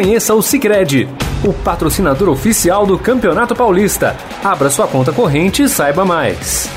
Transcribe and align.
Conheça 0.00 0.34
o 0.34 0.40
Sicredi, 0.40 1.06
o 1.46 1.52
patrocinador 1.52 2.30
oficial 2.30 2.86
do 2.86 2.98
Campeonato 2.98 3.54
Paulista. 3.54 4.16
Abra 4.42 4.70
sua 4.70 4.88
conta 4.88 5.12
corrente 5.12 5.62
e 5.62 5.68
saiba 5.68 6.06
mais. 6.06 6.70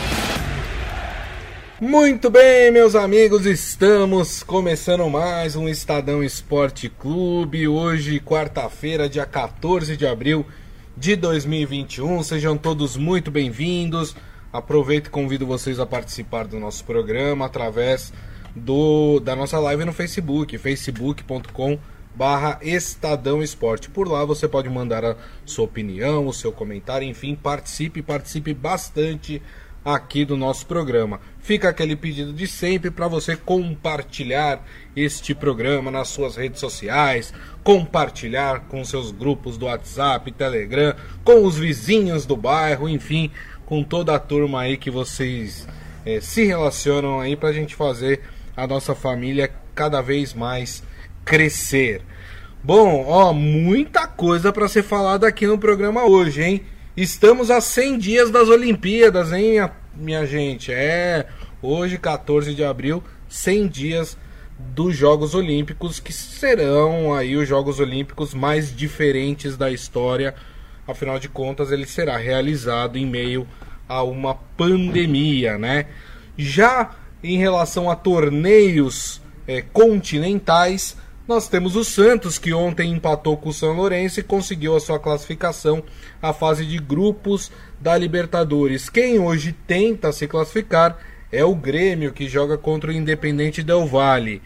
Muito 1.80 2.30
bem, 2.30 2.70
meus 2.70 2.96
amigos, 2.96 3.46
estamos 3.46 4.44
começando 4.44 5.10
mais 5.10 5.56
um 5.56 5.70
Estadão 5.70 6.22
Esporte 6.22 6.90
Clube. 6.90 7.66
Hoje, 7.66 8.20
quarta-feira, 8.20 9.08
dia 9.08 9.26
14 9.26 9.96
de 9.96 10.06
abril 10.06 10.46
de 10.98 11.16
2021. 11.16 12.24
Sejam 12.24 12.58
todos 12.58 12.98
muito 12.98 13.32
bem-vindos. 13.32 14.14
Aproveito 14.52 15.08
e 15.08 15.10
convido 15.10 15.48
vocês 15.48 15.80
a 15.80 15.86
participar 15.86 16.46
do 16.46 16.60
nosso 16.60 16.84
programa 16.84 17.46
através 17.46 18.12
do, 18.54 19.22
da 19.22 19.34
nossa 19.34 19.58
live 19.60 19.86
no 19.86 19.94
Facebook, 19.94 20.58
facebook.com 20.58 21.80
barra 22.16 22.60
Estadão 22.62 23.42
Esporte. 23.42 23.90
Por 23.90 24.08
lá 24.08 24.24
você 24.26 24.48
pode 24.48 24.70
mandar 24.70 25.04
a 25.04 25.16
sua 25.46 25.66
opinião, 25.66 26.28
o 26.28 26.34
seu 26.34 26.52
comentário, 26.52 27.08
enfim, 27.08 27.36
participe, 27.36 28.02
participe 28.02 28.54
bastante 28.54 29.42
aqui 29.84 30.24
do 30.24 30.38
nosso 30.38 30.66
programa. 30.66 31.20
Fica 31.40 31.70
aquele 31.70 31.96
pedido 31.96 32.32
de 32.32 32.48
sempre 32.48 32.90
para 32.90 33.08
você 33.08 33.36
compartilhar 33.36 34.66
este 34.96 35.36
programa 35.36 35.92
nas 35.92 36.08
suas 36.08 36.38
redes 36.38 36.60
sociais, 36.60 37.34
compartilhar 37.64 38.62
com 38.70 38.84
seus 38.86 39.12
grupos 39.12 39.58
do 39.58 39.66
WhatsApp, 39.66 40.32
Telegram, 40.32 40.96
com 41.24 41.46
os 41.46 41.58
vizinhos 41.58 42.26
do 42.26 42.38
bairro, 42.38 42.88
enfim, 42.88 43.30
com 43.66 43.84
toda 43.84 44.16
a 44.16 44.20
turma 44.20 44.62
aí 44.62 44.78
que 44.78 44.90
vocês 44.90 45.68
é, 46.06 46.22
se 46.22 46.46
relacionam 46.46 47.20
aí 47.20 47.36
para 47.36 47.50
a 47.50 47.54
gente 47.54 47.76
fazer 47.76 48.22
a 48.56 48.66
nossa 48.68 48.96
família 48.96 49.52
cada 49.76 50.02
vez 50.02 50.34
mais 50.34 50.84
crescer. 51.26 52.02
Bom, 52.64 53.06
ó, 53.08 53.34
muita 53.34 54.08
coisa 54.08 54.52
para 54.52 54.68
ser 54.68 54.84
falada 54.84 55.28
aqui 55.28 55.46
no 55.46 55.58
programa 55.58 56.06
hoje, 56.06 56.42
hein? 56.42 56.62
Estamos 56.96 57.52
a 57.52 57.60
100 57.60 57.98
dias 57.98 58.32
das 58.32 58.48
Olimpíadas, 58.50 59.32
hein, 59.34 59.52
minha, 59.52 59.72
minha 59.96 60.26
gente? 60.26 60.72
É, 60.72 61.28
hoje, 61.62 61.98
14 61.98 62.54
de 62.54 62.64
abril, 62.64 63.04
100 63.28 63.68
dias 63.68 64.18
dos 64.58 64.96
Jogos 64.96 65.36
Olímpicos, 65.36 66.00
que 66.00 66.14
serão 66.14 67.14
aí 67.14 67.36
os 67.36 67.48
Jogos 67.48 67.80
Olímpicos 67.80 68.34
mais 68.34 68.74
diferentes 68.74 69.58
da 69.58 69.72
história. 69.72 70.36
Afinal 70.88 71.20
de 71.20 71.28
contas, 71.28 71.72
ele 71.72 71.86
será 71.86 72.16
realizado 72.18 72.98
em 72.98 73.06
meio 73.06 73.48
a 73.88 74.04
uma 74.04 74.36
pandemia, 74.36 75.58
né? 75.58 75.88
Já 76.38 76.92
em 77.24 77.38
relação 77.38 77.90
a 77.90 77.96
torneios 77.96 79.22
é, 79.48 79.62
continentais, 79.62 80.96
nós 81.28 81.48
temos 81.48 81.76
o 81.76 81.84
Santos, 81.84 82.38
que 82.38 82.54
ontem 82.54 82.92
empatou 82.92 83.38
com 83.38 83.50
o 83.50 83.54
São 83.54 83.74
Lourenço 83.74 84.20
e 84.20 84.24
conseguiu 84.24 84.76
a 84.76 84.80
sua 84.80 85.00
classificação 85.00 85.82
à 86.22 86.34
fase 86.34 86.66
de 86.66 86.78
grupos 86.78 87.52
da 87.80 87.98
Libertadores. 87.98 88.90
Quem 88.90 89.20
hoje 89.20 89.56
tenta 89.66 90.12
se 90.12 90.28
classificar 90.28 90.98
é 91.32 91.44
o 91.46 91.56
Grêmio, 91.56 92.12
que 92.12 92.28
joga 92.28 92.58
contra 92.58 92.92
o 92.92 92.94
Independente 92.94 93.64
Del 93.64 93.86
Valle. 93.88 94.42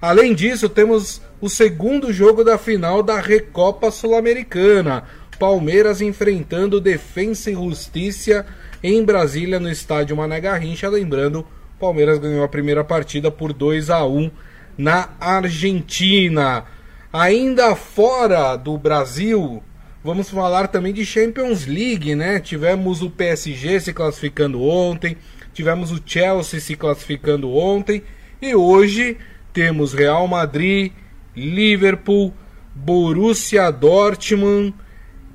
Além 0.00 0.34
disso, 0.34 0.68
temos 0.68 1.20
o 1.40 1.48
segundo 1.48 2.12
jogo 2.12 2.44
da 2.44 2.56
final 2.56 3.02
da 3.02 3.20
Recopa 3.20 3.90
Sul-Americana. 3.90 5.04
Palmeiras 5.38 6.00
enfrentando 6.00 6.80
Defensa 6.80 7.50
e 7.50 7.54
Justiça 7.54 8.46
em 8.80 9.04
Brasília, 9.04 9.58
no 9.58 9.68
estádio 9.68 10.16
Mané 10.16 10.40
Garrincha. 10.40 10.88
Lembrando, 10.88 11.44
Palmeiras 11.80 12.18
ganhou 12.18 12.44
a 12.44 12.48
primeira 12.48 12.84
partida 12.84 13.28
por 13.28 13.52
2 13.52 13.90
a 13.90 14.06
1 14.06 14.30
na 14.76 15.10
Argentina. 15.20 16.64
Ainda 17.12 17.76
fora 17.76 18.56
do 18.56 18.78
Brasil, 18.78 19.62
vamos 20.02 20.30
falar 20.30 20.68
também 20.68 20.92
de 20.92 21.04
Champions 21.04 21.66
League, 21.66 22.14
né? 22.14 22.40
Tivemos 22.40 23.02
o 23.02 23.10
PSG 23.10 23.80
se 23.80 23.92
classificando 23.92 24.62
ontem, 24.62 25.16
tivemos 25.52 25.92
o 25.92 26.00
Chelsea 26.04 26.60
se 26.60 26.74
classificando 26.74 27.50
ontem 27.52 28.02
e 28.40 28.54
hoje 28.54 29.18
temos 29.52 29.92
Real 29.92 30.26
Madrid, 30.26 30.92
Liverpool, 31.36 32.32
Borussia 32.74 33.70
Dortmund, 33.70 34.74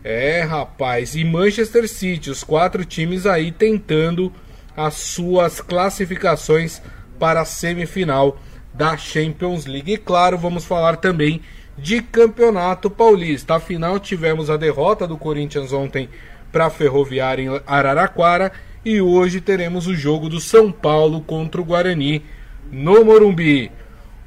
é, 0.03 0.41
rapaz, 0.41 1.15
e 1.15 1.23
Manchester 1.23 1.87
City, 1.87 2.31
os 2.31 2.43
quatro 2.43 2.83
times 2.83 3.25
aí 3.25 3.51
tentando 3.51 4.33
as 4.75 4.95
suas 4.95 5.61
classificações 5.61 6.81
para 7.19 7.41
a 7.41 7.45
semifinal 7.45 8.39
da 8.77 8.95
Champions 8.95 9.65
League. 9.65 9.91
E 9.91 9.97
claro, 9.97 10.37
vamos 10.37 10.63
falar 10.63 10.97
também 10.97 11.41
de 11.77 12.01
Campeonato 12.01 12.89
Paulista. 12.89 13.55
Afinal, 13.55 13.99
tivemos 13.99 14.49
a 14.49 14.55
derrota 14.55 15.07
do 15.07 15.17
Corinthians 15.17 15.73
ontem 15.73 16.07
para 16.51 16.67
a 16.67 16.69
Ferroviária 16.69 17.43
em 17.43 17.61
Araraquara 17.65 18.51
e 18.85 19.01
hoje 19.01 19.41
teremos 19.41 19.87
o 19.87 19.95
jogo 19.95 20.29
do 20.29 20.39
São 20.39 20.71
Paulo 20.71 21.21
contra 21.21 21.59
o 21.59 21.65
Guarani 21.65 22.23
no 22.71 23.03
Morumbi. 23.03 23.71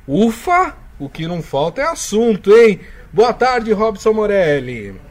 Ufa, 0.06 0.76
o 0.98 1.08
que 1.08 1.26
não 1.26 1.40
falta 1.40 1.80
é 1.80 1.86
assunto, 1.86 2.52
hein? 2.52 2.80
Boa 3.12 3.32
tarde, 3.32 3.72
Robson 3.72 4.12
Morelli. 4.12 5.09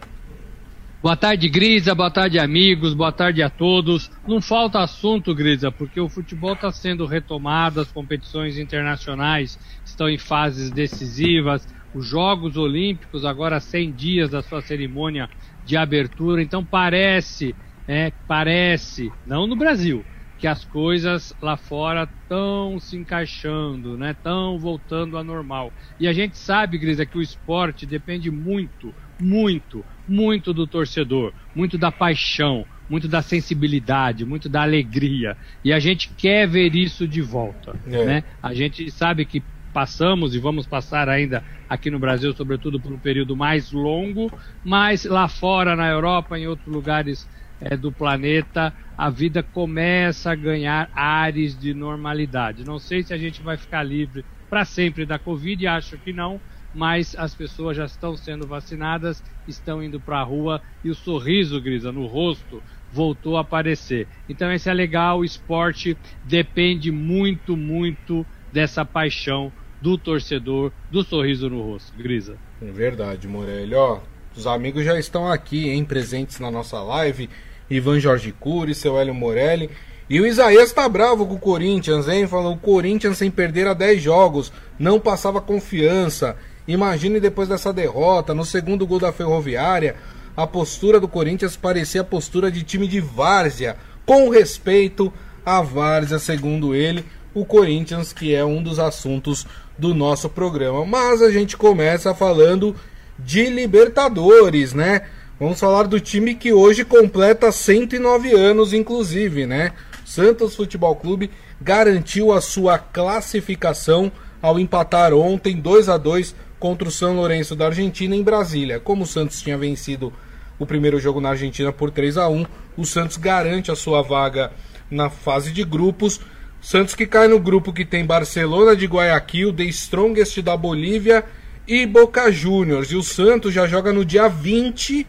Boa 1.01 1.15
tarde, 1.15 1.47
Grisa. 1.47 1.95
Boa 1.95 2.11
tarde, 2.11 2.37
amigos. 2.37 2.93
Boa 2.93 3.13
tarde 3.13 3.41
a 3.41 3.49
todos. 3.49 4.11
Não 4.27 4.41
falta 4.41 4.79
assunto, 4.79 5.33
Grisa, 5.33 5.71
porque 5.71 5.97
o 5.97 6.09
futebol 6.09 6.51
está 6.51 6.73
sendo 6.73 7.05
retomado, 7.05 7.79
as 7.79 7.89
competições 7.89 8.57
internacionais 8.57 9.57
estão 9.85 10.09
em 10.09 10.17
fases 10.17 10.69
decisivas, 10.69 11.65
os 11.93 12.05
Jogos 12.05 12.57
Olímpicos 12.57 13.23
agora 13.23 13.61
100 13.61 13.93
dias 13.93 14.29
da 14.29 14.41
sua 14.41 14.61
cerimônia 14.61 15.29
de 15.63 15.77
abertura. 15.77 16.41
Então 16.41 16.65
parece, 16.65 17.55
é, 17.87 18.11
parece, 18.27 19.09
não 19.25 19.47
no 19.47 19.55
Brasil, 19.55 20.05
que 20.37 20.47
as 20.47 20.65
coisas 20.65 21.31
lá 21.41 21.55
fora 21.55 22.09
estão 22.23 22.77
se 22.77 22.97
encaixando, 22.97 23.97
né? 23.97 24.11
Estão 24.11 24.59
voltando 24.59 25.17
ao 25.17 25.23
normal. 25.23 25.73
E 25.97 26.09
a 26.09 26.11
gente 26.11 26.37
sabe, 26.37 26.77
Grisa, 26.77 27.05
que 27.05 27.17
o 27.17 27.21
esporte 27.21 27.85
depende 27.85 28.29
muito, 28.29 28.93
muito 29.21 29.83
muito 30.09 30.51
do 30.53 30.65
torcedor, 30.65 31.31
muito 31.55 31.77
da 31.77 31.91
paixão, 31.91 32.65
muito 32.89 33.07
da 33.07 33.21
sensibilidade, 33.21 34.25
muito 34.25 34.49
da 34.49 34.63
alegria. 34.63 35.37
E 35.63 35.71
a 35.71 35.79
gente 35.79 36.09
quer 36.09 36.47
ver 36.47 36.75
isso 36.75 37.07
de 37.07 37.21
volta. 37.21 37.75
É. 37.85 38.05
Né? 38.05 38.23
A 38.41 38.53
gente 38.53 38.89
sabe 38.89 39.23
que 39.23 39.43
passamos 39.71 40.33
e 40.33 40.39
vamos 40.39 40.65
passar 40.65 41.07
ainda 41.07 41.43
aqui 41.69 41.91
no 41.91 41.99
Brasil, 41.99 42.33
sobretudo 42.33 42.79
por 42.79 42.91
um 42.91 42.97
período 42.97 43.37
mais 43.37 43.71
longo, 43.71 44.31
mas 44.65 45.05
lá 45.05 45.27
fora, 45.27 45.75
na 45.75 45.87
Europa, 45.87 46.37
em 46.39 46.47
outros 46.47 46.73
lugares 46.73 47.29
é, 47.61 47.77
do 47.77 47.91
planeta, 47.91 48.73
a 48.97 49.11
vida 49.11 49.43
começa 49.43 50.31
a 50.31 50.35
ganhar 50.35 50.89
ares 50.95 51.57
de 51.57 51.75
normalidade. 51.75 52.65
Não 52.65 52.79
sei 52.79 53.03
se 53.03 53.13
a 53.13 53.17
gente 53.17 53.43
vai 53.43 53.57
ficar 53.57 53.83
livre 53.83 54.25
para 54.49 54.65
sempre 54.65 55.05
da 55.05 55.19
Covid, 55.19 55.67
acho 55.67 55.99
que 55.99 56.11
não, 56.11 56.41
mas 56.73 57.15
as 57.17 57.33
pessoas 57.33 57.77
já 57.77 57.85
estão 57.85 58.15
sendo 58.15 58.45
vacinadas, 58.45 59.23
estão 59.47 59.83
indo 59.83 59.99
para 59.99 60.19
a 60.19 60.23
rua 60.23 60.61
e 60.83 60.89
o 60.89 60.95
sorriso, 60.95 61.61
Grisa, 61.61 61.91
no 61.91 62.05
rosto 62.05 62.61
voltou 62.91 63.37
a 63.37 63.41
aparecer. 63.41 64.07
Então 64.27 64.51
esse 64.51 64.69
é 64.69 64.73
legal, 64.73 65.19
o 65.19 65.25
esporte 65.25 65.97
depende 66.23 66.91
muito, 66.91 67.55
muito 67.55 68.25
dessa 68.51 68.83
paixão 68.83 69.51
do 69.81 69.97
torcedor, 69.97 70.71
do 70.91 71.03
sorriso 71.03 71.49
no 71.49 71.61
rosto, 71.61 71.95
Grisa. 71.97 72.37
É 72.61 72.71
verdade, 72.71 73.27
Morelli. 73.27 73.75
Ó, 73.75 73.99
os 74.35 74.45
amigos 74.45 74.83
já 74.83 74.99
estão 74.99 75.31
aqui, 75.31 75.69
hein, 75.69 75.85
presentes 75.85 76.39
na 76.39 76.51
nossa 76.51 76.81
live. 76.81 77.29
Ivan 77.69 77.99
Jorge 77.99 78.31
Cury, 78.31 78.73
seu 78.73 78.99
Hélio 78.99 79.13
Morelli. 79.13 79.69
E 80.09 80.19
o 80.19 80.25
Isaías 80.25 80.73
tá 80.73 80.89
bravo 80.89 81.27
com 81.27 81.35
o 81.35 81.39
Corinthians, 81.39 82.07
hein? 82.07 82.25
Falou, 82.25 82.53
o 82.53 82.57
Corinthians 82.57 83.17
sem 83.17 83.29
perder 83.29 83.67
a 83.67 83.75
10 83.75 84.01
jogos, 84.01 84.51
não 84.79 84.99
passava 84.99 85.39
confiança. 85.39 86.35
Imagine 86.69 87.19
depois 87.19 87.49
dessa 87.49 87.73
derrota, 87.73 88.31
no 88.31 88.45
segundo 88.45 88.85
gol 88.85 88.99
da 88.99 89.11
Ferroviária, 89.11 89.95
a 90.37 90.45
postura 90.45 90.99
do 90.99 91.07
Corinthians 91.07 91.57
parecia 91.57 92.01
a 92.01 92.03
postura 92.03 92.51
de 92.51 92.61
time 92.61 92.87
de 92.87 93.01
várzea, 93.01 93.75
com 94.05 94.29
respeito 94.29 95.11
à 95.43 95.61
várzea, 95.61 96.19
segundo 96.19 96.75
ele, 96.75 97.03
o 97.33 97.43
Corinthians, 97.43 98.13
que 98.13 98.35
é 98.35 98.45
um 98.45 98.61
dos 98.61 98.77
assuntos 98.77 99.47
do 99.79 99.95
nosso 99.95 100.29
programa. 100.29 100.85
Mas 100.85 101.23
a 101.23 101.31
gente 101.31 101.57
começa 101.57 102.13
falando 102.13 102.75
de 103.17 103.49
Libertadores, 103.49 104.71
né? 104.71 105.01
Vamos 105.39 105.59
falar 105.59 105.87
do 105.87 105.99
time 105.99 106.35
que 106.35 106.53
hoje 106.53 106.85
completa 106.85 107.51
109 107.51 108.31
anos, 108.31 108.73
inclusive, 108.73 109.47
né? 109.47 109.73
Santos 110.05 110.55
Futebol 110.55 110.95
Clube 110.95 111.31
garantiu 111.59 112.31
a 112.31 112.39
sua 112.39 112.77
classificação 112.77 114.11
ao 114.39 114.59
empatar 114.59 115.13
ontem 115.15 115.59
2 115.59 115.89
a 115.89 115.97
2 115.97 116.35
contra 116.59 116.87
o 116.87 116.91
São 116.91 117.15
Lourenço 117.15 117.55
da 117.55 117.67
Argentina 117.67 118.15
em 118.15 118.21
Brasília. 118.23 118.79
Como 118.79 119.03
o 119.03 119.07
Santos 119.07 119.41
tinha 119.41 119.57
vencido 119.57 120.11
o 120.59 120.65
primeiro 120.65 120.99
jogo 120.99 121.21
na 121.21 121.29
Argentina 121.29 121.71
por 121.71 121.89
3 121.89 122.17
a 122.17 122.27
1 122.27 122.45
o 122.77 122.85
Santos 122.85 123.17
garante 123.17 123.71
a 123.71 123.75
sua 123.75 124.01
vaga 124.01 124.51
na 124.89 125.09
fase 125.09 125.51
de 125.51 125.63
grupos. 125.63 126.19
Santos 126.61 126.95
que 126.95 127.05
cai 127.05 127.27
no 127.27 127.39
grupo 127.39 127.73
que 127.73 127.85
tem 127.85 128.05
Barcelona 128.05 128.75
de 128.75 128.85
Guayaquil, 128.85 129.53
The 129.53 129.63
Strongest 129.63 130.41
da 130.41 130.55
Bolívia 130.55 131.23
e 131.67 131.85
Boca 131.85 132.31
Juniors. 132.31 132.91
E 132.91 132.95
o 132.95 133.03
Santos 133.03 133.53
já 133.53 133.67
joga 133.67 133.93
no 133.93 134.03
dia 134.03 134.27
20 134.27 135.05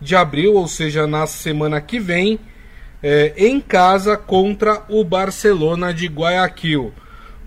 de 0.00 0.16
abril, 0.16 0.54
ou 0.54 0.66
seja, 0.66 1.06
na 1.06 1.26
semana 1.26 1.80
que 1.80 2.00
vem, 2.00 2.38
é, 3.02 3.32
em 3.36 3.60
casa 3.60 4.16
contra 4.16 4.84
o 4.88 5.04
Barcelona 5.04 5.92
de 5.92 6.06
Guayaquil. 6.06 6.92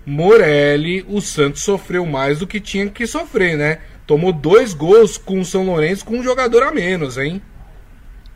Morelli, 0.06 1.06
o 1.08 1.22
Santos 1.22 1.64
sofreu 1.64 2.06
mais 2.06 2.40
do 2.40 2.48
que 2.48 2.60
tinha 2.60 2.90
que 2.90 3.08
sofrer, 3.08 3.58
né? 3.58 3.80
Tomou 4.06 4.34
dois 4.34 4.74
gols 4.74 5.18
com 5.18 5.40
o 5.40 5.46
São 5.46 5.66
Lourenço 5.66 6.06
com 6.06 6.20
um 6.20 6.24
jogador 6.24 6.64
a 6.64 6.72
menos, 6.72 7.18
hein? 7.18 7.42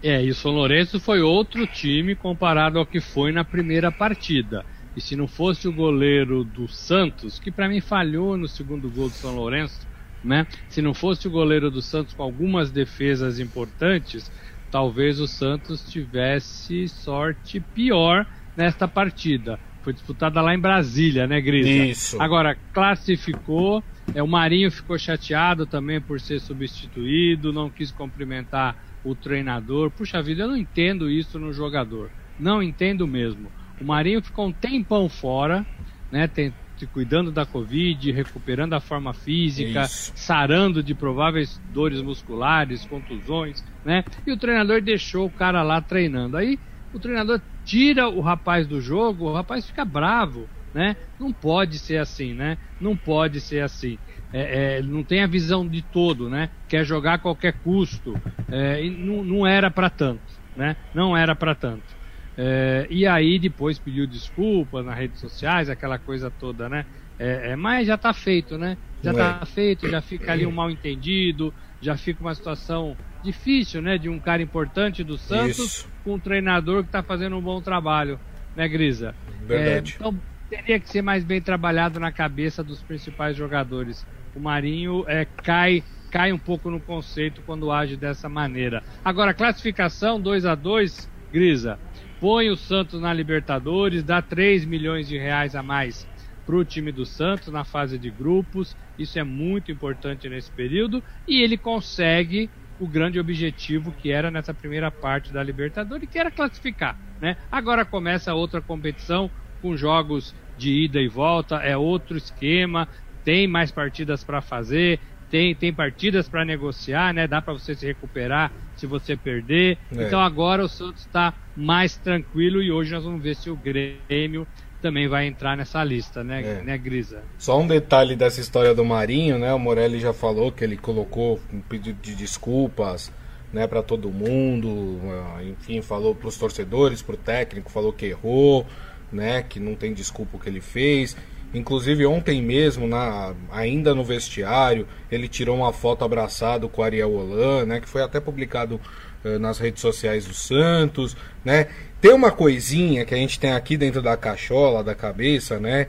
É, 0.02 0.24
e 0.24 0.30
o 0.30 0.36
São 0.36 0.52
Lourenço 0.52 1.00
foi 1.00 1.22
outro 1.22 1.68
time 1.68 2.16
comparado 2.16 2.80
ao 2.80 2.86
que 2.86 3.02
foi 3.02 3.32
na 3.32 3.44
primeira 3.44 3.92
partida. 3.92 4.66
E 4.96 5.02
se 5.02 5.16
não 5.16 5.28
fosse 5.28 5.68
o 5.68 5.74
goleiro 5.74 6.44
do 6.44 6.68
Santos, 6.68 7.40
que 7.40 7.52
para 7.52 7.68
mim 7.68 7.82
falhou 7.82 8.38
no 8.38 8.48
segundo 8.48 8.90
gol 8.90 9.10
do 9.10 9.16
São 9.16 9.36
Lourenço, 9.36 9.88
né? 10.24 10.48
Se 10.70 10.82
não 10.82 10.94
fosse 10.94 11.28
o 11.28 11.32
goleiro 11.32 11.70
do 11.70 11.82
Santos 11.82 12.14
com 12.14 12.24
algumas 12.24 12.72
defesas 12.72 13.40
importantes, 13.40 14.32
talvez 14.72 15.20
o 15.20 15.28
Santos 15.28 15.84
tivesse 15.84 16.88
sorte 16.88 17.60
pior 17.60 18.26
nesta 18.56 18.88
partida. 18.88 19.60
Foi 19.88 19.94
disputada 19.94 20.42
lá 20.42 20.54
em 20.54 20.60
Brasília, 20.60 21.26
né, 21.28 21.40
Grisa? 21.40 21.70
Isso. 21.70 22.22
Agora, 22.22 22.58
classificou. 22.74 23.82
É, 24.14 24.22
o 24.22 24.28
Marinho 24.28 24.70
ficou 24.70 25.00
chateado 25.00 25.66
também 25.66 26.02
por 26.02 26.20
ser 26.20 26.42
substituído, 26.42 27.54
não 27.54 27.70
quis 27.70 27.90
cumprimentar 27.90 28.76
o 29.02 29.16
treinador. 29.16 29.90
Puxa 29.90 30.22
vida, 30.22 30.44
eu 30.44 30.50
não 30.50 30.58
entendo 30.58 31.10
isso 31.10 31.40
no 31.40 31.54
jogador. 31.54 32.12
Não 32.38 32.62
entendo 32.62 33.08
mesmo. 33.08 33.50
O 33.80 33.86
Marinho 33.86 34.22
ficou 34.22 34.48
um 34.48 34.52
tempão 34.52 35.08
fora, 35.08 35.66
né? 36.12 36.28
Tem, 36.28 36.54
cuidando 36.92 37.32
da 37.32 37.46
Covid, 37.46 38.12
recuperando 38.12 38.74
a 38.74 38.82
forma 38.82 39.14
física, 39.14 39.84
Isso. 39.84 40.12
sarando 40.16 40.84
de 40.84 40.94
prováveis 40.94 41.62
dores 41.74 42.02
musculares, 42.02 42.84
contusões, 42.84 43.64
né? 43.86 44.04
E 44.26 44.34
o 44.34 44.38
treinador 44.38 44.82
deixou 44.82 45.26
o 45.26 45.32
cara 45.32 45.64
lá 45.64 45.80
treinando. 45.80 46.36
Aí 46.36 46.60
o 46.94 47.00
treinador 47.00 47.40
tira 47.68 48.08
o 48.08 48.22
rapaz 48.22 48.66
do 48.66 48.80
jogo, 48.80 49.26
o 49.30 49.34
rapaz 49.34 49.68
fica 49.68 49.84
bravo, 49.84 50.50
né? 50.74 50.96
Não 51.20 51.34
pode 51.34 51.78
ser 51.80 51.98
assim, 51.98 52.34
né? 52.34 52.58
Não 52.80 52.96
pode 52.96 53.42
ser 53.42 53.62
assim. 53.62 54.00
É, 54.32 54.78
é, 54.78 54.82
não 54.82 55.04
tem 55.04 55.22
a 55.22 55.28
visão 55.28 55.68
de 55.68 55.82
todo, 55.82 56.30
né? 56.30 56.50
Quer 56.70 56.86
jogar 56.86 57.16
a 57.16 57.20
qualquer 57.20 57.60
custo. 57.62 58.18
É, 58.50 58.86
e 58.86 58.90
não, 59.06 59.22
não 59.22 59.46
era 59.46 59.70
para 59.70 59.90
tanto, 59.90 60.24
né? 60.56 60.78
Não 60.94 61.16
era 61.16 61.36
para 61.36 61.54
tanto. 61.54 61.94
É, 62.38 62.88
e 62.90 63.06
aí 63.06 63.38
depois 63.38 63.80
pediu 63.80 64.08
desculpas 64.08 64.86
nas 64.86 64.98
redes 64.98 65.20
sociais, 65.20 65.70
aquela 65.70 66.00
coisa 66.00 66.32
toda, 66.32 66.70
né? 66.70 66.86
É, 67.20 67.52
é, 67.52 67.56
mas 67.58 67.88
já 67.88 67.96
está 67.96 68.14
feito, 68.14 68.58
né? 68.58 68.78
Já 69.04 69.12
está 69.12 69.46
feito, 69.46 69.90
já 69.90 70.02
fica 70.02 70.32
ali 70.32 70.46
um 70.46 70.52
mal 70.52 70.72
entendido, 70.72 71.54
já 71.82 71.98
fica 71.98 72.24
uma 72.24 72.34
situação 72.34 72.98
difícil, 73.24 73.82
né? 73.82 73.98
De 73.98 74.10
um 74.10 74.20
cara 74.20 74.42
importante 74.42 75.04
do 75.04 75.18
Santos 75.18 75.58
Isso. 75.58 75.90
com 76.04 76.16
um 76.16 76.20
treinador 76.20 76.84
que 76.84 76.90
está 76.90 77.04
fazendo 77.04 77.38
um 77.38 77.42
bom 77.42 77.62
trabalho, 77.62 78.20
né, 78.56 78.68
Grisa? 78.68 79.16
Verdade. 79.46 79.96
então 79.98 80.18
teria 80.50 80.80
que 80.80 80.90
ser 80.90 81.02
mais 81.02 81.24
bem 81.24 81.42
trabalhado 81.42 82.00
na 82.00 82.12
cabeça 82.12 82.64
dos 82.64 82.82
principais 82.82 83.36
jogadores. 83.36 84.06
O 84.36 84.40
Marinho 84.40 85.04
é, 85.08 85.26
cai 85.26 85.84
cai 86.10 86.32
um 86.32 86.38
pouco 86.38 86.72
no 86.72 86.80
conceito 86.80 87.42
quando 87.46 87.72
age 87.72 87.98
dessa 87.98 88.30
maneira. 88.30 88.82
Agora, 89.04 89.34
classificação 89.34 90.20
2 90.20 90.46
a 90.46 90.56
2 90.56 91.10
Grisa, 91.34 91.78
põe 92.20 92.50
o 92.50 92.56
Santos 92.56 93.02
na 93.02 93.14
Libertadores, 93.14 94.04
dá 94.04 94.22
3 94.22 94.64
milhões 94.64 95.08
de 95.08 95.18
reais 95.18 95.54
a 95.54 95.62
mais 95.62 96.08
para 96.46 96.56
o 96.56 96.64
time 96.64 96.94
do 96.94 97.06
Santos 97.06 97.50
na 97.50 97.66
fase 97.66 98.00
de 98.00 98.10
grupos. 98.10 98.76
Isso 98.98 99.20
é 99.20 99.24
muito 99.24 99.70
importante 99.70 100.30
nesse 100.30 100.50
período. 100.50 101.04
E 101.28 101.42
ele 101.44 101.58
consegue 101.58 102.50
o 102.80 102.88
grande 102.88 103.20
objetivo 103.20 103.92
que 103.92 104.12
era 104.12 104.30
nessa 104.30 104.54
primeira 104.54 104.92
parte 104.92 105.34
da 105.34 105.44
Libertadores, 105.44 106.10
que 106.10 106.20
era 106.20 106.32
classificar. 106.32 106.98
Né? 107.22 107.36
Agora 107.52 107.84
começa 107.84 108.34
outra 108.34 108.62
competição 108.62 109.30
com 109.62 109.76
jogos 109.76 110.36
de 110.58 110.86
ida 110.86 111.00
e 111.00 111.08
volta, 111.08 111.58
é 111.58 111.76
outro 111.76 112.18
esquema, 112.18 112.88
tem 113.24 113.48
mais 113.48 113.72
partidas 113.72 114.24
para 114.24 114.42
fazer, 114.42 115.00
tem, 115.30 115.54
tem 115.54 115.74
partidas 115.74 116.30
para 116.30 116.46
negociar, 116.46 117.14
né? 117.14 117.28
Dá 117.28 117.42
para 117.42 117.54
você 117.54 117.76
se 117.76 117.86
recuperar 117.86 118.52
se 118.76 118.86
você 118.86 119.18
perder. 119.18 119.78
É. 119.92 120.04
Então 120.04 120.20
agora 120.20 120.64
o 120.64 120.70
Santos 120.70 121.02
está 121.02 121.34
mais 121.56 121.98
tranquilo 121.98 122.62
e 122.62 122.72
hoje 122.72 122.94
nós 122.94 123.04
vamos 123.04 123.22
ver 123.22 123.36
se 123.36 123.50
o 123.50 123.58
Grêmio 123.58 124.48
também 124.82 125.08
vai 125.08 125.28
entrar 125.28 125.58
nessa 125.58 125.84
lista, 125.84 126.24
né, 126.24 126.42
é. 126.42 126.62
né, 126.64 126.78
Grisa? 126.78 127.22
Só 127.38 127.60
um 127.60 127.68
detalhe 127.68 128.16
dessa 128.16 128.40
história 128.40 128.74
do 128.74 128.86
Marinho, 128.86 129.38
né? 129.40 129.54
O 129.54 129.60
Morelli 129.60 130.00
já 130.00 130.14
falou 130.14 130.52
que 130.52 130.64
ele 130.64 130.78
colocou 130.78 131.40
um 131.52 131.62
pedido 131.62 132.00
de 132.02 132.16
desculpas, 132.16 133.12
né, 133.52 133.66
para 133.66 133.82
todo 133.82 134.12
mundo, 134.12 135.00
ah, 135.10 135.44
enfim, 135.44 135.82
falou 135.82 136.14
para 136.14 136.28
os 136.28 136.38
torcedores, 136.38 137.02
para 137.02 137.16
o 137.16 137.18
técnico, 137.18 137.72
falou 137.72 137.94
que 137.94 138.06
errou, 138.06 138.66
né, 139.12 139.42
que 139.42 139.60
não 139.60 139.74
tem 139.76 139.94
desculpa 139.94 140.38
o 140.38 140.40
que 140.40 140.50
ele 140.50 140.62
fez. 140.62 141.16
Inclusive 141.54 142.06
ontem 142.06 142.42
mesmo, 142.42 142.88
na, 142.88 143.34
ainda 143.50 143.96
no 143.96 144.04
vestiário, 144.04 144.86
ele 145.10 145.30
tirou 145.30 145.56
uma 145.56 145.72
foto 145.72 146.04
abraçado 146.04 146.68
com 146.68 146.82
o 146.82 146.84
Ariel 146.84 147.14
Holan, 147.14 147.66
né, 147.66 147.80
que 147.80 147.88
foi 147.88 148.04
até 148.04 148.20
publicado 148.20 148.82
uh, 149.24 149.40
nas 149.40 149.58
redes 149.58 149.82
sociais 149.82 150.26
do 150.26 150.34
Santos, 150.34 151.16
né? 151.46 151.68
Tem 152.00 152.14
uma 152.14 152.32
coisinha 152.32 153.06
que 153.06 153.14
a 153.14 153.18
gente 153.18 153.40
tem 153.40 153.54
aqui 153.54 153.76
dentro 153.76 154.02
da 154.02 154.16
cachola, 154.16 154.84
da 154.84 154.94
cabeça, 154.94 155.60
né? 155.60 155.88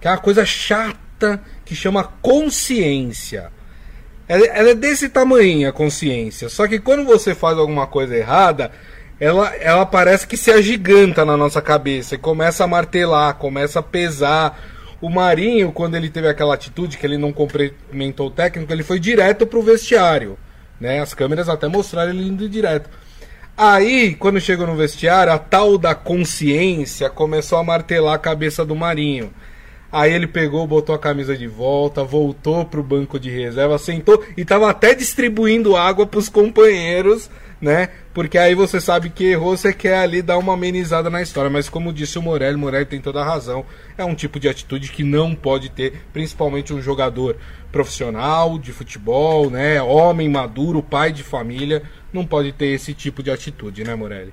Que 0.00 0.06
é 0.06 0.10
uma 0.10 0.18
coisa 0.18 0.44
chata 0.46 1.40
que 1.64 1.74
chama 1.74 2.04
consciência. 2.22 3.50
Ela, 4.28 4.46
ela 4.46 4.70
é 4.70 4.74
desse 4.74 5.08
tamanho 5.08 5.68
a 5.68 5.72
consciência. 5.72 6.48
Só 6.48 6.68
que 6.68 6.78
quando 6.78 7.04
você 7.04 7.34
faz 7.34 7.58
alguma 7.58 7.86
coisa 7.86 8.16
errada, 8.16 8.70
ela, 9.18 9.54
ela 9.56 9.84
parece 9.84 10.26
que 10.26 10.36
se 10.36 10.50
agiganta 10.50 11.24
na 11.24 11.36
nossa 11.36 11.60
cabeça 11.60 12.14
e 12.14 12.18
começa 12.18 12.62
a 12.62 12.68
martelar, 12.68 13.34
começa 13.34 13.80
a 13.80 13.82
pesar 13.82 14.58
o 15.00 15.08
Marinho, 15.08 15.72
quando 15.72 15.94
ele 15.94 16.10
teve 16.10 16.28
aquela 16.28 16.54
atitude 16.54 16.98
que 16.98 17.06
ele 17.06 17.16
não 17.16 17.32
cumprimentou 17.32 18.26
o 18.26 18.30
técnico, 18.30 18.72
ele 18.72 18.82
foi 18.82 18.98
direto 18.98 19.46
pro 19.46 19.62
vestiário. 19.62 20.36
Né? 20.80 21.00
As 21.00 21.14
câmeras 21.14 21.48
até 21.48 21.68
mostraram 21.68 22.10
ele 22.10 22.28
indo 22.28 22.48
direto. 22.48 22.90
Aí, 23.60 24.14
quando 24.14 24.40
chegou 24.40 24.68
no 24.68 24.76
vestiário, 24.76 25.32
a 25.32 25.38
tal 25.38 25.76
da 25.76 25.92
consciência 25.92 27.10
começou 27.10 27.58
a 27.58 27.64
martelar 27.64 28.14
a 28.14 28.18
cabeça 28.18 28.64
do 28.64 28.76
Marinho. 28.76 29.32
Aí 29.90 30.12
ele 30.12 30.28
pegou, 30.28 30.64
botou 30.64 30.94
a 30.94 30.98
camisa 30.98 31.36
de 31.36 31.48
volta, 31.48 32.04
voltou 32.04 32.64
pro 32.64 32.84
banco 32.84 33.18
de 33.18 33.30
reserva, 33.30 33.76
sentou 33.76 34.24
e 34.36 34.44
tava 34.44 34.70
até 34.70 34.94
distribuindo 34.94 35.76
água 35.76 36.06
pros 36.06 36.28
companheiros 36.28 37.28
né? 37.60 37.88
Porque 38.14 38.38
aí 38.38 38.54
você 38.54 38.80
sabe 38.80 39.10
que 39.10 39.24
errou, 39.24 39.56
você 39.56 39.72
quer 39.72 39.98
ali 39.98 40.22
dar 40.22 40.38
uma 40.38 40.54
amenizada 40.54 41.10
na 41.10 41.22
história. 41.22 41.50
Mas 41.50 41.68
como 41.68 41.92
disse 41.92 42.18
o 42.18 42.22
Morelli, 42.22 42.56
Morelli 42.56 42.86
tem 42.86 43.00
toda 43.00 43.20
a 43.20 43.24
razão. 43.24 43.64
É 43.96 44.04
um 44.04 44.14
tipo 44.14 44.40
de 44.40 44.48
atitude 44.48 44.90
que 44.90 45.04
não 45.04 45.34
pode 45.34 45.68
ter, 45.68 46.02
principalmente 46.12 46.72
um 46.72 46.80
jogador 46.80 47.36
profissional 47.70 48.58
de 48.58 48.72
futebol, 48.72 49.50
né? 49.50 49.80
Homem 49.82 50.28
maduro, 50.28 50.82
pai 50.82 51.12
de 51.12 51.22
família, 51.22 51.82
não 52.12 52.26
pode 52.26 52.52
ter 52.52 52.66
esse 52.66 52.94
tipo 52.94 53.22
de 53.22 53.30
atitude, 53.30 53.84
né, 53.84 53.94
Morelli? 53.94 54.32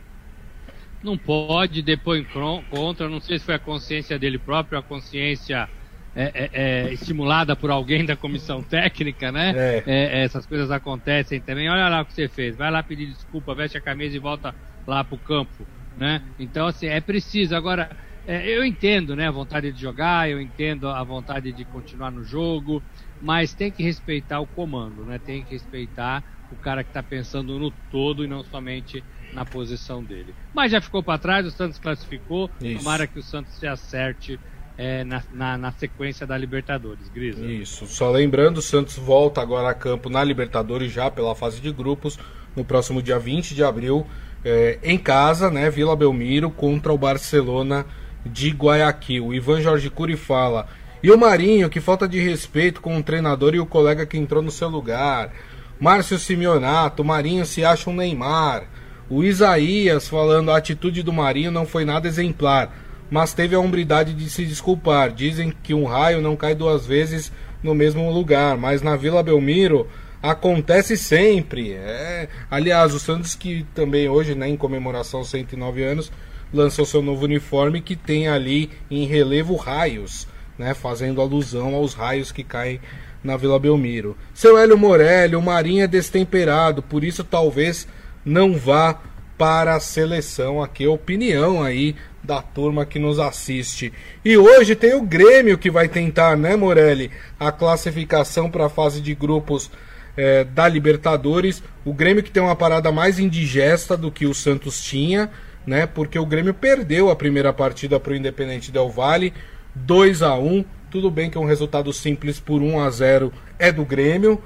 Não 1.04 1.18
pode, 1.18 1.82
depois 1.82 2.26
contra, 2.70 3.08
não 3.08 3.20
sei 3.20 3.38
se 3.38 3.46
foi 3.46 3.56
a 3.56 3.60
consciência 3.60 4.18
dele 4.18 4.40
próprio, 4.40 4.80
a 4.80 4.84
consciência 4.84 5.70
é, 6.16 6.32
é, 6.34 6.50
é, 6.54 6.94
estimulada 6.94 7.56
por 7.56 7.70
alguém 7.70 8.06
da 8.06 8.16
comissão 8.16 8.64
técnica, 8.66 9.32
né? 9.32 9.54
É. 9.56 9.84
É, 9.86 10.24
essas 10.24 10.46
coisas 10.46 10.72
acontecem 10.72 11.42
também. 11.42 11.70
Olha 11.70 11.90
lá 11.90 12.02
o 12.02 12.06
que 12.06 12.14
você 12.14 12.28
fez, 12.30 12.56
vai 12.56 12.72
lá 12.72 12.82
pedir 12.82 13.08
desculpa, 13.08 13.54
veste 13.54 13.78
a 13.78 13.82
camisa 13.82 14.16
e 14.16 14.20
volta 14.20 14.56
lá 14.88 15.04
pro 15.04 15.20
campo, 15.20 15.68
né? 15.96 16.22
Então, 16.40 16.68
assim, 16.68 16.88
é 16.88 17.02
preciso. 17.02 17.56
Agora, 17.56 17.90
é, 18.26 18.50
eu 18.50 18.64
entendo, 18.64 19.16
né, 19.16 19.28
a 19.28 19.32
vontade 19.32 19.72
de 19.72 19.80
jogar, 19.80 20.30
eu 20.30 20.40
entendo 20.42 20.88
a 20.88 21.04
vontade 21.04 21.52
de 21.52 21.66
continuar 21.66 22.12
no 22.12 22.24
jogo, 22.24 22.84
mas 23.20 23.54
tem 23.54 23.72
que 23.72 23.84
respeitar 23.84 24.40
o 24.40 24.48
comando, 24.48 25.06
né? 25.06 25.20
Tem 25.20 25.44
que 25.44 25.54
respeitar 25.54 26.24
o 26.56 26.64
cara 26.64 26.84
que 26.84 26.90
está 26.90 27.04
pensando 27.04 27.60
no 27.60 27.72
todo 27.92 28.24
e 28.24 28.28
não 28.28 28.44
somente 28.44 29.04
na 29.34 29.46
posição 29.46 30.04
dele. 30.04 30.34
Mas 30.54 30.72
já 30.72 30.82
ficou 30.82 31.04
para 31.04 31.18
trás, 31.18 31.46
o 31.46 31.52
Santos 31.52 31.78
classificou. 31.78 32.50
Isso. 32.62 32.80
Tomara 32.80 33.06
que 33.06 33.20
o 33.20 33.24
Santos 33.24 33.54
se 33.54 33.68
acerte 33.68 34.40
é, 34.78 35.04
na, 35.04 35.24
na, 35.34 35.58
na, 35.58 35.72
sequência 35.72 36.26
da 36.26 36.38
Libertadores, 36.38 37.10
Grisa. 37.10 37.46
Isso. 37.46 37.86
Só 37.88 38.10
lembrando, 38.12 38.58
o 38.58 38.62
Santos 38.62 38.98
volta 38.98 39.42
agora 39.42 39.70
a 39.70 39.74
campo 39.74 40.10
na 40.10 40.24
Libertadores 40.24 40.92
já 40.92 41.10
pela 41.10 41.36
fase 41.36 41.62
de 41.62 41.72
grupos 41.72 42.18
no 42.56 42.64
próximo 42.64 43.02
dia 43.02 43.20
20 43.20 43.54
de 43.54 43.64
abril 43.64 44.08
é, 44.44 44.78
em 44.84 44.98
casa, 44.98 45.50
né, 45.50 45.70
Vila 45.70 45.96
Belmiro 45.96 46.52
contra 46.52 46.94
o 46.94 46.98
Barcelona 46.98 47.86
de 48.26 48.52
Guayaquil. 48.52 49.28
O 49.28 49.34
Ivan 49.34 49.60
Jorge 49.60 49.90
Curi 49.90 50.16
fala: 50.16 50.68
"E 51.02 51.12
o 51.12 51.18
Marinho, 51.18 51.70
que 51.70 51.82
falta 51.82 52.08
de 52.08 52.20
respeito 52.20 52.80
com 52.80 52.98
o 52.98 53.04
treinador 53.04 53.56
e 53.56 53.60
o 53.60 53.66
colega 53.66 54.06
que 54.06 54.18
entrou 54.18 54.44
no 54.44 54.52
seu 54.52 54.70
lugar. 54.70 55.32
Márcio 55.80 56.18
Simeonato, 56.18 57.04
Marinho 57.04 57.46
se 57.46 57.64
acha 57.64 57.90
um 57.90 57.96
Neymar." 57.96 58.64
O 59.10 59.24
Isaías 59.24 60.08
falando: 60.08 60.52
"A 60.52 60.58
atitude 60.58 61.04
do 61.04 61.14
Marinho 61.14 61.52
não 61.52 61.66
foi 61.66 61.86
nada 61.86 62.08
exemplar." 62.08 62.86
mas 63.10 63.34
teve 63.34 63.56
a 63.56 63.60
hombridade 63.60 64.14
de 64.14 64.30
se 64.30 64.46
desculpar. 64.46 65.12
Dizem 65.12 65.54
que 65.64 65.74
um 65.74 65.86
raio 65.86 66.22
não 66.22 66.36
cai 66.36 66.56
duas 66.56 66.86
vezes 66.86 67.32
no 67.62 67.76
mesmo 67.76 68.12
lugar, 68.12 68.58
mas 68.58 68.82
na 68.82 68.96
Vila 68.96 69.24
Belmiro 69.24 69.88
acontece 70.22 70.98
sempre. 70.98 71.74
É... 71.74 72.28
Aliás, 72.50 72.94
o 72.94 73.00
Santos 73.00 73.36
que 73.36 73.66
também 73.76 74.10
hoje, 74.10 74.36
né, 74.36 74.48
em 74.50 74.58
comemoração 74.58 75.20
aos 75.20 75.30
109 75.30 75.84
anos, 75.84 76.12
lançou 76.54 76.86
seu 76.86 77.02
novo 77.02 77.26
uniforme 77.26 77.82
que 77.82 77.96
tem 77.96 78.28
ali 78.28 78.72
em 78.90 79.06
relevo 79.06 79.56
raios, 79.56 80.28
né, 80.58 80.74
fazendo 80.74 81.22
alusão 81.22 81.76
aos 81.76 81.94
raios 81.94 82.32
que 82.32 82.44
caem 82.44 82.80
na 83.26 83.36
Vila 83.36 83.60
Belmiro. 83.60 84.16
Seu 84.34 84.58
Hélio 84.58 84.78
Morelli, 84.78 85.36
o 85.36 85.42
Marinho 85.42 85.84
é 85.84 85.88
destemperado, 85.88 86.84
por 86.84 87.04
isso 87.04 87.24
talvez 87.24 87.88
não 88.24 88.56
vá 88.56 89.02
para 89.38 89.76
a 89.76 89.80
seleção. 89.80 90.62
Aqui 90.62 90.84
é 90.84 90.88
a 90.88 90.92
opinião 90.92 91.62
aí 91.62 91.96
da 92.24 92.42
turma 92.42 92.86
que 92.86 93.00
nos 93.00 93.20
assiste. 93.20 93.92
E 94.24 94.38
hoje 94.38 94.76
tem 94.76 94.94
o 94.94 95.02
Grêmio 95.02 95.58
que 95.58 95.72
vai 95.72 95.90
tentar, 95.90 96.38
né, 96.38 96.56
Morelli, 96.56 97.12
a 97.40 97.52
classificação 97.52 98.50
para 98.50 98.68
a 98.68 98.70
fase 98.70 99.02
de 99.02 99.14
grupos 99.14 99.72
é, 100.16 100.44
da 100.44 100.68
Libertadores. 100.68 101.64
O 101.84 101.94
Grêmio 101.94 102.24
que 102.24 102.32
tem 102.32 102.42
uma 102.42 102.56
parada 102.56 102.92
mais 102.92 103.20
indigesta 103.20 103.98
do 103.98 104.12
que 104.12 104.26
o 104.26 104.34
Santos 104.34 104.84
tinha, 104.84 105.30
né? 105.66 105.86
Porque 105.88 106.18
o 106.18 106.26
Grêmio 106.26 106.54
perdeu 106.54 107.10
a 107.10 107.16
primeira 107.16 107.52
partida 107.52 108.00
para 108.00 108.14
o 108.14 108.16
Independente 108.16 108.72
Del 108.72 108.90
Vale, 108.90 109.34
2 109.76 110.22
a 110.22 110.36
1 110.36 110.64
Tudo 110.96 111.12
bem 111.12 111.30
que 111.30 111.38
é 111.38 111.42
um 111.42 111.46
resultado 111.46 111.92
simples 111.92 112.40
por 112.40 112.62
1 112.62 112.80
a 112.80 112.90
0 112.90 113.34
é 113.60 113.70
do 113.70 113.84
Grêmio, 113.84 114.42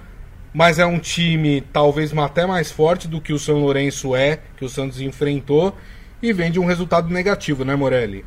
mas 0.52 0.80
é 0.80 0.86
um 0.88 0.98
time 0.98 1.62
talvez 1.62 2.12
até 2.18 2.44
mais 2.44 2.72
forte 2.72 3.08
do 3.08 3.22
que 3.22 3.32
o 3.32 3.38
São 3.38 3.60
Lourenço 3.60 4.16
é, 4.16 4.40
que 4.58 4.66
o 4.66 4.68
Santos 4.68 5.00
enfrentou, 5.00 5.78
e 6.20 6.34
vem 6.34 6.50
de 6.50 6.60
um 6.60 6.66
resultado 6.66 7.08
negativo, 7.08 7.64
né, 7.64 7.76
Morelli? 7.76 8.26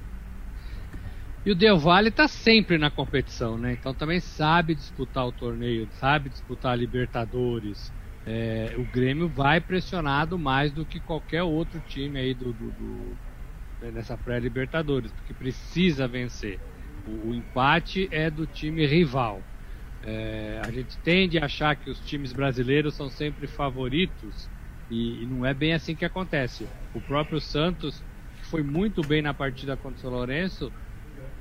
E 1.45 1.50
o 1.50 1.55
Del 1.57 1.76
Valle 1.81 2.11
está 2.11 2.29
sempre 2.29 2.79
na 2.79 2.93
competição, 2.93 3.59
né? 3.59 3.73
Então 3.73 3.93
também 3.93 4.21
sabe 4.21 4.76
disputar 4.76 5.26
o 5.26 5.33
torneio, 5.33 5.88
sabe 5.99 6.29
disputar 6.29 6.75
a 6.75 6.76
Libertadores. 6.76 7.93
É, 8.25 8.73
o 8.79 8.85
Grêmio 8.85 9.26
vai 9.26 9.61
pressionado 9.61 10.38
mais 10.38 10.71
do 10.71 10.85
que 10.85 11.00
qualquer 11.00 11.43
outro 11.43 11.83
time 11.88 12.21
aí 12.21 12.35
do, 12.35 12.52
do, 12.52 12.71
do 12.71 13.19
né, 13.81 13.91
nessa 13.91 14.17
pré-Libertadores, 14.17 15.11
porque 15.11 15.35
precisa 15.35 16.07
vencer. 16.07 16.61
O, 17.07 17.31
o, 17.31 17.35
empate 17.35 18.09
é 18.11 18.31
do 18.31 18.47
time 18.47 18.87
rival. 18.87 19.43
É, 20.05 20.61
a 20.65 20.71
gente 20.71 20.97
tende 20.99 21.39
a 21.39 21.45
achar 21.45 21.77
que 21.77 21.91
os 21.91 21.99
times 22.01 22.33
brasileiros 22.33 22.95
são 22.95 23.09
sempre 23.09 23.47
favoritos 23.47 24.49
e, 24.91 25.23
e, 25.23 25.27
não 25.27 25.47
é 25.47 25.55
bem 25.55 25.73
assim 25.73 25.95
que 25.95 26.05
acontece. 26.05 26.67
O 26.95 27.01
próprio 27.01 27.41
Santos, 27.41 28.03
que 28.39 28.47
foi 28.47 28.63
muito 28.63 29.01
bem 29.03 29.23
na 29.23 29.33
partida 29.33 29.77
contra 29.77 29.99
o 29.99 30.01
São 30.01 30.11
Lourenço, 30.11 30.73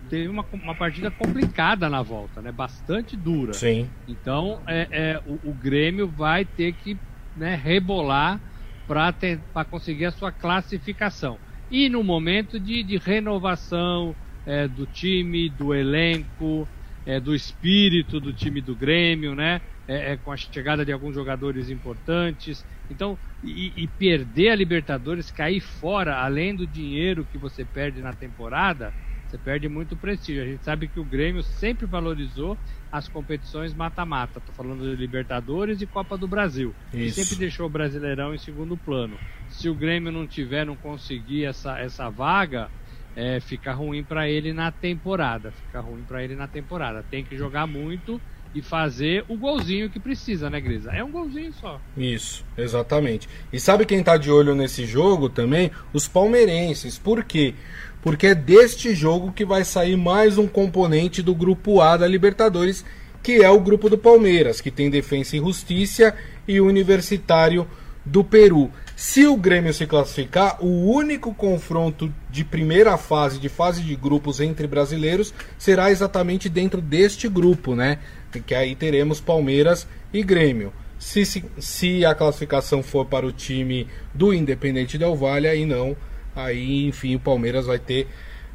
teve 0.10 0.28
uma, 0.28 0.46
uma 0.54 0.76
partida 0.76 1.10
complicada 1.10 1.90
na 1.90 2.02
volta, 2.02 2.42
né? 2.42 2.52
Bastante 2.52 3.16
dura. 3.16 3.54
Sim. 3.54 3.90
Então, 4.08 4.62
é, 4.68 4.88
é 4.92 5.22
o, 5.26 5.50
o, 5.50 5.54
Grêmio 5.54 6.08
vai 6.08 6.46
ter 6.46 6.74
que 6.74 6.98
né, 7.36 7.56
rebolar 7.56 8.40
para 8.88 9.66
conseguir 9.70 10.06
a 10.06 10.12
sua 10.12 10.32
classificação. 10.32 11.38
E 11.70 11.88
no 11.88 12.04
momento 12.04 12.60
de, 12.60 12.84
de 12.84 12.98
renovação 12.98 14.14
é, 14.46 14.68
do 14.68 14.86
time, 14.86 15.50
do 15.50 15.74
elenco, 15.74 16.68
é, 17.06 17.20
do 17.20 17.34
espírito 17.34 18.20
do 18.20 18.34
time 18.34 18.62
do 18.62 18.76
Grêmio, 18.76 19.36
né? 19.36 19.62
É, 19.88 20.14
é, 20.14 20.18
com 20.18 20.32
a 20.32 20.38
chegada 20.38 20.86
de 20.86 20.92
alguns 20.92 21.16
jogadores 21.16 21.70
importantes. 21.70 22.64
Então, 22.90 23.18
e, 23.44 23.74
e, 23.76 23.88
perder 23.88 24.50
a 24.50 24.56
Libertadores, 24.56 25.32
cair 25.32 25.60
fora, 25.60 26.18
além 26.18 26.56
do 26.56 26.68
dinheiro 26.68 27.26
que 27.26 27.38
você 27.38 27.66
perde 27.66 28.02
na 28.02 28.14
temporada, 28.14 28.94
você 29.28 29.38
perde 29.38 29.68
muito 29.68 29.96
prestígio. 29.96 30.44
A 30.44 30.46
gente 30.46 30.64
sabe 30.64 30.88
que 30.88 31.00
o 31.00 31.06
Grêmio 31.06 31.42
sempre 31.42 31.86
valorizou 31.86 32.58
as 32.92 33.08
competições 33.08 33.74
mata-mata. 33.74 34.40
Estou 34.40 34.54
falando 34.54 34.84
de 34.84 34.96
Libertadores 34.96 35.82
e 35.82 35.88
Copa 35.88 36.18
do 36.18 36.28
Brasil. 36.28 36.76
Isso. 36.94 37.22
E 37.22 37.24
sempre 37.24 37.38
deixou 37.38 37.66
o 37.66 37.70
Brasileirão 37.70 38.36
em 38.36 38.38
segundo 38.38 38.78
plano. 38.78 39.18
Se 39.50 39.70
o 39.70 39.76
Grêmio 39.76 40.12
não 40.12 40.28
tiver, 40.28 40.66
não 40.66 40.76
conseguir 40.76 41.46
essa, 41.46 41.80
essa 41.80 42.10
vaga, 42.10 42.70
é, 43.16 43.40
fica 43.40 43.74
ruim 43.74 44.04
para 44.04 44.30
ele 44.30 44.54
na 44.54 44.72
temporada. 44.72 45.52
Fica 45.52 45.80
ruim 45.80 46.04
para 46.08 46.24
ele 46.24 46.36
na 46.36 46.48
temporada. 46.48 47.04
Tem 47.10 47.24
que 47.24 47.38
jogar 47.38 47.68
muito 47.68 48.20
e 48.54 48.62
fazer 48.62 49.24
o 49.30 49.38
golzinho 49.38 49.90
que 49.90 50.00
precisa, 50.00 50.50
né, 50.50 50.60
Grisa? 50.60 50.92
É 50.92 51.04
um 51.04 51.12
golzinho 51.12 51.54
só. 51.54 51.80
Isso, 51.96 52.44
exatamente. 52.58 53.30
E 53.52 53.60
sabe 53.60 53.86
quem 53.86 54.04
tá 54.04 54.18
de 54.18 54.30
olho 54.30 54.54
nesse 54.54 54.86
jogo 54.86 55.30
também? 55.30 55.72
Os 55.94 56.08
palmeirenses. 56.08 56.98
Por 57.00 57.24
quê? 57.24 57.54
porque 58.02 58.28
é 58.28 58.36
deste 58.36 58.94
jogo 58.96 59.32
que 59.32 59.46
vai 59.46 59.64
sair 59.64 59.96
mais 59.96 60.38
um 60.38 60.48
componente 60.48 61.22
do 61.22 61.36
grupo 61.36 61.82
A 61.82 61.98
da 61.98 62.08
Libertadores, 62.08 62.84
que 63.22 63.44
é 63.44 63.50
o 63.50 63.60
grupo 63.60 63.90
do 63.90 63.98
Palmeiras, 63.98 64.60
que 64.60 64.72
tem 64.72 64.90
Defensa 64.90 65.36
e 65.36 65.40
Justiça 65.40 66.16
e 66.48 66.60
Universitário 66.60 67.68
do 68.04 68.24
Peru. 68.24 68.72
Se 69.04 69.26
o 69.26 69.36
Grêmio 69.36 69.74
se 69.74 69.88
classificar, 69.88 70.64
o 70.64 70.94
único 70.94 71.34
confronto 71.34 72.14
de 72.30 72.46
primeira 72.46 72.96
fase, 73.00 73.40
de 73.40 73.50
fase 73.50 73.82
de 73.82 73.96
grupos 73.96 74.40
entre 74.40 74.68
brasileiros, 74.68 75.34
será 75.58 75.90
exatamente 75.90 76.48
dentro 76.48 76.80
deste 76.80 77.28
grupo, 77.28 77.76
né? 77.76 77.98
Que 78.46 78.54
aí 78.54 78.76
teremos 78.76 79.20
Palmeiras 79.20 79.88
e 80.14 80.22
Grêmio. 80.22 80.72
Se, 81.00 81.26
se, 81.26 81.44
se 81.58 82.06
a 82.06 82.14
classificação 82.14 82.84
for 82.84 83.04
para 83.08 83.26
o 83.26 83.32
time 83.32 83.88
do 84.14 84.32
Independente 84.32 85.00
Del 85.00 85.16
Valle, 85.16 85.48
aí 85.48 85.66
não 85.66 85.98
Aí, 86.36 86.86
enfim, 86.86 87.16
o 87.16 87.20
Palmeiras 87.20 87.66
vai 87.66 87.80
ter. 87.80 88.08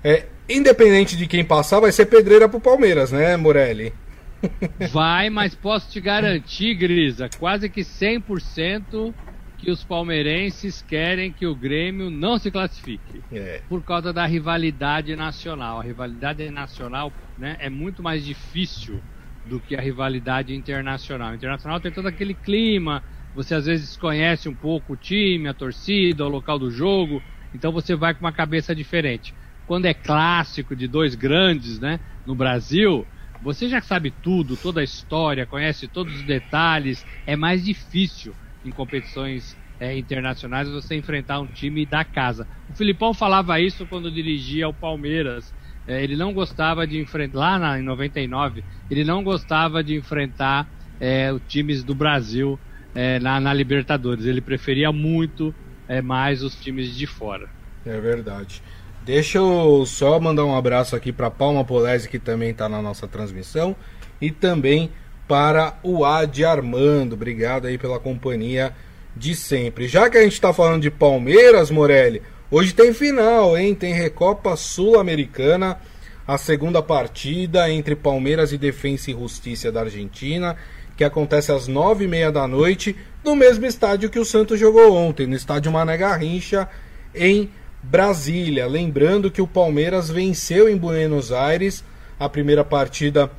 É, 0.05 0.27
independente 0.49 1.17
de 1.17 1.27
quem 1.27 1.45
passar, 1.45 1.81
vai 1.81 1.91
ser 1.91 2.07
pedreira 2.07 2.49
pro 2.49 2.61
Palmeiras, 2.61 3.11
né, 3.11 3.37
Morelli? 3.37 3.93
Vai, 4.93 5.29
mas 5.29 5.57
posso 5.57 5.91
te 5.91 6.01
garantir, 6.01 6.75
Grisa, 6.75 7.29
quase 7.37 7.69
que 7.69 7.81
100% 7.81 9.13
que 9.57 9.71
os 9.71 9.83
palmeirenses 9.83 10.83
querem 10.83 11.33
que 11.33 11.47
o 11.47 11.57
Grêmio 11.57 12.11
não 12.11 12.39
se 12.39 12.51
classifique. 12.51 13.25
É. 13.31 13.63
Por 13.69 13.83
causa 13.83 14.13
da 14.13 14.27
rivalidade 14.27 15.17
nacional. 15.17 15.81
A 15.81 15.83
rivalidade 15.83 16.49
nacional 16.51 17.13
né, 17.37 17.57
é 17.59 17.71
muito 17.71 18.03
mais 18.03 18.25
difícil 18.25 19.03
do 19.45 19.61
que 19.61 19.75
a 19.75 19.81
rivalidade 19.81 20.55
internacional. 20.55 21.31
A 21.31 21.35
internacional 21.35 21.81
tem 21.81 21.93
todo 21.93 22.07
aquele 22.07 22.35
clima, 22.35 23.03
você 23.33 23.55
às 23.55 23.67
vezes 23.67 23.97
conhece 23.97 24.49
um 24.49 24.55
pouco 24.55 24.93
o 24.93 24.97
time, 24.97 25.49
a 25.49 25.55
torcida, 25.55 26.25
o 26.25 26.29
local 26.29 26.59
do 26.59 26.71
jogo. 26.71 27.23
Então 27.55 27.73
você 27.73 27.95
vai 27.95 28.15
com 28.15 28.21
uma 28.25 28.33
cabeça 28.33 28.75
diferente. 28.75 29.35
Quando 29.65 29.87
é 29.87 29.95
clássico 29.95 30.77
de 30.77 30.87
dois 30.87 31.15
grandes, 31.15 31.81
né, 31.81 32.01
no 32.25 32.35
Brasil, 32.35 33.07
você 33.41 33.69
já 33.69 33.81
sabe 33.81 34.11
tudo, 34.11 34.57
toda 34.57 34.81
a 34.81 34.85
história, 34.85 35.47
conhece 35.47 35.89
todos 35.89 36.17
os 36.17 36.25
detalhes. 36.25 37.05
É 37.25 37.37
mais 37.37 37.65
difícil 37.65 38.37
em 38.67 38.71
competições 38.71 39.57
é, 39.79 39.97
internacionais 39.97 40.69
você 40.69 40.95
enfrentar 40.95 41.41
um 41.41 41.47
time 41.47 41.87
da 41.87 42.05
casa. 42.05 42.47
O 42.71 42.75
Filipão 42.75 43.15
falava 43.15 43.61
isso 43.61 43.87
quando 43.87 44.11
dirigia 44.11 44.69
o 44.69 44.75
Palmeiras. 44.75 45.55
É, 45.87 46.03
ele 46.03 46.17
não 46.17 46.33
gostava 46.33 46.87
de 46.87 46.99
enfrentar, 46.99 47.39
lá 47.39 47.59
na, 47.59 47.79
em 47.79 47.83
99, 47.83 48.65
ele 48.91 49.05
não 49.05 49.23
gostava 49.23 49.85
de 49.85 49.95
enfrentar 49.95 50.69
é, 50.99 51.33
os 51.33 51.41
times 51.47 51.85
do 51.85 51.95
Brasil 51.95 52.59
é, 52.95 53.21
na, 53.21 53.39
na 53.39 53.55
Libertadores. 53.55 54.25
Ele 54.25 54.41
preferia 54.41 54.91
muito 54.91 55.55
é 55.89 56.03
mais 56.03 56.43
os 56.43 56.55
times 56.57 56.95
de 56.95 57.07
fora. 57.07 57.49
É 57.85 58.01
verdade. 58.01 58.63
Deixa 59.05 59.39
eu 59.39 59.85
só 59.87 60.19
mandar 60.19 60.45
um 60.45 60.57
abraço 60.57 60.97
aqui 60.97 61.13
para 61.13 61.31
Palma 61.31 61.65
Polese, 61.65 62.09
que 62.09 62.19
também 62.19 62.51
está 62.51 62.69
na 62.69 62.83
nossa 62.83 63.07
transmissão, 63.07 63.77
e 64.21 64.31
também 64.31 64.91
para 65.27 65.79
o 65.83 66.05
Adi 66.05 66.45
Armando. 66.45 67.15
Obrigado 67.15 67.67
aí 67.67 67.79
pela 67.79 67.99
companhia 67.99 68.73
de 69.15 69.35
sempre. 69.35 69.89
Já 69.89 70.11
que 70.11 70.19
a 70.19 70.23
gente 70.23 70.35
está 70.35 70.53
falando 70.53 70.83
de 70.83 70.91
Palmeiras, 70.91 71.71
Morelli, 71.71 72.23
hoje 72.51 72.75
tem 72.75 72.93
final, 72.93 73.57
hein? 73.57 73.75
Tem 73.75 73.93
Recopa 73.93 74.57
Sul-Americana, 74.57 75.79
a 76.27 76.37
segunda 76.37 76.83
partida 76.83 77.71
entre 77.71 77.95
Palmeiras 77.95 78.53
e 78.53 78.59
Defensa 78.59 79.11
e 79.11 79.15
Justiça 79.15 79.73
da 79.73 79.81
Argentina 79.81 80.57
que 80.97 81.05
acontece 81.05 81.53
às 81.53 81.69
nove 81.69 82.07
e 82.07 82.09
meia 82.09 82.33
da 82.33 82.49
noite, 82.49 82.97
no 83.23 83.37
mesmo 83.37 83.67
estádio 83.67 84.09
que 84.09 84.19
o 84.19 84.25
Santos 84.25 84.59
jogou 84.59 84.95
ontem, 84.95 85.27
no 85.27 85.37
estádio 85.37 85.71
Mané 85.71 85.97
Garrincha, 85.97 86.69
em 87.15 87.51
Brasília. 87.83 88.67
Lembrando 88.67 89.31
que 89.31 89.43
o 89.43 89.47
Palmeiras 89.47 90.09
venceu 90.09 90.69
em 90.69 90.77
Buenos 90.77 91.31
Aires 91.31 91.85
a 92.19 92.29
primeira 92.29 92.65
partida 92.65 93.31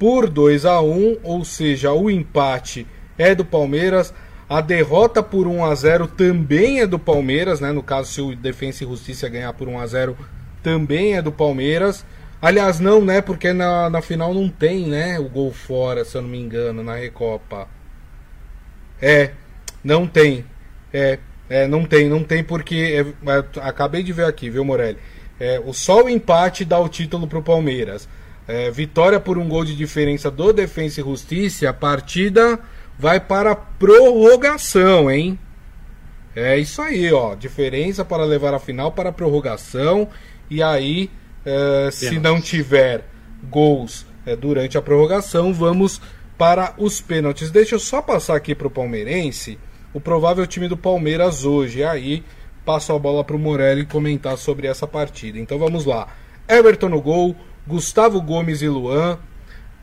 por 0.00 0.30
2 0.30 0.64
a 0.64 0.80
1 0.80 1.18
ou 1.22 1.44
seja, 1.44 1.92
o 1.92 2.10
empate 2.10 2.86
é 3.18 3.34
do 3.34 3.44
Palmeiras. 3.44 4.14
A 4.48 4.62
derrota 4.62 5.22
por 5.22 5.46
1 5.46 5.62
a 5.62 5.74
0 5.74 6.06
também 6.08 6.80
é 6.80 6.86
do 6.86 6.98
Palmeiras, 6.98 7.60
né? 7.60 7.70
No 7.70 7.82
caso, 7.82 8.10
se 8.10 8.20
o 8.22 8.34
Defensa 8.34 8.82
e 8.82 8.86
Justiça 8.86 9.28
ganhar 9.28 9.52
por 9.52 9.68
1 9.68 9.78
a 9.78 9.86
0 9.86 10.16
também 10.62 11.16
é 11.16 11.22
do 11.22 11.30
Palmeiras. 11.30 12.02
Aliás, 12.40 12.80
não, 12.80 13.04
né? 13.04 13.20
Porque 13.20 13.52
na, 13.52 13.90
na 13.90 14.00
final 14.00 14.32
não 14.32 14.48
tem, 14.48 14.86
né? 14.86 15.18
O 15.18 15.28
gol 15.28 15.52
fora, 15.52 16.02
se 16.02 16.16
eu 16.16 16.22
não 16.22 16.30
me 16.30 16.38
engano, 16.38 16.82
na 16.82 16.94
Recopa. 16.94 17.68
É, 19.02 19.32
não 19.84 20.06
tem. 20.06 20.46
É, 20.94 21.18
é 21.50 21.66
não 21.66 21.84
tem, 21.84 22.08
não 22.08 22.24
tem 22.24 22.42
porque. 22.42 23.04
É, 23.26 23.30
é 23.30 23.44
acabei 23.60 24.02
de 24.02 24.14
ver 24.14 24.24
aqui, 24.24 24.48
viu, 24.48 24.64
Morelli? 24.64 24.96
É, 25.38 25.60
só 25.74 26.04
o 26.04 26.08
empate 26.08 26.64
dá 26.64 26.78
o 26.78 26.88
título 26.88 27.26
pro 27.26 27.42
Palmeiras. 27.42 28.08
É, 28.50 28.68
vitória 28.68 29.20
por 29.20 29.38
um 29.38 29.48
gol 29.48 29.64
de 29.64 29.76
diferença 29.76 30.28
do 30.28 30.52
Defensa 30.52 31.00
e 31.00 31.04
Justiça, 31.04 31.70
a 31.70 31.72
partida 31.72 32.58
vai 32.98 33.20
para 33.20 33.54
prorrogação, 33.54 35.08
hein? 35.08 35.38
É 36.34 36.58
isso 36.58 36.82
aí, 36.82 37.12
ó. 37.12 37.36
Diferença 37.36 38.04
para 38.04 38.24
levar 38.24 38.52
a 38.52 38.58
final 38.58 38.90
para 38.90 39.12
prorrogação. 39.12 40.08
E 40.50 40.60
aí, 40.60 41.10
é, 41.44 41.90
se 41.92 42.18
não 42.18 42.40
tiver 42.40 43.04
gols 43.48 44.04
é, 44.26 44.34
durante 44.34 44.76
a 44.76 44.82
prorrogação, 44.82 45.54
vamos 45.54 46.00
para 46.36 46.74
os 46.76 47.00
pênaltis. 47.00 47.52
Deixa 47.52 47.76
eu 47.76 47.78
só 47.78 48.02
passar 48.02 48.34
aqui 48.34 48.52
para 48.52 48.66
o 48.66 48.70
palmeirense 48.70 49.58
o 49.94 50.00
provável 50.00 50.44
time 50.44 50.66
do 50.66 50.76
Palmeiras 50.76 51.44
hoje. 51.44 51.80
E 51.80 51.84
aí, 51.84 52.24
passo 52.64 52.92
a 52.92 52.98
bola 52.98 53.22
para 53.22 53.36
o 53.36 53.38
Morelli 53.38 53.86
comentar 53.86 54.36
sobre 54.36 54.66
essa 54.66 54.88
partida. 54.88 55.38
Então 55.38 55.56
vamos 55.56 55.84
lá. 55.84 56.08
Everton 56.48 56.88
no 56.88 57.00
gol, 57.00 57.36
Gustavo 57.70 58.20
Gomes 58.20 58.62
e 58.62 58.68
Luan, 58.68 59.16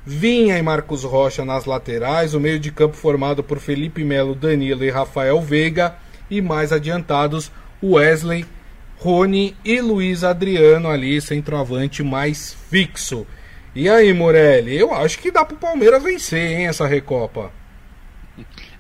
Vinha 0.06 0.58
e 0.58 0.62
Marcos 0.62 1.06
Rocha 1.06 1.46
nas 1.46 1.64
laterais, 1.64 2.34
o 2.34 2.40
meio 2.40 2.60
de 2.60 2.70
campo 2.70 2.98
formado 2.98 3.42
por 3.42 3.60
Felipe 3.60 4.04
Melo, 4.04 4.36
Danilo 4.36 4.84
e 4.84 4.90
Rafael 4.90 5.40
Veiga, 5.40 5.96
e 6.30 6.42
mais 6.42 6.74
adiantados 6.74 7.50
Wesley, 7.82 8.46
Rony 8.98 9.56
e 9.64 9.80
Luiz 9.80 10.26
Adriano 10.26 10.90
ali, 10.90 11.22
centroavante 11.22 12.04
mais 12.04 12.54
fixo. 12.70 13.26
E 13.74 13.88
aí, 13.88 14.12
Morelli, 14.12 14.76
eu 14.76 14.94
acho 14.94 15.20
que 15.20 15.32
dá 15.32 15.46
pro 15.46 15.56
Palmeiras 15.56 16.04
vencer, 16.04 16.60
hein, 16.60 16.68
essa 16.68 16.86
Recopa. 16.86 17.54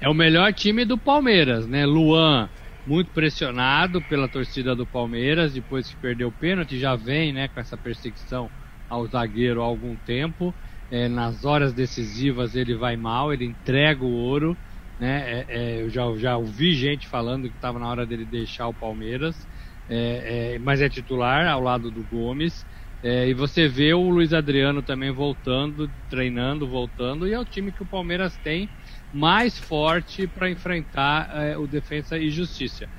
É 0.01 0.09
o 0.09 0.13
melhor 0.13 0.51
time 0.53 0.83
do 0.83 0.97
Palmeiras, 0.97 1.65
né? 1.65 1.85
Luan, 1.85 2.49
muito 2.85 3.11
pressionado 3.11 4.01
pela 4.01 4.27
torcida 4.27 4.75
do 4.75 4.85
Palmeiras, 4.85 5.53
depois 5.53 5.87
que 5.87 5.95
perdeu 5.95 6.27
o 6.27 6.31
pênalti, 6.31 6.77
já 6.77 6.95
vem, 6.95 7.31
né, 7.31 7.47
com 7.47 7.59
essa 7.59 7.77
perseguição 7.77 8.49
ao 8.89 9.05
zagueiro 9.07 9.61
há 9.61 9.65
algum 9.65 9.95
tempo. 9.95 10.53
É, 10.89 11.07
nas 11.09 11.43
horas 11.43 11.73
decisivas 11.73 12.55
ele 12.55 12.73
vai 12.73 12.95
mal, 12.95 13.33
ele 13.33 13.45
entrega 13.45 14.03
o 14.03 14.11
ouro. 14.11 14.57
Né? 14.99 15.21
É, 15.27 15.45
é, 15.49 15.81
eu 15.81 15.89
já, 15.89 16.03
já 16.17 16.37
ouvi 16.37 16.73
gente 16.73 17.07
falando 17.07 17.49
que 17.49 17.55
estava 17.55 17.77
na 17.77 17.87
hora 17.87 18.05
dele 18.05 18.25
deixar 18.25 18.67
o 18.67 18.73
Palmeiras, 18.73 19.47
é, 19.89 20.53
é, 20.55 20.59
mas 20.59 20.81
é 20.81 20.89
titular 20.89 21.47
ao 21.47 21.61
lado 21.61 21.91
do 21.91 22.03
Gomes. 22.03 22.65
É, 23.03 23.29
e 23.29 23.33
você 23.33 23.67
vê 23.67 23.93
o 23.93 24.09
Luiz 24.09 24.33
Adriano 24.33 24.81
também 24.81 25.11
voltando, 25.11 25.89
treinando, 26.09 26.67
voltando, 26.67 27.27
e 27.27 27.33
é 27.33 27.39
o 27.39 27.45
time 27.45 27.71
que 27.71 27.83
o 27.83 27.85
Palmeiras 27.85 28.35
tem 28.37 28.67
mais 29.13 29.57
forte 29.57 30.25
para 30.25 30.49
enfrentar 30.49 31.29
o 31.59 31.67
Defensa 31.67 32.17
e 32.17 32.29
Justiça. 32.31 32.89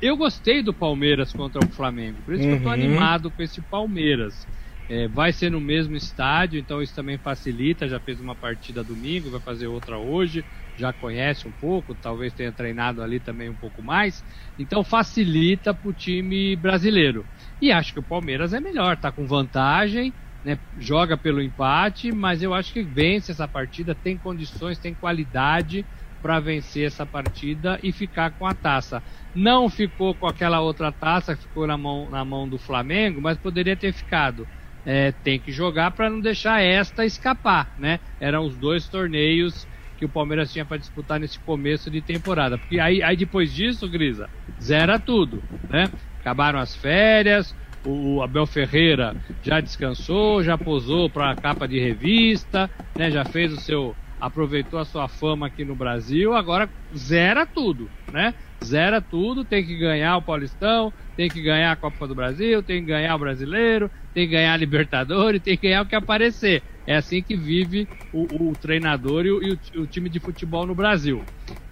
eu 0.00 0.14
gostei 0.14 0.62
do 0.62 0.74
Palmeiras 0.74 1.32
contra 1.32 1.58
o 1.64 1.68
Flamengo, 1.70 2.18
por 2.24 2.34
isso 2.34 2.42
uhum. 2.42 2.48
que 2.50 2.54
eu 2.54 2.58
estou 2.58 2.72
animado 2.72 3.30
com 3.30 3.42
esse 3.42 3.62
Palmeiras. 3.62 4.46
É, 4.90 5.06
vai 5.06 5.32
ser 5.34 5.50
no 5.50 5.60
mesmo 5.60 5.96
estádio, 5.96 6.58
então 6.58 6.80
isso 6.80 6.94
também 6.94 7.18
facilita. 7.18 7.86
Já 7.88 8.00
fez 8.00 8.20
uma 8.20 8.34
partida 8.34 8.82
domingo, 8.82 9.30
vai 9.30 9.40
fazer 9.40 9.66
outra 9.66 9.98
hoje. 9.98 10.46
Já 10.74 10.92
conhece 10.94 11.46
um 11.46 11.52
pouco, 11.52 11.94
talvez 11.94 12.32
tenha 12.32 12.52
treinado 12.52 13.02
ali 13.02 13.20
também 13.20 13.50
um 13.50 13.56
pouco 13.56 13.82
mais. 13.82 14.24
Então 14.56 14.82
facilita 14.82 15.74
para 15.74 15.88
o 15.90 15.92
time 15.94 16.56
brasileiro. 16.56 17.28
E 17.60 17.70
acho 17.70 17.92
que 17.92 17.98
o 18.00 18.02
Palmeiras 18.04 18.52
é 18.54 18.60
melhor, 18.60 18.96
tá 18.96 19.12
com 19.12 19.26
vantagem, 19.26 20.14
né, 20.42 20.58
joga 20.76 21.18
pelo 21.18 21.42
empate, 21.42 22.10
mas 22.12 22.42
eu 22.42 22.54
acho 22.54 22.72
que 22.72 22.82
vence 22.82 23.30
essa 23.32 23.46
partida, 23.48 23.94
tem 23.94 24.18
condições, 24.18 24.78
tem 24.78 24.94
qualidade 24.94 25.86
para 26.20 26.40
vencer 26.40 26.86
essa 26.86 27.06
partida 27.06 27.78
e 27.82 27.92
ficar 27.92 28.32
com 28.32 28.46
a 28.46 28.54
taça. 28.54 29.02
Não 29.34 29.68
ficou 29.68 30.16
com 30.16 30.26
aquela 30.26 30.60
outra 30.60 30.90
taça 30.92 31.36
que 31.36 31.42
ficou 31.42 31.66
na 31.66 31.76
mão, 31.78 32.10
na 32.10 32.24
mão 32.24 32.48
do 32.48 32.58
Flamengo, 32.58 33.20
mas 33.20 33.38
poderia 33.38 33.76
ter 33.76 33.92
ficado 33.92 34.48
é, 34.88 35.12
tem 35.12 35.38
que 35.38 35.52
jogar 35.52 35.90
para 35.90 36.08
não 36.08 36.18
deixar 36.18 36.62
esta 36.62 37.04
escapar, 37.04 37.74
né? 37.76 38.00
Eram 38.18 38.46
os 38.46 38.56
dois 38.56 38.88
torneios 38.88 39.68
que 39.94 40.06
o 40.06 40.08
Palmeiras 40.08 40.50
tinha 40.50 40.64
para 40.64 40.78
disputar 40.78 41.20
nesse 41.20 41.38
começo 41.38 41.90
de 41.90 42.00
temporada. 42.00 42.56
Porque 42.56 42.80
aí, 42.80 43.02
aí 43.02 43.14
depois 43.14 43.52
disso, 43.52 43.86
Grisa, 43.90 44.30
zera 44.58 44.98
tudo, 44.98 45.44
né? 45.68 45.90
Acabaram 46.18 46.58
as 46.58 46.74
férias, 46.74 47.54
o 47.84 48.22
Abel 48.22 48.46
Ferreira 48.46 49.14
já 49.42 49.60
descansou, 49.60 50.42
já 50.42 50.56
posou 50.56 51.10
para 51.10 51.32
a 51.32 51.36
capa 51.36 51.68
de 51.68 51.78
revista, 51.78 52.70
né? 52.96 53.10
Já 53.10 53.26
fez 53.26 53.52
o 53.52 53.58
seu 53.58 53.94
aproveitou 54.20 54.78
a 54.78 54.84
sua 54.84 55.08
fama 55.08 55.46
aqui 55.46 55.64
no 55.64 55.74
Brasil, 55.74 56.34
agora 56.34 56.68
zera 56.96 57.46
tudo, 57.46 57.90
né? 58.12 58.34
Zera 58.64 59.00
tudo, 59.00 59.44
tem 59.44 59.64
que 59.64 59.76
ganhar 59.76 60.16
o 60.16 60.22
Paulistão, 60.22 60.92
tem 61.16 61.28
que 61.28 61.40
ganhar 61.40 61.72
a 61.72 61.76
Copa 61.76 62.06
do 62.08 62.14
Brasil, 62.14 62.62
tem 62.62 62.80
que 62.80 62.88
ganhar 62.88 63.14
o 63.14 63.18
Brasileiro, 63.18 63.90
tem 64.12 64.26
que 64.26 64.32
ganhar 64.32 64.52
a 64.52 64.56
Libertadores, 64.56 65.40
tem 65.40 65.56
que 65.56 65.68
ganhar 65.68 65.82
o 65.82 65.86
que 65.86 65.94
aparecer. 65.94 66.62
É 66.86 66.96
assim 66.96 67.22
que 67.22 67.36
vive 67.36 67.86
o, 68.12 68.48
o 68.48 68.52
treinador 68.54 69.26
e, 69.26 69.30
o, 69.30 69.42
e 69.42 69.78
o, 69.78 69.86
time 69.86 70.08
de 70.08 70.18
futebol 70.18 70.66
no 70.66 70.74
Brasil. 70.74 71.22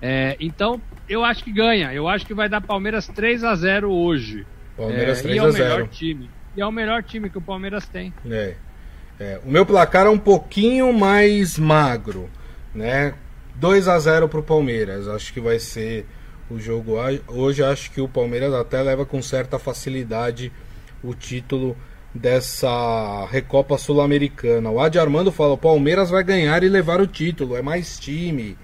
É, 0.01 0.37
então, 0.39 0.81
eu 1.09 1.25
acho 1.25 1.43
que 1.43 1.51
ganha. 1.51 1.93
Eu 1.93 2.07
acho 2.07 2.27
que 2.27 2.35
vai 2.35 2.49
dar 2.49 2.61
Palmeiras 2.61 3.09
3 3.09 3.43
a 3.43 3.55
0 3.55 3.91
hoje. 3.91 4.47
Palmeiras 4.77 5.21
é, 5.21 5.23
3 5.23 5.39
a 5.43 5.51
0. 5.51 5.57
E 5.57 5.63
é 5.63 5.65
o 5.65 5.71
melhor 5.71 5.89
time. 5.89 6.31
E 6.57 6.61
é 6.61 6.67
o 6.67 6.73
melhor 6.73 7.03
time 7.03 7.31
que 7.31 7.39
o 7.39 7.41
Palmeiras 7.41 7.89
tem. 7.89 8.13
É. 8.29 8.57
é. 9.19 9.41
O 9.45 9.51
meu 9.51 9.65
placar 9.65 10.07
é 10.07 10.11
um 10.11 10.19
pouquinho 10.19 10.93
mais 10.93 11.59
magro, 11.59 12.29
né? 12.75 13.15
2 13.57 13.89
a 13.89 13.99
0 13.99 14.29
pro 14.29 14.43
Palmeiras. 14.43 15.09
Acho 15.09 15.33
que 15.33 15.41
vai 15.41 15.59
ser 15.59 16.07
o 16.49 16.61
jogo 16.61 16.95
hoje 17.27 17.63
acho 17.65 17.91
que 17.91 18.01
o 18.01 18.09
Palmeiras 18.09 18.55
até 18.55 18.81
leva 18.81 19.05
com 19.05 19.21
certa 19.21 19.59
facilidade 19.59 20.53
o 21.03 21.13
título 21.13 21.77
dessa 22.15 23.27
Recopa 23.27 23.77
Sul-Americana. 23.77 24.71
O 24.71 24.81
Adi 24.81 24.99
Armando 24.99 25.33
fala: 25.33 25.55
o 25.55 25.59
Palmeiras 25.59 26.11
vai 26.11 26.23
ganhar 26.23 26.63
e 26.63 26.69
levar 26.69 27.01
o 27.01 27.07
título, 27.07 27.57
é 27.57 27.63
mais 27.63 27.99
time. 27.99 28.57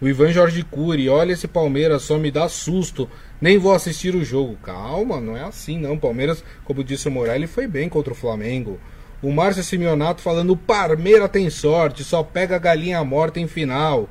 O 0.00 0.08
Ivan 0.08 0.32
Jorge 0.32 0.64
Cury, 0.64 1.08
olha 1.08 1.32
esse 1.32 1.46
Palmeiras, 1.46 2.02
só 2.02 2.18
me 2.18 2.30
dá 2.30 2.48
susto. 2.48 3.08
Nem 3.40 3.56
vou 3.56 3.72
assistir 3.72 4.14
o 4.14 4.24
jogo. 4.24 4.56
Calma, 4.56 5.20
não 5.20 5.36
é 5.36 5.44
assim 5.44 5.78
não. 5.78 5.96
Palmeiras, 5.96 6.44
como 6.64 6.82
disse 6.82 7.06
o 7.06 7.10
Morelli, 7.10 7.46
foi 7.46 7.68
bem 7.68 7.88
contra 7.88 8.12
o 8.12 8.16
Flamengo. 8.16 8.80
O 9.22 9.30
Márcio 9.30 9.62
Simeonato 9.62 10.20
falando: 10.20 10.50
o 10.50 10.56
Parmeira 10.56 11.28
tem 11.28 11.48
sorte, 11.48 12.02
só 12.02 12.22
pega 12.22 12.56
a 12.56 12.58
galinha 12.58 13.02
morta 13.04 13.38
em 13.38 13.46
final. 13.46 14.08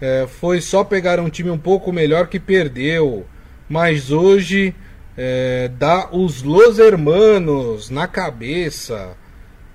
É, 0.00 0.26
foi 0.28 0.60
só 0.60 0.84
pegar 0.84 1.18
um 1.18 1.30
time 1.30 1.50
um 1.50 1.58
pouco 1.58 1.92
melhor 1.92 2.26
que 2.28 2.38
perdeu. 2.38 3.26
Mas 3.68 4.10
hoje 4.10 4.74
é, 5.16 5.70
dá 5.78 6.08
os 6.12 6.42
Los 6.42 6.78
Hermanos 6.78 7.88
na 7.88 8.06
cabeça. 8.06 9.16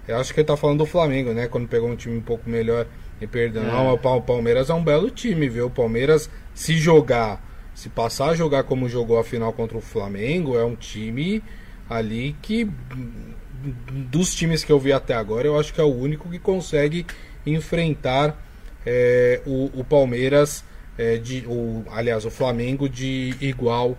Eu 0.07 0.17
acho 0.17 0.33
que 0.33 0.39
ele 0.39 0.47
tá 0.47 0.57
falando 0.57 0.79
do 0.79 0.85
Flamengo, 0.85 1.33
né? 1.33 1.47
Quando 1.47 1.67
pegou 1.67 1.89
um 1.89 1.95
time 1.95 2.17
um 2.17 2.21
pouco 2.21 2.49
melhor 2.49 2.85
e 3.21 3.27
perdeu. 3.27 3.63
É. 3.63 3.65
Não, 3.65 3.93
o 3.93 4.21
Palmeiras 4.21 4.69
é 4.69 4.73
um 4.73 4.83
belo 4.83 5.09
time, 5.09 5.47
viu? 5.49 5.67
O 5.67 5.71
Palmeiras, 5.71 6.29
se 6.53 6.77
jogar, 6.77 7.43
se 7.73 7.89
passar 7.89 8.29
a 8.29 8.35
jogar 8.35 8.63
como 8.63 8.89
jogou 8.89 9.19
a 9.19 9.23
final 9.23 9.53
contra 9.53 9.77
o 9.77 9.81
Flamengo, 9.81 10.57
é 10.57 10.63
um 10.63 10.75
time 10.75 11.43
ali 11.89 12.35
que. 12.41 12.69
Dos 13.91 14.33
times 14.33 14.63
que 14.63 14.71
eu 14.71 14.79
vi 14.79 14.93
até 14.93 15.13
agora, 15.13 15.47
eu 15.47 15.59
acho 15.59 15.73
que 15.73 15.81
é 15.81 15.83
o 15.83 15.93
único 15.93 16.29
que 16.29 16.39
consegue 16.39 17.05
enfrentar 17.45 18.37
é, 18.85 19.41
o, 19.45 19.69
o, 19.79 19.83
Palmeiras, 19.83 20.63
é, 20.97 21.17
de, 21.17 21.45
o, 21.47 21.83
aliás, 21.91 22.25
o 22.25 22.31
Flamengo 22.31 22.87
de 22.87 23.35
igual 23.41 23.97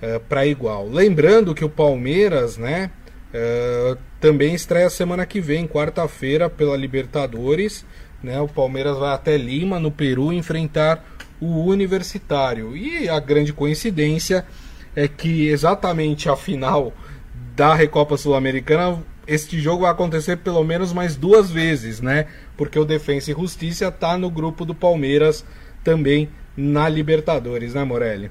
é, 0.00 0.18
para 0.18 0.46
igual. 0.46 0.88
Lembrando 0.88 1.54
que 1.54 1.64
o 1.64 1.68
Palmeiras, 1.68 2.56
né, 2.56 2.90
é, 3.32 3.96
também 4.20 4.54
estreia 4.54 4.90
semana 4.90 5.26
que 5.26 5.40
vem, 5.40 5.66
quarta-feira, 5.66 6.48
pela 6.48 6.76
Libertadores. 6.76 7.84
Né, 8.22 8.40
o 8.40 8.48
Palmeiras 8.48 8.96
vai 8.98 9.14
até 9.14 9.36
Lima, 9.36 9.78
no 9.78 9.90
Peru, 9.90 10.32
enfrentar 10.32 11.04
o 11.40 11.64
Universitário. 11.64 12.76
E 12.76 13.08
a 13.08 13.18
grande 13.20 13.52
coincidência 13.52 14.44
é 14.94 15.06
que 15.06 15.48
exatamente 15.48 16.28
a 16.28 16.36
final 16.36 16.92
da 17.58 17.74
Recopa 17.74 18.16
Sul-Americana 18.16 19.02
este 19.26 19.58
jogo 19.58 19.82
vai 19.82 19.90
acontecer 19.90 20.36
pelo 20.36 20.62
menos 20.62 20.92
mais 20.92 21.16
duas 21.16 21.50
vezes, 21.50 22.00
né? 22.00 22.28
Porque 22.56 22.78
o 22.78 22.84
Defensa 22.84 23.32
e 23.32 23.34
Justiça 23.34 23.90
tá 23.90 24.16
no 24.16 24.30
grupo 24.30 24.64
do 24.64 24.76
Palmeiras 24.76 25.44
também 25.82 26.30
na 26.56 26.88
Libertadores, 26.88 27.74
né, 27.74 27.82
Morelli? 27.82 28.30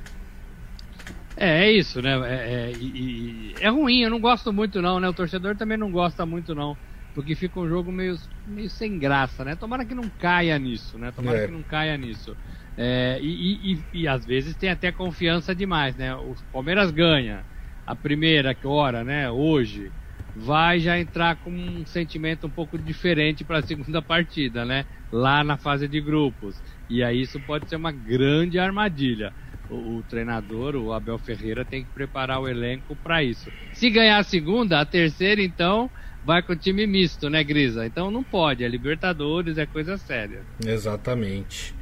É, 1.36 1.66
é 1.66 1.72
isso, 1.72 2.02
né? 2.02 2.18
É, 2.26 2.72
é, 2.72 3.66
é, 3.66 3.70
ruim, 3.70 4.00
eu 4.00 4.10
não 4.10 4.20
gosto 4.20 4.54
muito 4.54 4.82
não, 4.82 4.98
né? 4.98 5.10
O 5.10 5.14
torcedor 5.14 5.58
também 5.58 5.78
não 5.78 5.92
gosta 5.92 6.26
muito 6.26 6.56
não. 6.56 6.78
Porque 7.14 7.36
fica 7.36 7.60
um 7.60 7.68
jogo 7.68 7.92
meio, 7.92 8.18
meio 8.48 8.70
sem 8.70 8.98
graça, 8.98 9.44
né? 9.44 9.58
Tomara 9.58 9.84
que 9.84 9.94
não 9.94 10.10
caia 10.20 10.58
nisso, 10.58 10.98
né? 10.98 11.12
Tomara 11.12 11.40
é. 11.40 11.46
que 11.48 11.52
não 11.52 11.64
caia 11.64 11.98
nisso. 11.98 12.36
É, 12.78 13.20
e, 13.22 13.74
e, 13.74 13.84
e, 13.94 14.08
às 14.08 14.26
vezes 14.26 14.56
tem 14.56 14.70
até 14.70 14.90
confiança 14.90 15.54
demais, 15.54 15.98
né? 15.98 16.16
O 16.16 16.34
Palmeiras 16.54 16.92
ganha 16.92 17.44
a 17.88 17.96
primeira 17.96 18.56
hora, 18.66 19.02
né? 19.02 19.32
Hoje 19.32 19.90
vai 20.36 20.80
já 20.80 21.00
entrar 21.00 21.38
com 21.38 21.50
um 21.50 21.86
sentimento 21.86 22.46
um 22.46 22.50
pouco 22.50 22.78
diferente 22.78 23.46
para 23.46 23.60
a 23.60 23.64
segunda 23.64 24.02
partida, 24.02 24.66
né? 24.66 24.86
Lá 25.12 25.42
na 25.44 25.56
fase 25.56 25.88
de 25.88 26.02
grupos. 26.02 26.62
E 26.90 27.02
aí 27.02 27.22
isso 27.22 27.40
pode 27.40 27.70
ser 27.70 27.78
uma 27.78 27.92
grande 27.92 28.60
armadilha. 28.60 29.34
O, 29.70 29.98
o 29.98 30.04
treinador, 30.08 30.76
o 30.76 30.94
Abel 30.94 31.18
Ferreira, 31.18 31.66
tem 31.66 31.84
que 31.84 31.90
preparar 31.92 32.40
o 32.40 32.48
elenco 32.48 32.96
para 32.96 33.24
isso. 33.24 33.50
Se 33.74 33.90
ganhar 33.90 34.18
a 34.18 34.24
segunda, 34.24 34.80
a 34.80 34.86
terceira, 34.86 35.42
então, 35.42 35.90
vai 36.24 36.42
com 36.42 36.54
o 36.54 36.56
time 36.56 36.86
misto, 36.86 37.30
né, 37.30 37.44
Grisa? 37.44 37.86
Então 37.86 38.12
não 38.12 38.24
pode, 38.24 38.64
é 38.64 38.68
Libertadores, 38.68 39.58
é 39.58 39.66
coisa 39.66 39.98
séria. 39.98 40.42
Exatamente. 40.66 41.74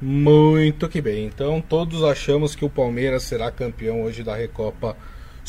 Muito 0.00 0.88
que 0.88 1.02
bem. 1.02 1.26
Então 1.26 1.60
todos 1.60 2.02
achamos 2.02 2.54
que 2.54 2.64
o 2.64 2.70
Palmeiras 2.70 3.22
será 3.22 3.50
campeão 3.50 4.02
hoje 4.02 4.22
da 4.22 4.34
Recopa 4.34 4.96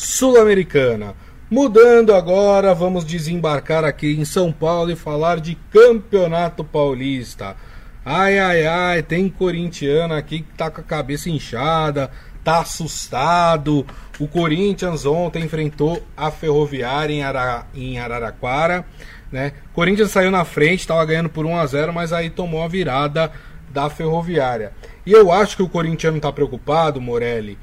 Sul-Americana. 0.02 1.14
Mudando 1.48 2.12
agora, 2.12 2.74
vamos 2.74 3.04
desembarcar 3.04 3.84
aqui 3.84 4.18
em 4.18 4.24
São 4.24 4.50
Paulo 4.50 4.90
e 4.90 4.96
falar 4.96 5.38
de 5.38 5.54
Campeonato 5.70 6.64
Paulista. 6.64 7.54
Ai, 8.04 8.36
ai, 8.36 8.66
ai, 8.66 9.02
tem 9.04 9.28
corintiano 9.28 10.12
aqui 10.12 10.40
que 10.40 10.52
tá 10.56 10.72
com 10.72 10.80
a 10.80 10.84
cabeça 10.84 11.30
inchada, 11.30 12.10
tá 12.42 12.58
assustado. 12.58 13.86
O 14.18 14.26
Corinthians 14.26 15.06
ontem 15.06 15.44
enfrentou 15.44 16.02
a 16.16 16.32
Ferroviária 16.32 17.14
em, 17.14 17.22
Ara... 17.22 17.66
em 17.72 18.00
Araraquara, 18.00 18.84
né? 19.30 19.52
Corinthians 19.72 20.10
saiu 20.10 20.32
na 20.32 20.44
frente, 20.44 20.80
estava 20.80 21.04
ganhando 21.04 21.28
por 21.28 21.46
1 21.46 21.56
a 21.56 21.64
0, 21.64 21.92
mas 21.92 22.12
aí 22.12 22.28
tomou 22.28 22.64
a 22.64 22.68
virada 22.68 23.30
da 23.70 23.88
Ferroviária. 23.88 24.72
E 25.06 25.12
eu 25.12 25.30
acho 25.30 25.56
que 25.56 25.62
o 25.62 25.68
corintiano 25.68 26.18
tá 26.18 26.32
preocupado, 26.32 27.00
Morelli, 27.00 27.56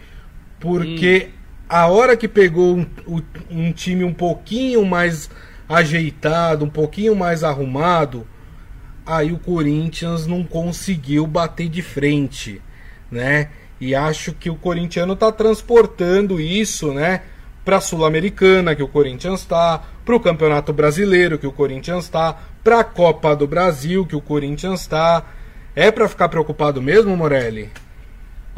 porque 0.57 1.31
hum. 1.35 1.38
A 1.69 1.85
hora 1.85 2.17
que 2.17 2.27
pegou 2.27 2.77
um, 2.77 3.21
um 3.51 3.71
time 3.71 4.03
um 4.03 4.13
pouquinho 4.13 4.83
mais 4.83 5.29
ajeitado, 5.69 6.65
um 6.65 6.69
pouquinho 6.69 7.15
mais 7.15 7.43
arrumado, 7.43 8.25
aí 9.05 9.31
o 9.31 9.37
Corinthians 9.37 10.25
não 10.25 10.43
conseguiu 10.43 11.27
bater 11.27 11.69
de 11.69 11.83
frente, 11.83 12.59
né? 13.11 13.49
E 13.79 13.93
acho 13.93 14.33
que 14.33 14.49
o 14.49 14.55
corintiano 14.55 15.13
está 15.13 15.31
transportando 15.31 16.41
isso, 16.41 16.91
né? 16.91 17.21
Para 17.63 17.77
a 17.77 17.81
Sul-Americana, 17.81 18.75
que 18.75 18.83
o 18.83 18.87
Corinthians 18.87 19.41
está, 19.41 19.83
para 20.03 20.15
o 20.15 20.19
Campeonato 20.19 20.73
Brasileiro, 20.73 21.37
que 21.37 21.47
o 21.47 21.51
Corinthians 21.51 22.05
está, 22.05 22.35
para 22.63 22.79
a 22.79 22.83
Copa 22.83 23.35
do 23.35 23.47
Brasil, 23.47 24.07
que 24.07 24.15
o 24.15 24.21
Corinthians 24.21 24.81
está. 24.81 25.23
É 25.75 25.91
para 25.91 26.09
ficar 26.09 26.29
preocupado 26.29 26.81
mesmo, 26.81 27.15
Morelli? 27.15 27.69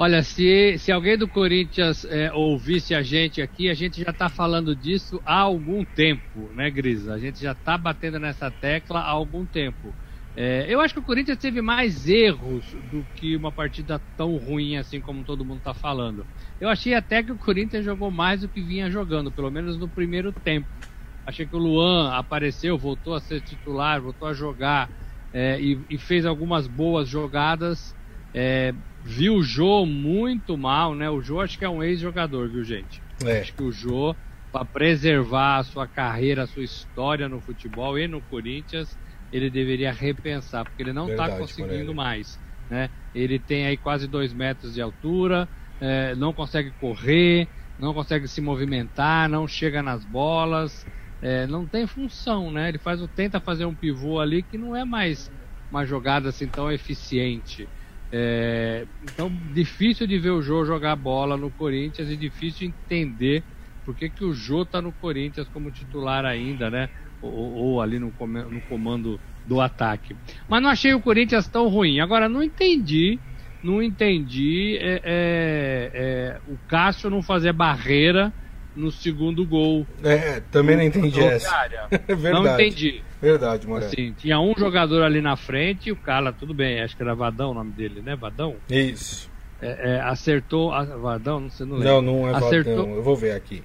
Olha, 0.03 0.23
se, 0.23 0.79
se 0.79 0.91
alguém 0.91 1.15
do 1.15 1.27
Corinthians 1.27 2.03
é, 2.05 2.33
ouvisse 2.33 2.95
a 2.95 3.03
gente 3.03 3.39
aqui, 3.39 3.69
a 3.69 3.75
gente 3.75 4.01
já 4.01 4.09
está 4.09 4.27
falando 4.29 4.75
disso 4.75 5.21
há 5.23 5.41
algum 5.41 5.85
tempo, 5.85 6.51
né, 6.55 6.71
Grisa? 6.71 7.13
A 7.13 7.19
gente 7.19 7.39
já 7.39 7.51
está 7.51 7.77
batendo 7.77 8.17
nessa 8.17 8.49
tecla 8.49 8.99
há 8.99 9.11
algum 9.11 9.45
tempo. 9.45 9.95
É, 10.35 10.65
eu 10.67 10.81
acho 10.81 10.95
que 10.95 10.99
o 10.99 11.03
Corinthians 11.03 11.37
teve 11.37 11.61
mais 11.61 12.07
erros 12.07 12.75
do 12.81 13.07
que 13.13 13.37
uma 13.37 13.51
partida 13.51 14.01
tão 14.17 14.37
ruim 14.37 14.75
assim 14.75 14.99
como 14.99 15.23
todo 15.23 15.45
mundo 15.45 15.59
está 15.59 15.75
falando. 15.75 16.25
Eu 16.59 16.67
achei 16.67 16.95
até 16.95 17.21
que 17.21 17.31
o 17.31 17.37
Corinthians 17.37 17.85
jogou 17.85 18.09
mais 18.09 18.41
do 18.41 18.49
que 18.49 18.59
vinha 18.59 18.89
jogando, 18.89 19.31
pelo 19.31 19.51
menos 19.51 19.77
no 19.77 19.87
primeiro 19.87 20.33
tempo. 20.33 20.83
Achei 21.23 21.47
que 21.47 21.55
o 21.55 21.59
Luan 21.59 22.11
apareceu, 22.11 22.75
voltou 22.75 23.13
a 23.13 23.21
ser 23.21 23.39
titular, 23.39 24.01
voltou 24.01 24.27
a 24.27 24.33
jogar 24.33 24.89
é, 25.31 25.61
e, 25.61 25.85
e, 25.87 25.99
fez 25.99 26.25
algumas 26.25 26.67
boas 26.67 27.07
jogadas. 27.07 27.95
É, 28.33 28.73
viu 29.03 29.35
o 29.35 29.43
Jô 29.43 29.85
muito 29.85 30.57
mal, 30.57 30.95
né? 30.95 31.09
O 31.09 31.21
Jô 31.21 31.39
acho 31.39 31.57
que 31.57 31.65
é 31.65 31.69
um 31.69 31.83
ex-jogador, 31.83 32.49
viu, 32.49 32.63
gente? 32.63 33.01
É. 33.25 33.41
Acho 33.41 33.53
que 33.53 33.63
o 33.63 33.71
Jô, 33.71 34.15
para 34.51 34.65
preservar 34.65 35.57
a 35.57 35.63
sua 35.63 35.87
carreira, 35.87 36.43
a 36.43 36.47
sua 36.47 36.63
história 36.63 37.27
no 37.27 37.41
futebol 37.41 37.97
e 37.97 38.07
no 38.07 38.21
Corinthians, 38.21 38.97
ele 39.31 39.49
deveria 39.49 39.91
repensar, 39.91 40.63
porque 40.65 40.83
ele 40.83 40.93
não 40.93 41.09
está 41.09 41.29
conseguindo 41.37 41.93
mais. 41.93 42.39
Né? 42.69 42.89
Ele 43.13 43.39
tem 43.39 43.65
aí 43.65 43.77
quase 43.77 44.07
dois 44.07 44.33
metros 44.33 44.73
de 44.73 44.81
altura, 44.81 45.47
é, 45.79 46.15
não 46.15 46.33
consegue 46.33 46.71
correr, 46.79 47.47
não 47.77 47.93
consegue 47.93 48.27
se 48.27 48.39
movimentar, 48.39 49.27
não 49.27 49.47
chega 49.47 49.81
nas 49.81 50.05
bolas, 50.05 50.85
é, 51.21 51.47
não 51.47 51.65
tem 51.65 51.85
função, 51.87 52.51
né? 52.51 52.69
Ele 52.69 52.77
faz, 52.77 53.01
tenta 53.15 53.39
fazer 53.39 53.65
um 53.65 53.75
pivô 53.75 54.19
ali 54.19 54.41
que 54.43 54.57
não 54.57 54.75
é 54.75 54.85
mais 54.85 55.31
uma 55.69 55.85
jogada 55.85 56.29
assim 56.29 56.47
tão 56.47 56.71
eficiente. 56.71 57.67
É, 58.13 58.85
então, 59.01 59.29
difícil 59.53 60.05
de 60.07 60.19
ver 60.19 60.31
o 60.31 60.41
Jô 60.41 60.65
jogar 60.65 60.95
bola 60.95 61.37
no 61.37 61.51
Corinthians 61.51 62.09
e 62.09 62.17
difícil 62.17 62.67
entender 62.67 63.45
por 63.83 63.95
que, 63.95 64.09
que 64.09 64.23
o 64.23 64.33
Jô 64.33 64.63
está 64.63 64.81
no 64.81 64.93
Corinthians 64.93 65.47
como 65.49 65.71
titular 65.71 66.25
ainda, 66.25 66.69
né? 66.69 66.89
ou, 67.21 67.31
ou 67.31 67.81
ali 67.81 67.99
no, 67.99 68.13
no 68.49 68.61
comando 68.61 69.21
do 69.45 69.61
ataque. 69.61 70.17
Mas 70.47 70.61
não 70.61 70.69
achei 70.69 70.93
o 70.93 71.01
Corinthians 71.01 71.47
tão 71.47 71.67
ruim. 71.67 71.99
Agora, 71.99 72.27
não 72.27 72.43
entendi, 72.43 73.21
não 73.61 73.81
entendi 73.81 74.77
é, 74.81 75.01
é, 75.03 75.91
é, 75.93 76.39
o 76.45 76.59
Cássio 76.67 77.09
não 77.09 77.21
fazer 77.21 77.53
barreira 77.53 78.33
no 78.75 78.91
segundo 78.91 79.45
gol. 79.45 79.85
É, 80.03 80.39
também 80.39 80.75
não 80.75 80.83
entendi 80.83 81.19
essa. 81.19 81.49
É 81.91 82.15
verdade. 82.15 82.45
Não 82.45 82.53
entendi. 82.53 83.03
Verdade, 83.21 83.67
Moré. 83.67 83.85
Assim, 83.85 84.13
tinha 84.13 84.39
um 84.39 84.53
jogador 84.57 85.03
ali 85.03 85.21
na 85.21 85.35
frente 85.35 85.89
e 85.89 85.91
o 85.91 85.95
cara, 85.95 86.31
tudo 86.33 86.53
bem, 86.53 86.81
acho 86.81 86.95
que 86.95 87.03
era 87.03 87.13
Vadão 87.13 87.51
o 87.51 87.53
nome 87.53 87.71
dele, 87.71 88.01
né? 88.01 88.15
Vadão? 88.15 88.55
Isso. 88.69 89.29
É, 89.61 89.95
é, 89.95 90.01
acertou. 90.01 90.71
A, 90.73 90.83
Vadão, 90.83 91.41
não 91.41 91.49
sei, 91.49 91.65
não 91.65 91.77
lembro. 91.77 92.01
Não, 92.01 92.01
não 92.01 92.29
é 92.29 92.35
acertou, 92.35 92.77
Vadão, 92.77 92.95
eu 92.95 93.03
vou 93.03 93.15
ver 93.15 93.31
aqui 93.33 93.63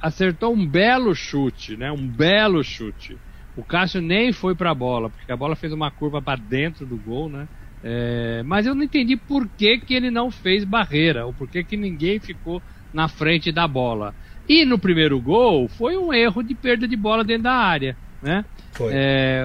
acertou 0.00 0.54
um 0.54 0.66
belo 0.66 1.14
chute, 1.14 1.76
né? 1.76 1.90
Um 1.90 2.06
belo 2.06 2.62
chute. 2.62 3.16
O 3.56 3.64
Cássio 3.64 4.00
nem 4.00 4.32
foi 4.32 4.54
para 4.54 4.70
a 4.70 4.74
bola, 4.74 5.08
porque 5.10 5.32
a 5.32 5.36
bola 5.36 5.56
fez 5.56 5.72
uma 5.72 5.90
curva 5.90 6.20
para 6.20 6.38
dentro 6.38 6.84
do 6.84 6.96
gol, 6.96 7.28
né? 7.28 7.48
É, 7.82 8.42
mas 8.44 8.66
eu 8.66 8.74
não 8.74 8.82
entendi 8.82 9.16
por 9.16 9.48
que, 9.48 9.78
que 9.78 9.94
ele 9.94 10.10
não 10.10 10.30
fez 10.30 10.64
barreira, 10.64 11.26
ou 11.26 11.32
por 11.32 11.48
que, 11.48 11.64
que 11.64 11.76
ninguém 11.76 12.18
ficou 12.18 12.62
na 12.92 13.08
frente 13.08 13.50
da 13.50 13.66
bola. 13.66 14.14
E 14.48 14.64
no 14.64 14.78
primeiro 14.78 15.20
gol 15.20 15.68
foi 15.68 15.96
um 15.96 16.12
erro 16.12 16.42
de 16.42 16.54
perda 16.54 16.86
de 16.86 16.96
bola 16.96 17.24
dentro 17.24 17.44
da 17.44 17.54
área, 17.54 17.98
né? 18.22 18.44
Foi. 18.72 18.92
É, 18.94 19.44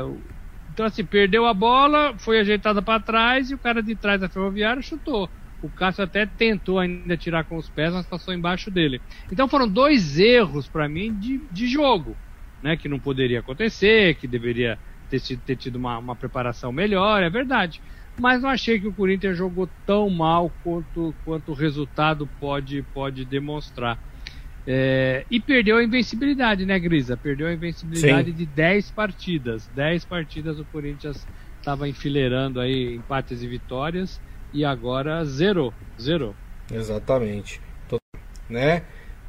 então 0.71 0.85
assim, 0.85 1.03
perdeu 1.05 1.45
a 1.45 1.53
bola, 1.53 2.15
foi 2.17 2.39
ajeitada 2.39 2.81
para 2.81 3.01
trás 3.01 3.49
e 3.49 3.55
o 3.55 3.59
cara 3.59 3.81
de 3.81 3.95
trás 3.95 4.21
da 4.21 4.29
ferroviária 4.29 4.81
chutou. 4.81 5.29
O 5.61 5.69
Cássio 5.69 6.03
até 6.03 6.25
tentou 6.25 6.79
ainda 6.79 7.15
tirar 7.15 7.43
com 7.43 7.55
os 7.55 7.69
pés, 7.69 7.93
mas 7.93 8.07
passou 8.07 8.33
embaixo 8.33 8.71
dele. 8.71 8.99
Então 9.31 9.47
foram 9.47 9.67
dois 9.67 10.17
erros 10.17 10.67
para 10.67 10.89
mim 10.89 11.13
de, 11.13 11.47
de 11.51 11.67
jogo, 11.67 12.17
né? 12.63 12.75
Que 12.75 12.89
não 12.89 12.99
poderia 12.99 13.39
acontecer, 13.39 14.15
que 14.15 14.27
deveria 14.27 14.79
ter, 15.07 15.19
ter 15.45 15.55
tido 15.57 15.75
uma, 15.75 15.99
uma 15.99 16.15
preparação 16.15 16.71
melhor, 16.71 17.21
é 17.21 17.29
verdade. 17.29 17.79
Mas 18.19 18.41
não 18.41 18.49
achei 18.49 18.79
que 18.79 18.87
o 18.87 18.93
Corinthians 18.93 19.37
jogou 19.37 19.69
tão 19.85 20.09
mal 20.09 20.49
quanto, 20.63 21.15
quanto 21.23 21.51
o 21.51 21.55
resultado 21.55 22.27
pode, 22.39 22.81
pode 22.93 23.25
demonstrar. 23.25 23.99
É, 24.65 25.25
e 25.29 25.39
perdeu 25.39 25.77
a 25.77 25.83
invencibilidade, 25.83 26.65
né, 26.65 26.77
Grisa? 26.79 27.17
Perdeu 27.17 27.47
a 27.47 27.53
invencibilidade 27.53 28.31
Sim. 28.31 28.37
de 28.37 28.45
10 28.45 28.91
partidas. 28.91 29.69
10 29.75 30.05
partidas 30.05 30.59
o 30.59 30.65
Corinthians 30.65 31.25
estava 31.59 31.87
enfileirando 31.87 32.59
aí 32.59 32.95
empates 32.95 33.41
e 33.41 33.47
vitórias 33.47 34.19
e 34.53 34.65
agora 34.65 35.23
zerou, 35.25 35.73
zerou. 35.99 36.35
Exatamente. 36.71 37.61
Né? 38.49 38.83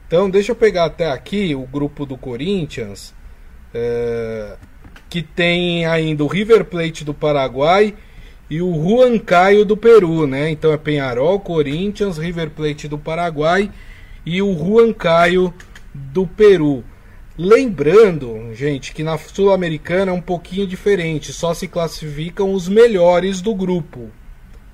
Então 0.07 0.29
deixa 0.29 0.53
eu 0.53 0.57
pegar 0.57 0.87
até 0.87 1.11
aqui 1.11 1.55
o 1.55 1.67
grupo 1.67 2.05
do 2.05 2.19
Corinthians, 2.19 3.15
é, 3.73 4.57
que 5.09 5.23
tem 5.23 5.87
ainda 5.87 6.25
o 6.25 6.27
River 6.27 6.65
Plate 6.65 7.05
do 7.05 7.15
Paraguai 7.15 7.95
e 8.51 8.61
o 8.61 8.69
Huancayo 8.69 9.65
do 9.65 9.77
Peru, 9.77 10.27
né? 10.27 10.51
Então 10.51 10.73
é 10.73 10.77
Penharol, 10.77 11.41
Corinthians, 11.41 12.19
River 12.19 12.51
Plate 12.51 12.89
do 12.89 12.99
Paraguai 12.99 13.71
e 14.25 14.41
o 14.41 14.53
Huancayo 14.53 15.53
do 15.95 16.27
Peru. 16.27 16.85
Lembrando, 17.37 18.55
gente, 18.55 18.93
que 18.93 19.03
na 19.03 19.17
Sul-Americana 19.17 20.13
é 20.13 20.15
um 20.15 20.21
pouquinho 20.21 20.67
diferente, 20.67 21.33
só 21.33 21.55
se 21.55 21.67
classificam 21.67 22.53
os 22.53 22.69
melhores 22.69 23.41
do 23.41 23.55
grupo, 23.55 24.11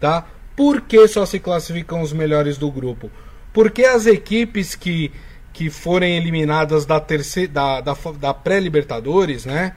tá? 0.00 0.26
Por 0.56 0.80
que 0.80 1.06
só 1.06 1.24
se 1.24 1.38
classificam 1.38 2.02
os 2.02 2.12
melhores 2.12 2.58
do 2.58 2.70
grupo? 2.70 3.10
Porque 3.52 3.84
as 3.84 4.06
equipes 4.06 4.74
que, 4.74 5.12
que 5.52 5.70
forem 5.70 6.16
eliminadas 6.16 6.84
da, 6.84 6.98
da, 6.98 7.80
da, 7.80 7.96
da 8.18 8.34
pré-Libertadores, 8.34 9.46
né? 9.46 9.76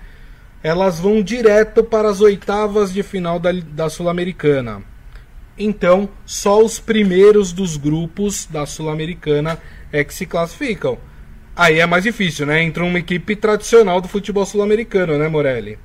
Elas 0.63 0.99
vão 0.99 1.21
direto 1.21 1.83
para 1.83 2.09
as 2.09 2.19
oitavas 2.19 2.91
de 2.91 3.03
final 3.03 3.39
da, 3.39 3.51
da 3.51 3.89
Sul-Americana. 3.89 4.83
Então, 5.57 6.09
só 6.25 6.63
os 6.63 6.79
primeiros 6.79 7.51
dos 7.51 7.77
grupos 7.77 8.45
da 8.45 8.65
Sul-Americana 8.65 9.59
é 9.91 10.03
que 10.03 10.13
se 10.13 10.25
classificam. 10.25 10.97
Aí 11.55 11.79
é 11.79 11.85
mais 11.85 12.03
difícil, 12.03 12.45
né? 12.45 12.63
Entra 12.63 12.83
uma 12.83 12.99
equipe 12.99 13.35
tradicional 13.35 13.99
do 13.99 14.07
futebol 14.07 14.45
sul-americano, 14.45 15.17
né, 15.17 15.27
Morelli? 15.27 15.77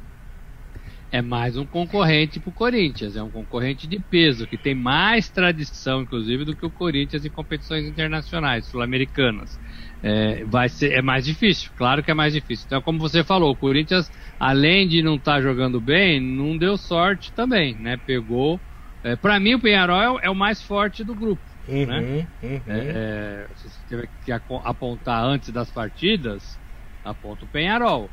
é 1.10 1.22
mais 1.22 1.56
um 1.56 1.64
concorrente 1.64 2.40
para 2.40 2.50
o 2.50 2.52
Corinthians, 2.52 3.16
é 3.16 3.22
um 3.22 3.30
concorrente 3.30 3.86
de 3.86 3.98
peso, 3.98 4.46
que 4.46 4.56
tem 4.56 4.74
mais 4.74 5.28
tradição, 5.28 6.02
inclusive, 6.02 6.44
do 6.44 6.54
que 6.54 6.66
o 6.66 6.70
Corinthians 6.70 7.24
em 7.24 7.30
competições 7.30 7.86
internacionais, 7.86 8.66
sul-americanas. 8.66 9.58
É, 10.02 10.44
vai 10.44 10.68
ser, 10.68 10.92
é 10.92 11.00
mais 11.00 11.24
difícil, 11.24 11.70
claro 11.76 12.02
que 12.02 12.10
é 12.10 12.14
mais 12.14 12.32
difícil. 12.34 12.66
Então, 12.66 12.82
como 12.82 12.98
você 12.98 13.24
falou, 13.24 13.50
o 13.52 13.56
Corinthians, 13.56 14.10
além 14.38 14.86
de 14.86 15.02
não 15.02 15.14
estar 15.14 15.36
tá 15.36 15.40
jogando 15.40 15.80
bem, 15.80 16.20
não 16.20 16.56
deu 16.56 16.76
sorte 16.76 17.32
também, 17.32 17.74
né? 17.76 17.96
Pegou. 17.96 18.60
É, 19.06 19.14
para 19.14 19.38
mim, 19.38 19.54
o 19.54 19.60
Penharol 19.60 20.18
é, 20.18 20.26
é, 20.26 20.30
o 20.30 20.34
mais 20.34 20.60
forte 20.60 21.04
do 21.04 21.14
grupo. 21.14 21.44
Uhum, 21.68 21.86
né? 21.86 22.28
Uhum. 22.42 22.60
É, 22.66 23.46
é 23.48 23.48
se 23.54 23.70
você 23.70 23.86
tiver 23.88 24.08
que 24.24 24.32
apontar 24.32 25.24
antes 25.24 25.50
das 25.50 25.70
partidas, 25.70 26.58
aponta 27.04 27.44
o 27.44 27.48
Penharol. 27.48 28.10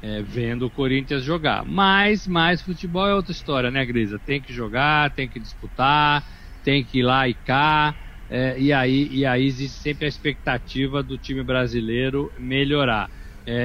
é, 0.00 0.22
vendo 0.22 0.66
o 0.66 0.70
Corinthians 0.70 1.24
jogar. 1.24 1.64
Mas, 1.64 2.28
mas 2.28 2.62
futebol 2.62 3.08
é 3.08 3.14
outra 3.14 3.32
história, 3.32 3.72
né, 3.72 3.84
Grisa? 3.84 4.20
Tem 4.20 4.40
que 4.40 4.52
jogar, 4.52 5.12
tem 5.14 5.28
que 5.28 5.40
disputar, 5.40 6.24
tem 6.62 6.84
que 6.84 7.00
ir 7.00 7.02
lá 7.02 7.28
e 7.28 7.34
cá. 7.34 7.92
É, 8.30 8.56
e, 8.60 8.72
aí, 8.72 9.08
e 9.10 9.26
aí 9.26 9.44
existe 9.44 9.80
sempre 9.80 10.04
a 10.04 10.08
expectativa 10.08 11.02
do 11.02 11.18
time 11.18 11.42
brasileiro 11.42 12.30
melhorar. 12.38 13.10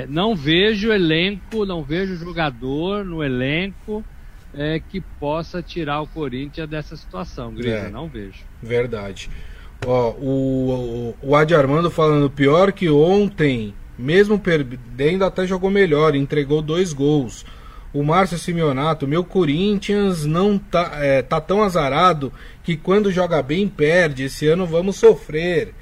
Não 0.10 0.36
vejo 0.36 0.92
elenco, 0.92 1.66
não 1.66 1.84
vejo 1.84 2.16
jogador 2.16 3.04
no 3.04 3.24
elenco 3.24 4.06
é, 4.54 4.80
que 4.80 5.02
possa 5.02 5.62
tirar 5.62 6.02
o 6.02 6.08
Corinthians 6.08 6.70
dessa 6.70 6.96
situação, 6.96 7.54
Grisa, 7.54 7.76
é, 7.76 7.90
não 7.90 8.08
vejo. 8.08 8.44
Verdade. 8.62 9.30
Ó, 9.86 10.12
o, 10.12 11.16
o, 11.22 11.30
o 11.30 11.36
Adi 11.36 11.56
Armando 11.56 11.90
falando 11.90 12.30
pior 12.30 12.72
que 12.72 12.90
ontem, 12.90 13.74
mesmo 13.98 14.38
perdendo, 14.38 15.26
até 15.26 15.46
jogou 15.46 15.70
melhor, 15.70 16.16
entregou 16.16 16.62
dois 16.62 16.94
gols. 16.94 17.46
O 17.94 18.04
Márcio 18.04 18.38
Simeonato, 18.38 19.08
meu 19.08 19.24
Corinthians 19.24 20.26
não 20.26 20.58
tá, 20.58 20.92
é, 20.96 21.22
tá 21.22 21.42
tão 21.42 21.62
azarado 21.62 22.32
que 22.64 22.78
quando 22.78 23.12
joga 23.12 23.42
bem 23.42 23.68
perde. 23.68 24.26
Esse 24.26 24.48
ano 24.48 24.66
vamos 24.66 24.96
sofrer. 24.96 25.74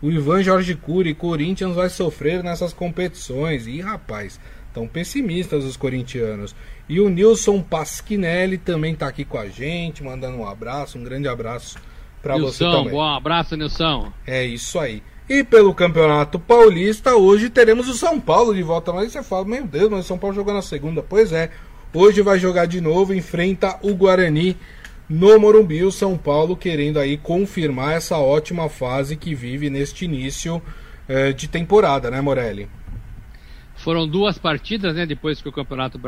O 0.00 0.10
Ivan 0.10 0.42
Jorge 0.42 0.74
Cury, 0.74 1.12
Corinthians 1.12 1.74
vai 1.74 1.90
sofrer 1.90 2.42
nessas 2.42 2.72
competições. 2.72 3.66
E 3.66 3.80
rapaz, 3.80 4.40
tão 4.72 4.86
pessimistas 4.86 5.64
os 5.64 5.76
corintianos. 5.76 6.54
E 6.88 7.00
o 7.00 7.08
Nilson 7.08 7.60
Pasquinelli 7.60 8.56
também 8.56 8.94
tá 8.94 9.06
aqui 9.06 9.24
com 9.24 9.38
a 9.38 9.48
gente, 9.48 10.02
mandando 10.02 10.38
um 10.38 10.48
abraço, 10.48 10.98
um 10.98 11.04
grande 11.04 11.28
abraço 11.28 11.76
para 12.22 12.38
você 12.38 12.64
também. 12.64 12.90
Bom 12.90 13.02
abraço, 13.02 13.56
Nilson. 13.56 14.10
É 14.26 14.44
isso 14.44 14.78
aí. 14.78 15.02
E 15.28 15.44
pelo 15.44 15.74
Campeonato 15.74 16.38
Paulista, 16.38 17.14
hoje 17.14 17.50
teremos 17.50 17.86
o 17.86 17.92
São 17.92 18.18
Paulo 18.18 18.54
de 18.54 18.62
volta. 18.62 18.92
Mas 18.92 19.12
você 19.12 19.22
fala, 19.22 19.44
meu 19.44 19.66
Deus, 19.66 19.90
mas 19.90 20.04
o 20.06 20.08
São 20.08 20.18
Paulo 20.18 20.34
jogou 20.34 20.54
na 20.54 20.62
segunda. 20.62 21.02
Pois 21.02 21.32
é, 21.32 21.50
hoje 21.92 22.22
vai 22.22 22.38
jogar 22.38 22.66
de 22.66 22.80
novo, 22.80 23.12
enfrenta 23.12 23.78
o 23.82 23.94
Guarani 23.94 24.56
no 25.06 25.38
Morumbi. 25.38 25.84
O 25.84 25.92
São 25.92 26.16
Paulo 26.16 26.56
querendo 26.56 26.98
aí 26.98 27.18
confirmar 27.18 27.94
essa 27.94 28.16
ótima 28.16 28.70
fase 28.70 29.16
que 29.16 29.34
vive 29.34 29.68
neste 29.68 30.06
início 30.06 30.62
eh, 31.06 31.34
de 31.34 31.46
temporada, 31.46 32.10
né, 32.10 32.22
Morelli? 32.22 32.66
Foram 33.78 34.08
duas 34.08 34.36
partidas, 34.36 34.94
né, 34.94 35.06
depois 35.06 35.40
que 35.40 35.48
o 35.48 35.52
Campeonato 35.52 36.00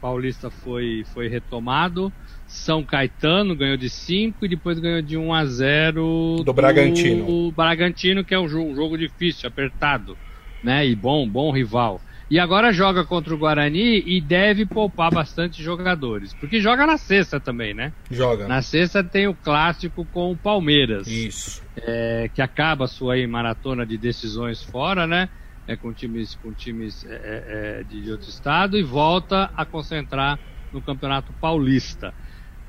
Paulista 0.00 0.50
foi, 0.50 1.04
foi 1.12 1.28
retomado. 1.28 2.12
São 2.46 2.84
Caetano 2.84 3.56
ganhou 3.56 3.76
de 3.76 3.90
5 3.90 4.44
e 4.44 4.48
depois 4.48 4.78
ganhou 4.78 5.02
de 5.02 5.16
1 5.16 5.34
a 5.34 5.44
0 5.44 6.36
do, 6.38 6.44
do 6.44 6.52
Bragantino. 6.52 7.28
O 7.28 7.52
Bragantino, 7.52 8.24
que 8.24 8.34
é 8.34 8.38
um 8.38 8.48
jogo, 8.48 8.70
um 8.70 8.74
jogo 8.74 8.96
difícil, 8.96 9.48
apertado, 9.48 10.16
né? 10.62 10.86
E 10.86 10.94
bom, 10.94 11.28
bom 11.28 11.50
rival. 11.50 12.00
E 12.30 12.38
agora 12.38 12.72
joga 12.72 13.04
contra 13.04 13.34
o 13.34 13.38
Guarani 13.38 14.02
e 14.06 14.20
deve 14.20 14.64
poupar 14.64 15.10
bastante 15.10 15.62
jogadores. 15.62 16.34
Porque 16.34 16.60
joga 16.60 16.86
na 16.86 16.98
sexta 16.98 17.40
também, 17.40 17.74
né? 17.74 17.92
Joga. 18.10 18.46
Na 18.46 18.62
sexta 18.62 19.02
tem 19.02 19.26
o 19.26 19.34
clássico 19.34 20.06
com 20.12 20.30
o 20.30 20.36
Palmeiras. 20.36 21.08
Isso. 21.08 21.62
É, 21.76 22.30
que 22.32 22.42
acaba 22.42 22.84
a 22.84 22.88
sua 22.88 23.14
aí, 23.14 23.26
maratona 23.26 23.84
de 23.84 23.96
decisões 23.96 24.62
fora, 24.62 25.06
né? 25.06 25.28
É, 25.68 25.76
com 25.76 25.92
times, 25.92 26.34
com 26.36 26.52
times 26.52 27.04
é, 27.04 27.14
é, 27.14 27.80
é 27.80 27.82
de, 27.84 28.02
de 28.02 28.10
outro 28.10 28.28
estado 28.28 28.76
e 28.76 28.82
volta 28.82 29.50
a 29.54 29.64
concentrar 29.64 30.38
no 30.72 30.80
Campeonato 30.80 31.32
Paulista. 31.34 32.12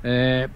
É, 0.04 0.48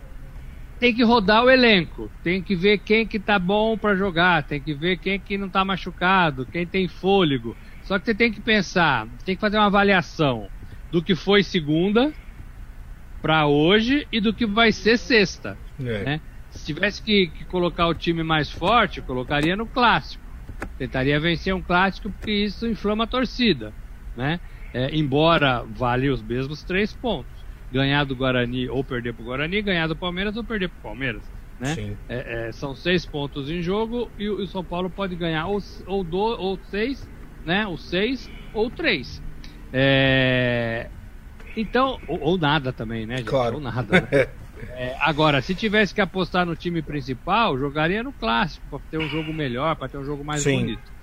tem 0.79 0.95
que 0.95 1.03
rodar 1.03 1.45
o 1.45 1.51
elenco, 1.51 2.11
tem 2.23 2.43
que 2.43 2.55
ver 2.55 2.79
quem 2.79 3.07
que 3.07 3.19
tá 3.19 3.39
bom 3.39 3.79
para 3.79 3.97
jogar, 3.97 4.43
tem 4.43 4.61
que 4.61 4.75
ver 4.75 4.99
quem 4.99 5.19
que 5.19 5.39
não 5.39 5.49
tá 5.49 5.65
machucado, 5.65 6.47
quem 6.47 6.67
tem 6.67 6.87
fôlego. 6.87 7.57
Só 7.83 7.99
que 7.99 8.05
você 8.05 8.15
tem 8.15 8.33
que 8.33 8.41
pensar, 8.41 9.07
tem 9.25 9.35
que 9.35 9.41
fazer 9.41 9.57
uma 9.57 9.67
avaliação 9.67 10.49
do 10.91 11.03
que 11.03 11.15
foi 11.15 11.43
segunda 11.43 12.13
para 13.21 13.47
hoje 13.47 14.07
e 14.13 14.21
do 14.21 14.35
que 14.35 14.47
vai 14.47 14.73
ser 14.73 14.99
sexta. 14.99 15.57
É. 15.81 16.05
Né? 16.05 16.21
Se 16.51 16.67
tivesse 16.67 17.03
que, 17.03 17.29
que, 17.29 17.45
colocar 17.45 17.87
o 17.87 17.95
time 17.95 18.23
mais 18.23 18.51
forte, 18.51 19.01
colocaria 19.01 19.57
no 19.57 19.67
clássico. 19.67 20.24
Tentaria 20.79 21.21
vencer 21.21 21.55
um 21.55 21.63
clássico 21.63 22.11
porque 22.11 22.33
isso 22.33 22.67
inflama 22.67 23.05
a 23.05 23.09
torcida, 23.09 23.73
né? 24.17 24.41
É, 24.73 24.95
embora 24.95 25.65
vale 25.69 26.11
os 26.11 26.23
mesmos 26.23 26.65
três 26.65 26.93
pontos 26.93 27.45
ganhar 27.71 28.05
do 28.05 28.15
Guarani 28.15 28.69
ou 28.69 28.85
perder 28.85 29.13
para 29.13 29.23
o 29.23 29.27
Guarani, 29.27 29.61
ganhar 29.61 29.89
do 29.89 29.97
Palmeiras 29.97 30.37
ou 30.37 30.45
perder 30.45 30.69
para 30.69 30.79
o 30.79 30.83
Palmeiras. 30.83 31.25
Né? 31.59 31.97
É, 32.09 32.49
é, 32.49 32.53
são 32.53 32.75
seis 32.75 33.05
pontos 33.05 33.51
em 33.51 33.61
jogo 33.61 34.11
e 34.17 34.29
o, 34.29 34.47
São 34.47 34.65
Paulo 34.65 34.89
pode 34.91 35.17
ganhar 35.17 35.47
ou, 35.47 35.59
ou, 35.87 36.05
do, 36.05 36.19
ou 36.19 36.59
seis, 36.65 37.09
né? 37.45 37.67
ou 37.67 37.77
seis 37.77 38.29
ou 38.53 38.71
três. 38.71 39.21
É... 39.73 40.89
Então, 41.57 41.99
ou, 42.07 42.21
ou, 42.21 42.39
nada 42.39 42.73
também, 42.73 43.07
né, 43.07 43.19
gente? 43.19 43.29
Claro. 43.29 43.57
Ou 43.57 43.61
nada. 43.61 44.01
Né? 44.03 44.09
É, 44.73 44.97
agora, 45.01 45.41
se 45.43 45.55
tivesse 45.55 45.95
que 45.95 46.01
apostar 46.01 46.45
no 46.47 46.57
time 46.57 46.83
principal, 46.83 47.59
jogaria 47.59 48.03
no 48.03 48.13
clássico, 48.13 48.67
para 48.69 48.79
ter 48.91 48.99
um 48.99 49.09
jogo 49.09 49.33
melhor, 49.33 49.77
para 49.77 49.89
ter 49.89 49.99
um 49.99 50.05
jogo 50.05 50.25
mais 50.25 50.43
Sim. 50.43 50.61
bonito. 50.61 50.95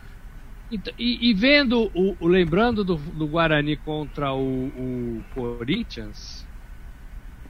E, 0.97 1.29
e, 1.29 1.33
vendo, 1.33 1.91
o, 1.93 2.15
o 2.17 2.27
lembrando 2.27 2.81
do, 2.83 2.95
do, 2.95 3.27
Guarani 3.27 3.75
contra 3.75 4.31
o, 4.33 4.67
o 4.67 5.23
Corinthians, 5.33 6.47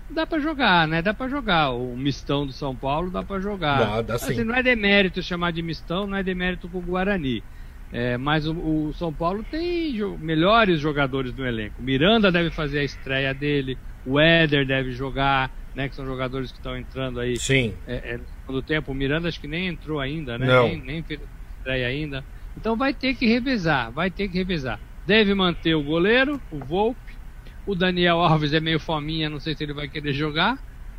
dá 0.09 0.25
para 0.25 0.39
jogar, 0.39 0.87
né? 0.87 1.03
Dá 1.03 1.13
para 1.13 1.27
jogar. 1.27 1.69
O 1.69 1.95
mistão 1.95 2.47
do 2.47 2.51
São 2.51 2.75
Paulo 2.75 3.11
dá 3.11 3.21
para 3.21 3.39
jogar. 3.39 3.77
Dá, 3.77 4.01
dá 4.01 4.15
assim, 4.15 4.43
não 4.43 4.55
é 4.55 4.63
demérito 4.63 5.21
chamar 5.21 5.51
de 5.51 5.61
mistão, 5.61 6.07
não 6.07 6.17
é 6.17 6.23
demérito 6.23 6.67
com 6.67 6.79
o 6.79 6.81
Guarani. 6.81 7.43
É, 7.93 8.17
mas 8.17 8.47
o, 8.47 8.53
o, 8.53 8.93
São 8.93 9.13
Paulo 9.13 9.45
tem 9.51 9.93
jo 9.93 10.17
melhores 10.17 10.79
jogadores 10.79 11.31
no 11.35 11.45
elenco. 11.45 11.81
Miranda 11.81 12.31
deve 12.31 12.49
fazer 12.49 12.79
a 12.79 12.83
estreia 12.83 13.33
dele, 13.33 13.77
o 14.03 14.19
Éder 14.19 14.65
deve 14.65 14.93
jogar, 14.93 15.51
né? 15.75 15.89
Que 15.89 15.95
são 15.95 16.05
jogadores 16.05 16.51
que 16.51 16.57
estão 16.57 16.77
entrando 16.77 17.19
aí. 17.19 17.37
Sim. 17.37 17.73
É, 17.87 18.15
é, 18.15 18.19
no 18.47 18.61
tempo, 18.61 18.91
o 18.91 18.95
Miranda 18.95 19.27
acho 19.27 19.39
que 19.39 19.47
nem 19.47 19.67
entrou 19.67 19.99
ainda, 19.99 20.37
né? 20.37 20.47
Não. 20.47 20.67
Nem, 20.67 20.81
nem 20.81 21.03
fez 21.03 21.19
estreia 21.57 21.87
ainda. 21.87 22.23
Então 22.57 22.75
vai 22.75 22.93
ter 22.93 23.15
que 23.15 23.25
revezar, 23.25 23.91
vai 23.91 24.09
ter 24.09 24.27
que 24.27 24.37
revezar. 24.37 24.79
Deve 25.05 25.33
manter 25.33 25.75
o 25.75 25.83
goleiro, 25.83 26.41
o 26.51 26.59
Volpe, 26.59 27.13
o 27.65 27.75
Daniel 27.75 28.19
Alves 28.19 28.53
é 28.53 28.59
meio 28.59 28.79
fominha, 28.79 29.29
não 29.29 29.39
sei 29.39 29.55
se 29.55 29.63
ele 29.63 29.73
vai 29.73 29.87
querer 29.87 30.13
jogar, 30.13 30.57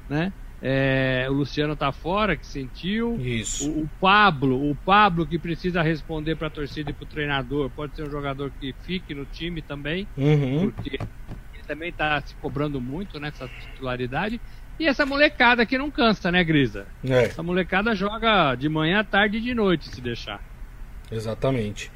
né? 0.09 0.33
É, 0.65 1.27
o 1.29 1.33
Luciano 1.33 1.75
tá 1.75 1.91
fora, 1.91 2.37
que 2.37 2.47
sentiu. 2.47 3.21
Isso. 3.21 3.69
O, 3.69 3.83
o 3.83 3.91
Pablo, 4.01 4.71
o 4.71 4.77
Pablo 4.77 5.27
que 5.27 5.37
precisa 5.37 5.83
responder 5.83 6.37
para 6.37 6.47
a 6.47 6.51
torcida 6.51 6.91
e 6.91 6.95
para 6.95 7.03
o 7.03 7.07
treinador, 7.07 7.69
pode 7.71 7.97
ser 7.97 8.05
um 8.05 8.11
jogador 8.11 8.53
que 8.61 8.73
fique 8.83 9.13
no 9.13 9.25
time 9.25 9.61
também, 9.61 10.07
uhum. 10.17 10.71
porque 10.71 11.01
ele 11.53 11.65
também 11.67 11.89
está 11.89 12.21
se 12.21 12.37
cobrando 12.37 12.81
muito 12.81 13.19
nessa 13.19 13.49
titularidade. 13.49 14.41
E 14.79 14.87
essa 14.87 15.07
molecada 15.07 15.65
que 15.65 15.79
não 15.79 15.91
cansa, 15.91 16.31
né, 16.31 16.43
Grisa? 16.43 16.87
É. 17.05 17.25
Essa 17.25 17.43
molecada 17.43 17.95
joga 17.95 18.55
de 18.55 18.69
manhã, 18.69 19.05
tarde 19.05 19.39
e 19.39 19.41
de 19.41 19.55
noite, 19.55 19.89
se 19.89 20.01
deixar. 20.01 20.43
Exatamente. 21.11 21.91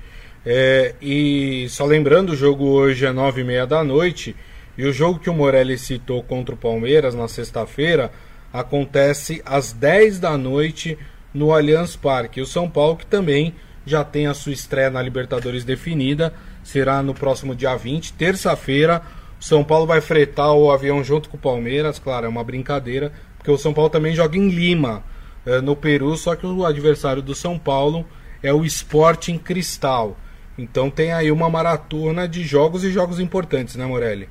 É, 0.44 0.94
e 1.02 1.66
só 1.68 1.84
lembrando, 1.84 2.30
o 2.30 2.36
jogo 2.36 2.66
hoje 2.66 3.04
é 3.04 3.12
nove 3.12 3.40
e 3.40 3.44
meia 3.44 3.66
da 3.66 3.82
noite. 3.82 4.36
E 4.78 4.84
o 4.84 4.92
jogo 4.92 5.18
que 5.18 5.30
o 5.30 5.34
Morelli 5.34 5.78
citou 5.78 6.22
contra 6.22 6.54
o 6.54 6.58
Palmeiras 6.58 7.14
na 7.14 7.26
sexta-feira 7.26 8.12
acontece 8.52 9.42
às 9.44 9.72
10 9.72 10.20
da 10.20 10.36
noite 10.36 10.98
no 11.32 11.52
Allianz 11.52 11.96
Parque. 11.96 12.40
O 12.40 12.46
São 12.46 12.70
Paulo, 12.70 12.96
que 12.96 13.06
também 13.06 13.54
já 13.84 14.04
tem 14.04 14.26
a 14.26 14.34
sua 14.34 14.52
estreia 14.52 14.90
na 14.90 15.02
Libertadores 15.02 15.64
definida, 15.64 16.32
será 16.62 17.02
no 17.02 17.14
próximo 17.14 17.54
dia 17.54 17.74
20, 17.76 18.12
terça-feira. 18.12 19.02
São 19.46 19.62
Paulo 19.62 19.86
vai 19.86 20.00
fretar 20.00 20.52
o 20.54 20.72
avião 20.72 21.04
junto 21.04 21.28
com 21.28 21.36
o 21.36 21.40
Palmeiras, 21.40 22.00
claro, 22.00 22.26
é 22.26 22.28
uma 22.28 22.42
brincadeira, 22.42 23.12
porque 23.38 23.48
o 23.48 23.56
São 23.56 23.72
Paulo 23.72 23.88
também 23.88 24.12
joga 24.12 24.36
em 24.36 24.48
Lima, 24.48 25.04
eh, 25.46 25.60
no 25.60 25.76
Peru, 25.76 26.16
só 26.16 26.34
que 26.34 26.44
o 26.44 26.66
adversário 26.66 27.22
do 27.22 27.32
São 27.32 27.56
Paulo 27.56 28.04
é 28.42 28.52
o 28.52 28.64
Sporting 28.64 29.38
Cristal. 29.38 30.18
Então 30.58 30.90
tem 30.90 31.12
aí 31.12 31.30
uma 31.30 31.48
maratona 31.48 32.26
de 32.26 32.42
jogos 32.42 32.82
e 32.82 32.90
jogos 32.90 33.20
importantes, 33.20 33.76
né, 33.76 33.86
Morelli? 33.86 34.28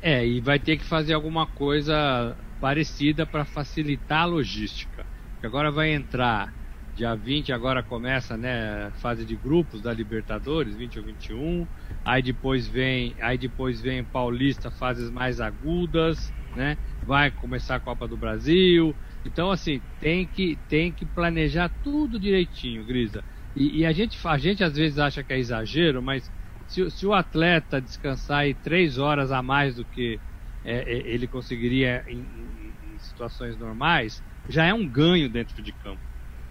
É, 0.00 0.26
e 0.26 0.40
vai 0.40 0.58
ter 0.58 0.78
que 0.78 0.84
fazer 0.86 1.12
alguma 1.12 1.46
coisa 1.46 2.34
parecida 2.58 3.26
para 3.26 3.44
facilitar 3.44 4.22
a 4.22 4.24
logística. 4.24 5.04
Porque 5.32 5.46
agora 5.46 5.70
vai 5.70 5.92
entrar 5.92 6.54
dia 6.96 7.14
20, 7.14 7.52
agora 7.52 7.82
começa, 7.82 8.34
né, 8.34 8.90
fase 9.02 9.26
de 9.26 9.36
grupos 9.36 9.82
da 9.82 9.92
Libertadores, 9.92 10.74
20 10.74 11.00
ou 11.00 11.04
21. 11.04 11.66
Aí 12.04 12.22
depois 12.22 12.66
vem, 12.66 13.14
aí 13.20 13.36
depois 13.36 13.80
vem 13.80 14.02
Paulista, 14.02 14.70
fases 14.70 15.10
mais 15.10 15.40
agudas, 15.40 16.32
né? 16.56 16.76
Vai 17.04 17.30
começar 17.30 17.76
a 17.76 17.80
Copa 17.80 18.08
do 18.08 18.16
Brasil. 18.16 18.94
Então 19.24 19.50
assim, 19.50 19.80
tem 20.00 20.26
que 20.26 20.58
tem 20.68 20.90
que 20.90 21.04
planejar 21.04 21.70
tudo 21.82 22.18
direitinho, 22.18 22.84
Grisa. 22.84 23.22
E, 23.54 23.80
e 23.80 23.86
a 23.86 23.92
gente 23.92 24.18
a 24.26 24.38
gente 24.38 24.64
às 24.64 24.76
vezes 24.76 24.98
acha 24.98 25.22
que 25.22 25.32
é 25.32 25.38
exagero, 25.38 26.02
mas 26.02 26.30
se, 26.66 26.90
se 26.90 27.06
o 27.06 27.12
atleta 27.12 27.80
descansar 27.80 28.40
aí 28.40 28.54
três 28.54 28.96
horas 28.96 29.32
a 29.32 29.42
mais 29.42 29.76
do 29.76 29.84
que 29.84 30.18
é, 30.64 30.76
é, 30.76 30.96
ele 31.08 31.26
conseguiria 31.26 32.04
em, 32.06 32.18
em, 32.18 32.94
em, 32.94 32.98
situações 32.98 33.58
normais, 33.58 34.22
já 34.48 34.64
é 34.64 34.74
um 34.74 34.86
ganho 34.86 35.28
dentro 35.28 35.60
de 35.62 35.72
campo. 35.72 36.00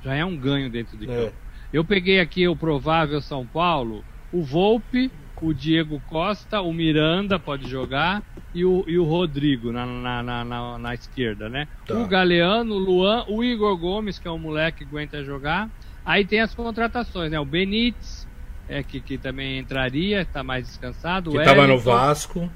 Já 0.03 0.15
é 0.15 0.25
um 0.25 0.35
ganho 0.35 0.69
dentro 0.69 0.97
de 0.97 1.09
é. 1.09 1.15
campo. 1.15 1.35
Eu 1.71 1.85
peguei 1.85 2.19
aqui 2.19 2.47
o 2.47 2.55
provável 2.55 3.21
São 3.21 3.45
Paulo, 3.45 4.03
o 4.31 4.43
Volpe, 4.43 5.11
o 5.41 5.53
Diego 5.53 6.01
Costa, 6.07 6.61
o 6.61 6.73
Miranda 6.73 7.39
pode 7.39 7.69
jogar 7.69 8.21
e 8.53 8.65
o, 8.65 8.83
e 8.87 8.97
o 8.97 9.03
Rodrigo 9.03 9.71
na, 9.71 9.85
na, 9.85 10.23
na, 10.23 10.45
na, 10.45 10.77
na 10.77 10.93
esquerda, 10.93 11.49
né? 11.49 11.67
Tá. 11.85 11.95
O 11.95 12.07
Galeano, 12.07 12.75
o 12.75 12.79
Luan, 12.79 13.25
o 13.27 13.43
Igor 13.43 13.77
Gomes, 13.77 14.19
que 14.19 14.27
é 14.27 14.31
um 14.31 14.39
moleque 14.39 14.79
que 14.79 14.83
aguenta 14.85 15.23
jogar. 15.23 15.69
Aí 16.05 16.25
tem 16.25 16.41
as 16.41 16.53
contratações, 16.55 17.31
né? 17.31 17.39
O 17.39 17.45
Benítez, 17.45 18.27
é, 18.67 18.81
que, 18.83 18.99
que 18.99 19.17
também 19.17 19.59
entraria, 19.59 20.21
está 20.21 20.43
mais 20.43 20.65
descansado. 20.65 21.31
Que 21.31 21.37
estava 21.37 21.67
no 21.67 21.79
Vasco. 21.79 22.49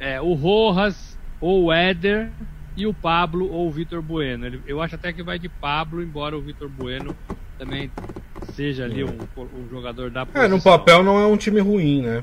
É, 0.00 0.20
o 0.20 0.34
Rojas, 0.34 1.18
ou 1.40 1.64
o 1.64 1.72
Éder, 1.72 2.30
e 2.76 2.86
o 2.86 2.94
Pablo 2.94 3.50
ou 3.50 3.66
o 3.66 3.70
Vitor 3.70 4.00
Bueno. 4.00 4.46
Ele, 4.46 4.62
eu 4.66 4.80
acho 4.80 4.94
até 4.94 5.12
que 5.12 5.22
vai 5.22 5.38
de 5.38 5.48
Pablo, 5.48 6.02
embora 6.02 6.36
o 6.36 6.40
Vitor 6.40 6.68
Bueno 6.68 7.14
também 7.58 7.90
seja 8.54 8.84
ali 8.84 9.04
um, 9.04 9.18
um 9.36 9.68
jogador 9.68 10.10
da 10.10 10.24
posição. 10.24 10.44
É, 10.44 10.48
no 10.48 10.62
papel 10.62 11.02
não 11.02 11.18
é 11.20 11.26
um 11.26 11.36
time 11.36 11.60
ruim, 11.60 12.02
né? 12.02 12.22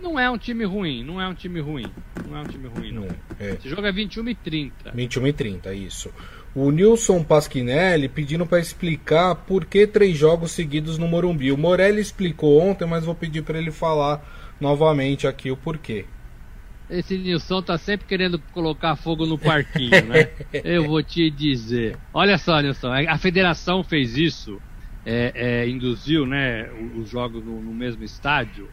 Não 0.00 0.18
é 0.18 0.28
um 0.28 0.36
time 0.36 0.64
ruim, 0.64 1.04
não 1.04 1.20
é 1.20 1.28
um 1.28 1.34
time 1.34 1.60
ruim. 1.60 1.86
Não 2.28 2.36
é 2.36 2.40
um 2.40 2.46
time 2.46 2.68
ruim, 2.68 2.92
não. 2.92 3.06
É. 3.38 3.52
Esse 3.52 3.68
jogo 3.68 3.86
é 3.86 3.92
21 3.92 4.28
e 4.28 4.34
30. 4.34 4.90
21 4.92 5.26
e 5.28 5.32
30, 5.32 5.74
isso. 5.74 6.10
O 6.54 6.70
Nilson 6.70 7.22
Pasquinelli 7.22 8.08
pedindo 8.08 8.44
para 8.44 8.58
explicar 8.58 9.34
por 9.34 9.64
que 9.64 9.86
três 9.86 10.18
jogos 10.18 10.50
seguidos 10.50 10.98
no 10.98 11.06
Morumbi. 11.06 11.52
O 11.52 11.56
Morelli 11.56 12.00
explicou 12.00 12.60
ontem, 12.60 12.86
mas 12.86 13.04
vou 13.04 13.14
pedir 13.14 13.42
para 13.42 13.58
ele 13.58 13.70
falar 13.70 14.22
novamente 14.60 15.26
aqui 15.26 15.50
o 15.50 15.56
porquê. 15.56 16.04
Esse 16.90 17.16
Nilson 17.16 17.62
tá 17.62 17.78
sempre 17.78 18.06
querendo 18.06 18.38
colocar 18.52 18.96
fogo 18.96 19.24
no 19.24 19.38
parquinho, 19.38 20.04
né? 20.04 20.28
Eu 20.62 20.84
vou 20.84 21.02
te 21.02 21.30
dizer. 21.30 21.96
Olha 22.12 22.36
só, 22.36 22.60
Nilson, 22.60 22.92
a 22.92 23.16
federação 23.16 23.82
fez 23.82 24.18
isso, 24.18 24.60
é, 25.04 25.32
é, 25.34 25.68
induziu 25.68 26.26
né, 26.26 26.70
os 26.72 27.08
jogos 27.08 27.44
no, 27.44 27.62
no 27.62 27.74
mesmo 27.74 28.04
estádio 28.04 28.72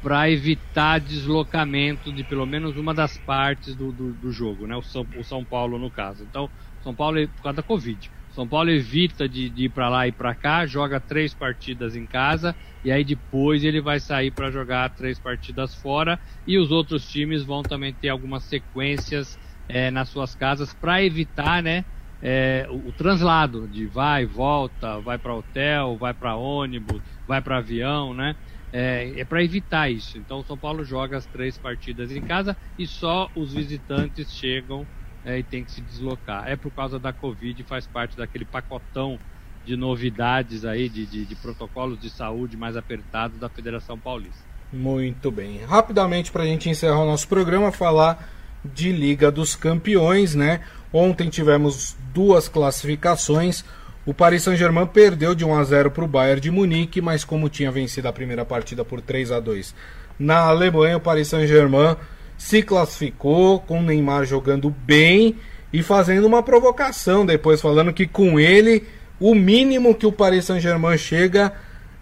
para 0.00 0.30
evitar 0.30 0.98
deslocamento 0.98 2.12
de 2.12 2.24
pelo 2.24 2.46
menos 2.46 2.76
uma 2.76 2.94
das 2.94 3.18
partes 3.18 3.76
do, 3.76 3.92
do, 3.92 4.14
do 4.14 4.32
jogo, 4.32 4.66
né? 4.66 4.74
O 4.74 4.82
São, 4.82 5.06
o 5.14 5.22
São 5.22 5.44
Paulo 5.44 5.78
no 5.78 5.90
caso. 5.90 6.24
Então, 6.24 6.50
São 6.80 6.94
Paulo 6.94 7.18
é 7.18 7.26
por 7.26 7.42
causa 7.42 7.56
da 7.56 7.62
Covid. 7.62 8.10
São 8.30 8.48
Paulo 8.48 8.70
evita 8.70 9.28
de, 9.28 9.50
de 9.50 9.64
ir 9.64 9.68
para 9.68 9.88
lá 9.90 10.08
e 10.08 10.12
para 10.12 10.34
cá, 10.34 10.64
joga 10.66 11.00
três 11.00 11.34
partidas 11.34 11.96
em 11.96 12.06
casa 12.06 12.56
e 12.82 12.90
aí 12.90 13.04
depois 13.04 13.62
ele 13.62 13.80
vai 13.80 14.00
sair 14.00 14.30
para 14.30 14.50
jogar 14.50 14.88
três 14.94 15.18
partidas 15.18 15.74
fora 15.74 16.18
e 16.46 16.56
os 16.56 16.70
outros 16.70 17.06
times 17.06 17.44
vão 17.44 17.62
também 17.62 17.92
ter 17.92 18.08
algumas 18.08 18.44
sequências 18.44 19.36
é, 19.68 19.90
nas 19.90 20.08
suas 20.08 20.34
casas 20.34 20.72
para 20.72 21.04
evitar, 21.04 21.62
né, 21.62 21.84
é, 22.22 22.66
o, 22.68 22.88
o, 22.88 22.92
translado 22.92 23.66
de 23.66 23.86
vai, 23.86 24.26
volta, 24.26 24.98
vai 25.00 25.18
para 25.18 25.34
hotel, 25.34 25.96
vai 25.96 26.12
para 26.12 26.34
ônibus, 26.34 27.00
vai 27.26 27.40
para 27.40 27.58
avião, 27.58 28.12
né? 28.12 28.36
É, 28.72 29.20
é 29.20 29.24
para 29.24 29.42
evitar 29.42 29.90
isso. 29.90 30.18
Então, 30.18 30.40
o 30.40 30.44
São 30.44 30.56
Paulo 30.56 30.84
joga 30.84 31.16
as 31.16 31.26
três 31.26 31.58
partidas 31.58 32.12
em 32.12 32.20
casa 32.20 32.56
e 32.78 32.86
só 32.86 33.28
os 33.34 33.52
visitantes 33.52 34.32
chegam 34.32 34.86
é, 35.24 35.38
e 35.38 35.42
tem 35.42 35.64
que 35.64 35.72
se 35.72 35.80
deslocar. 35.80 36.46
É 36.46 36.56
por 36.56 36.70
causa 36.70 36.98
da 36.98 37.12
Covid, 37.12 37.62
faz 37.64 37.86
parte 37.86 38.16
daquele 38.16 38.44
pacotão 38.44 39.18
de 39.64 39.76
novidades 39.76 40.64
aí, 40.64 40.88
de, 40.88 41.04
de, 41.04 41.24
de 41.24 41.34
protocolos 41.34 41.98
de 42.00 42.10
saúde 42.10 42.56
mais 42.56 42.76
apertados 42.76 43.38
da 43.38 43.48
Federação 43.48 43.98
Paulista. 43.98 44.50
Muito 44.72 45.30
bem. 45.30 45.64
Rapidamente, 45.64 46.30
para 46.30 46.44
a 46.44 46.46
gente 46.46 46.68
encerrar 46.68 47.00
o 47.00 47.06
nosso 47.06 47.26
programa, 47.28 47.72
falar 47.72 48.28
de 48.64 48.92
Liga 48.92 49.30
dos 49.30 49.56
Campeões, 49.56 50.34
né? 50.34 50.60
Ontem 50.92 51.28
tivemos 51.28 51.96
duas 52.12 52.48
classificações. 52.48 53.64
O 54.04 54.12
Paris 54.14 54.42
Saint-Germain 54.42 54.86
perdeu 54.86 55.34
de 55.34 55.44
1 55.44 55.54
a 55.54 55.64
0 55.64 55.90
para 55.90 56.04
o 56.04 56.08
Bayern 56.08 56.40
de 56.40 56.50
Munique, 56.50 57.00
mas 57.00 57.24
como 57.24 57.48
tinha 57.48 57.70
vencido 57.70 58.08
a 58.08 58.12
primeira 58.12 58.44
partida 58.44 58.84
por 58.84 59.00
3 59.00 59.30
a 59.32 59.40
2 59.40 59.74
na 60.20 60.40
Alemanha, 60.40 60.98
o 60.98 61.00
Paris 61.00 61.28
Saint-Germain 61.28 61.96
se 62.36 62.62
classificou 62.62 63.58
com 63.58 63.80
o 63.80 63.82
Neymar 63.82 64.26
jogando 64.26 64.68
bem 64.68 65.36
e 65.72 65.82
fazendo 65.82 66.26
uma 66.26 66.42
provocação 66.42 67.24
depois, 67.24 67.60
falando 67.60 67.92
que 67.92 68.06
com 68.06 68.38
ele 68.38 68.86
o 69.18 69.34
mínimo 69.34 69.94
que 69.94 70.06
o 70.06 70.12
Paris 70.12 70.44
Saint-Germain 70.44 70.98
chega 70.98 71.52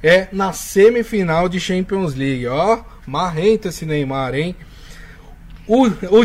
é 0.03 0.27
na 0.33 0.53
semifinal 0.53 1.49
de 1.49 1.61
Champions 1.61 2.15
League. 2.15 2.47
Ó, 2.49 2.81
marrento 3.07 3.69
esse 3.69 3.87
Neymar, 3.87 4.35
hein? 4.35 4.57
O, 5.69 5.87
o, 5.87 6.23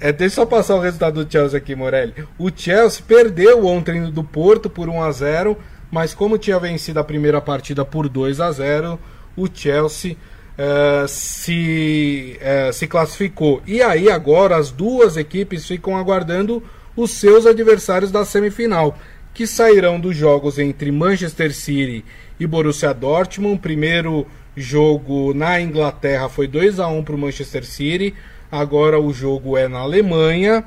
é, 0.00 0.12
deixa 0.12 0.40
eu 0.40 0.44
só 0.44 0.46
passar 0.46 0.74
o 0.74 0.80
resultado 0.80 1.24
do 1.24 1.32
Chelsea 1.32 1.56
aqui, 1.56 1.76
Morelli. 1.76 2.12
O 2.36 2.50
Chelsea 2.54 3.02
perdeu 3.06 3.64
ontem 3.64 4.10
do 4.10 4.24
Porto 4.24 4.68
por 4.68 4.88
1 4.88 5.02
a 5.02 5.12
0 5.12 5.56
mas 5.90 6.14
como 6.14 6.38
tinha 6.38 6.58
vencido 6.58 7.00
a 7.00 7.04
primeira 7.04 7.40
partida 7.40 7.84
por 7.84 8.08
2 8.08 8.40
a 8.40 8.52
0 8.52 8.98
o 9.36 9.48
Chelsea 9.52 10.16
uh, 10.58 11.08
se, 11.08 12.38
uh, 12.40 12.72
se 12.72 12.86
classificou. 12.86 13.62
E 13.66 13.82
aí 13.82 14.10
agora 14.10 14.56
as 14.56 14.70
duas 14.70 15.16
equipes 15.16 15.66
ficam 15.66 15.96
aguardando 15.96 16.62
os 16.96 17.12
seus 17.12 17.46
adversários 17.46 18.10
da 18.10 18.24
semifinal, 18.24 18.98
que 19.32 19.46
sairão 19.46 19.98
dos 19.98 20.16
jogos 20.16 20.58
entre 20.58 20.92
Manchester 20.92 21.54
City 21.54 22.04
e 22.38 22.46
Borussia 22.46 22.92
Dortmund. 22.92 23.60
Primeiro 23.60 24.26
jogo 24.56 25.32
na 25.32 25.60
Inglaterra 25.60 26.28
foi 26.28 26.46
2 26.46 26.78
a 26.80 26.88
1 26.88 27.04
para 27.04 27.14
o 27.14 27.18
Manchester 27.18 27.64
City. 27.64 28.14
Agora 28.50 29.00
o 29.00 29.12
jogo 29.12 29.56
é 29.56 29.68
na 29.68 29.78
Alemanha. 29.78 30.64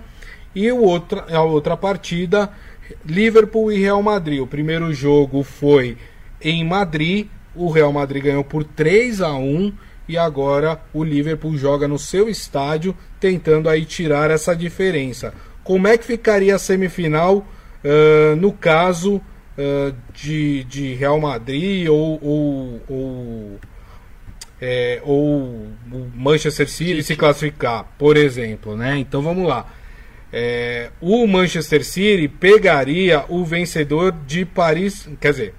E 0.55 0.71
o 0.71 0.81
outra, 0.81 1.25
a 1.33 1.41
outra 1.41 1.75
partida, 1.75 2.49
Liverpool 3.05 3.71
e 3.71 3.79
Real 3.79 4.01
Madrid. 4.03 4.39
O 4.39 4.47
primeiro 4.47 4.93
jogo 4.93 5.43
foi 5.43 5.97
em 6.41 6.63
Madrid, 6.63 7.27
o 7.55 7.69
Real 7.69 7.91
Madrid 7.91 8.23
ganhou 8.23 8.43
por 8.43 8.63
3 8.63 9.21
a 9.21 9.33
1 9.33 9.73
e 10.07 10.17
agora 10.17 10.81
o 10.93 11.03
Liverpool 11.03 11.55
joga 11.57 11.87
no 11.87 11.97
seu 11.97 12.27
estádio 12.27 12.95
tentando 13.19 13.69
aí 13.69 13.85
tirar 13.85 14.29
essa 14.29 14.55
diferença. 14.55 15.33
Como 15.63 15.87
é 15.87 15.97
que 15.97 16.03
ficaria 16.03 16.55
a 16.55 16.59
semifinal 16.59 17.37
uh, 17.37 18.35
no 18.35 18.51
caso 18.51 19.15
uh, 19.15 19.95
de, 20.13 20.65
de 20.65 20.93
Real 20.95 21.19
Madrid 21.19 21.87
ou, 21.87 22.19
ou, 22.21 22.81
ou, 22.89 23.59
é, 24.65 25.01
ou 25.03 25.67
Manchester 26.15 26.69
City 26.69 27.03
se 27.03 27.17
classificar, 27.17 27.85
por 27.97 28.15
exemplo, 28.15 28.77
né? 28.77 28.97
Então 28.97 29.21
vamos 29.21 29.45
lá. 29.45 29.69
É, 30.31 30.89
o 31.01 31.27
Manchester 31.27 31.83
City 31.83 32.29
pegaria 32.29 33.25
o 33.27 33.43
vencedor 33.43 34.15
de 34.25 34.45
Paris, 34.45 35.09
quer 35.19 35.31
dizer, 35.31 35.53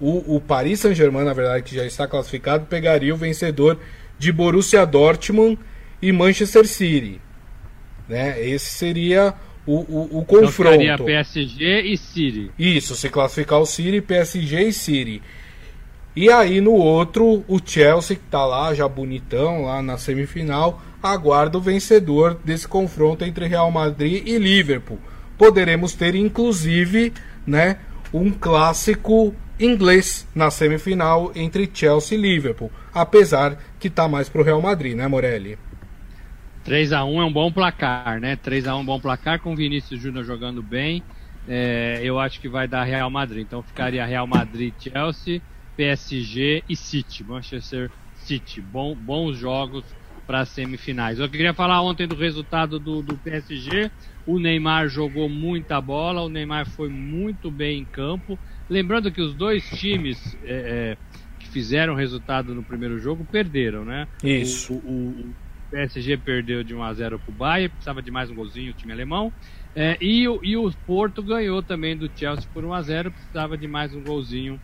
o, 0.00 0.34
o 0.34 0.40
Paris 0.40 0.80
Saint-Germain, 0.80 1.24
na 1.24 1.32
verdade, 1.32 1.62
que 1.62 1.76
já 1.76 1.86
está 1.86 2.08
classificado, 2.08 2.66
pegaria 2.66 3.14
o 3.14 3.16
vencedor 3.16 3.78
de 4.18 4.32
Borussia 4.32 4.84
Dortmund 4.84 5.56
e 6.02 6.10
Manchester 6.10 6.66
City. 6.66 7.20
Né? 8.08 8.44
Esse 8.44 8.70
seria 8.70 9.34
o, 9.64 9.76
o, 9.76 10.18
o 10.18 10.24
confronto. 10.24 10.82
Então 10.82 11.06
PSG 11.06 11.82
e 11.82 11.96
City. 11.96 12.50
Isso, 12.58 12.96
se 12.96 13.08
classificar 13.08 13.60
o 13.60 13.66
City, 13.66 14.00
PSG 14.00 14.62
e 14.62 14.72
City. 14.72 15.22
E 16.16 16.30
aí 16.30 16.60
no 16.60 16.72
outro, 16.72 17.44
o 17.46 17.60
Chelsea, 17.64 18.16
que 18.16 18.24
está 18.24 18.44
lá 18.44 18.74
já 18.74 18.88
bonitão, 18.88 19.64
lá 19.64 19.80
na 19.82 19.96
semifinal, 19.96 20.82
aguarda 21.02 21.58
o 21.58 21.60
vencedor 21.60 22.38
desse 22.44 22.66
confronto 22.66 23.24
entre 23.24 23.46
Real 23.46 23.70
Madrid 23.70 24.26
e 24.26 24.36
Liverpool. 24.38 24.98
Poderemos 25.36 25.94
ter, 25.94 26.14
inclusive, 26.14 27.12
né, 27.46 27.78
um 28.12 28.30
clássico 28.30 29.34
inglês 29.60 30.26
na 30.34 30.50
semifinal 30.50 31.32
entre 31.34 31.70
Chelsea 31.72 32.16
e 32.16 32.20
Liverpool, 32.20 32.70
apesar 32.92 33.58
que 33.78 33.88
está 33.88 34.08
mais 34.08 34.28
para 34.28 34.40
o 34.40 34.44
Real 34.44 34.60
Madrid, 34.60 34.96
né, 34.96 35.06
Morelli? 35.06 35.58
3 36.64 36.92
a 36.92 37.04
1 37.04 37.22
é 37.22 37.24
um 37.24 37.32
bom 37.32 37.50
placar, 37.50 38.20
né? 38.20 38.36
3 38.36 38.66
a 38.66 38.74
1 38.74 38.78
é 38.78 38.82
um 38.82 38.84
bom 38.84 39.00
placar 39.00 39.40
com 39.40 39.52
o 39.52 39.56
Vinícius 39.56 40.00
Júnior 40.00 40.24
jogando 40.24 40.62
bem. 40.62 41.02
É, 41.48 41.98
eu 42.02 42.18
acho 42.18 42.40
que 42.40 42.48
vai 42.48 42.68
dar 42.68 42.84
Real 42.84 43.08
Madrid. 43.08 43.46
Então 43.46 43.62
ficaria 43.62 44.04
Real 44.04 44.26
Madrid, 44.26 44.74
Chelsea, 44.78 45.40
PSG 45.78 46.64
e 46.68 46.74
City, 46.74 47.22
Manchester 47.22 47.88
City. 48.12 48.60
Bom, 48.60 48.96
bons 48.96 49.36
jogos 49.38 49.84
para 50.26 50.40
as 50.40 50.48
semifinais. 50.48 51.20
Eu 51.20 51.28
queria 51.30 51.54
falar 51.54 51.80
ontem 51.82 52.08
do 52.08 52.16
resultado 52.16 52.80
do, 52.80 53.00
do 53.00 53.16
PSG. 53.16 53.88
O 54.26 54.40
Neymar 54.40 54.88
jogou 54.88 55.28
muita 55.28 55.80
bola, 55.80 56.20
o 56.20 56.28
Neymar 56.28 56.68
foi 56.68 56.88
muito 56.88 57.48
bem 57.48 57.82
em 57.82 57.86
campo. 57.86 58.38
Lembrando 58.68 59.12
que 59.12 59.22
os 59.22 59.36
dois 59.36 59.64
times 59.70 60.36
é, 60.42 60.96
é, 60.96 60.98
que 61.38 61.48
fizeram 61.48 61.94
resultado 61.94 62.54
no 62.56 62.64
primeiro 62.64 62.98
jogo 62.98 63.24
perderam, 63.24 63.84
né? 63.84 64.08
Isso. 64.22 64.74
O, 64.74 64.78
o, 64.78 65.30
o 65.30 65.36
PSG 65.70 66.18
perdeu 66.18 66.64
de 66.64 66.74
1 66.74 66.82
a 66.82 66.92
0 66.92 67.20
para 67.20 67.32
o 67.32 67.34
Bayern, 67.34 67.70
precisava 67.70 68.02
de 68.02 68.10
mais 68.10 68.30
um 68.30 68.34
golzinho 68.34 68.72
o 68.72 68.74
time 68.74 68.92
alemão. 68.92 69.32
É, 69.74 69.96
e, 70.00 70.26
o, 70.26 70.40
e 70.42 70.56
o 70.56 70.70
Porto 70.84 71.22
ganhou 71.22 71.62
também 71.62 71.96
do 71.96 72.10
Chelsea 72.12 72.48
por 72.52 72.64
1 72.64 72.72
a 72.72 72.82
0 72.82 73.12
precisava 73.12 73.56
de 73.56 73.68
mais 73.68 73.94
um 73.94 74.02
golzinho 74.02 74.60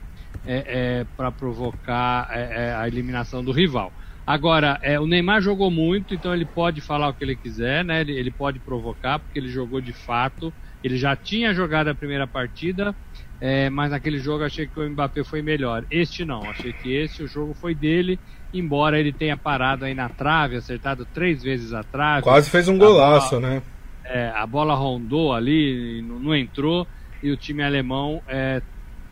é, 0.46 0.64
é, 1.00 1.06
para 1.16 1.30
provocar 1.30 2.28
é, 2.30 2.68
é, 2.68 2.74
a 2.74 2.86
eliminação 2.86 3.42
do 3.44 3.52
rival. 3.52 3.92
Agora, 4.26 4.78
é, 4.82 4.98
o 4.98 5.06
Neymar 5.06 5.42
jogou 5.42 5.70
muito, 5.70 6.14
então 6.14 6.32
ele 6.32 6.46
pode 6.46 6.80
falar 6.80 7.08
o 7.08 7.14
que 7.14 7.22
ele 7.22 7.36
quiser, 7.36 7.84
né? 7.84 8.00
Ele, 8.00 8.12
ele, 8.12 8.30
pode 8.30 8.58
provocar, 8.58 9.18
porque 9.18 9.38
ele 9.38 9.48
jogou 9.48 9.82
de 9.82 9.92
fato 9.92 10.52
Ele 10.82 10.96
já 10.96 11.14
tinha 11.14 11.52
jogado 11.52 11.88
a 11.88 11.94
primeira 11.94 12.26
partida, 12.26 12.94
é, 13.38 13.68
mas 13.68 13.90
naquele 13.90 14.18
jogo 14.18 14.44
achei 14.44 14.66
que 14.66 14.80
o 14.80 14.88
Mbappé 14.88 15.22
foi 15.24 15.42
melhor. 15.42 15.84
Este 15.90 16.24
não, 16.24 16.42
achei 16.48 16.72
que 16.72 16.90
esse 16.90 17.22
o 17.22 17.28
jogo 17.28 17.52
foi 17.52 17.74
dele, 17.74 18.18
embora 18.52 18.98
ele 18.98 19.12
tenha 19.12 19.36
parado 19.36 19.84
aí 19.84 19.94
na 19.94 20.08
trave, 20.08 20.56
acertado 20.56 21.06
três 21.12 21.42
vezes 21.42 21.74
a 21.74 21.82
trave. 21.82 22.22
Quase 22.22 22.48
fez 22.48 22.66
um 22.66 22.78
golaço, 22.78 23.38
bola, 23.38 23.54
né? 23.54 23.62
É, 24.04 24.30
a 24.34 24.46
bola 24.46 24.74
rondou 24.74 25.34
ali, 25.34 26.00
não, 26.02 26.18
não, 26.18 26.34
entrou, 26.34 26.86
e 27.22 27.30
o 27.30 27.36
time 27.36 27.62
alemão 27.62 28.22
é, 28.28 28.62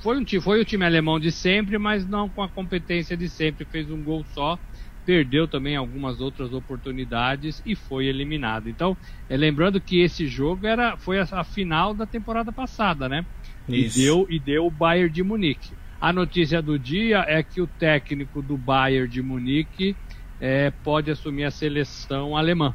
foi, 0.02 0.18
um, 0.18 0.40
foi 0.40 0.60
o 0.60 0.64
time 0.64 0.84
alemão 0.84 1.20
de 1.20 1.30
sempre, 1.30 1.78
mas 1.78 2.06
não 2.06 2.28
com 2.28 2.42
a 2.42 2.50
competência 2.50 3.16
de 3.16 3.28
sempre, 3.28 3.64
fez 3.64 3.90
um 3.90 4.02
gol 4.02 4.24
só 4.24 4.58
perdeu 5.04 5.48
também 5.48 5.76
algumas 5.76 6.20
outras 6.20 6.52
oportunidades 6.52 7.60
e 7.64 7.74
foi 7.74 8.06
eliminado. 8.06 8.68
Então, 8.68 8.96
é, 9.28 9.36
lembrando 9.36 9.80
que 9.80 10.00
esse 10.00 10.26
jogo 10.26 10.66
era, 10.66 10.96
foi 10.96 11.18
a, 11.18 11.26
a 11.32 11.44
final 11.44 11.94
da 11.94 12.06
temporada 12.06 12.52
passada, 12.52 13.08
né? 13.08 13.26
Isso. 13.68 13.98
E 13.98 14.02
deu, 14.02 14.26
e 14.30 14.40
deu 14.40 14.66
o 14.66 14.70
Bayern 14.70 15.12
de 15.12 15.22
Munique. 15.22 15.76
A 16.00 16.12
notícia 16.12 16.60
do 16.60 16.78
dia 16.78 17.24
é 17.28 17.42
que 17.42 17.60
o 17.60 17.66
técnico 17.66 18.42
do 18.42 18.56
Bayern 18.56 19.08
de 19.08 19.22
Munique 19.22 19.96
é, 20.40 20.70
pode 20.70 21.10
assumir 21.10 21.44
a 21.44 21.50
seleção 21.50 22.36
alemã. 22.36 22.74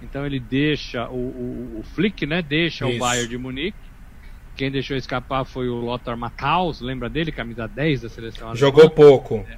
Então 0.00 0.24
ele 0.24 0.38
deixa 0.38 1.08
o, 1.10 1.16
o, 1.16 1.80
o 1.80 1.82
Flick, 1.82 2.24
né? 2.24 2.40
Deixa 2.40 2.86
Isso. 2.86 2.96
o 2.96 2.98
Bayern 3.00 3.28
de 3.28 3.38
Munique. 3.38 3.87
Quem 4.58 4.72
deixou 4.72 4.96
escapar 4.96 5.44
foi 5.44 5.68
o 5.68 5.76
Lothar 5.76 6.16
Matthaus, 6.16 6.80
lembra 6.80 7.08
dele? 7.08 7.30
Camisa 7.30 7.68
10 7.68 8.00
da 8.02 8.08
seleção 8.08 8.48
alemã. 8.48 8.58
Jogou 8.58 8.90
pouco. 8.90 9.46
É. 9.48 9.56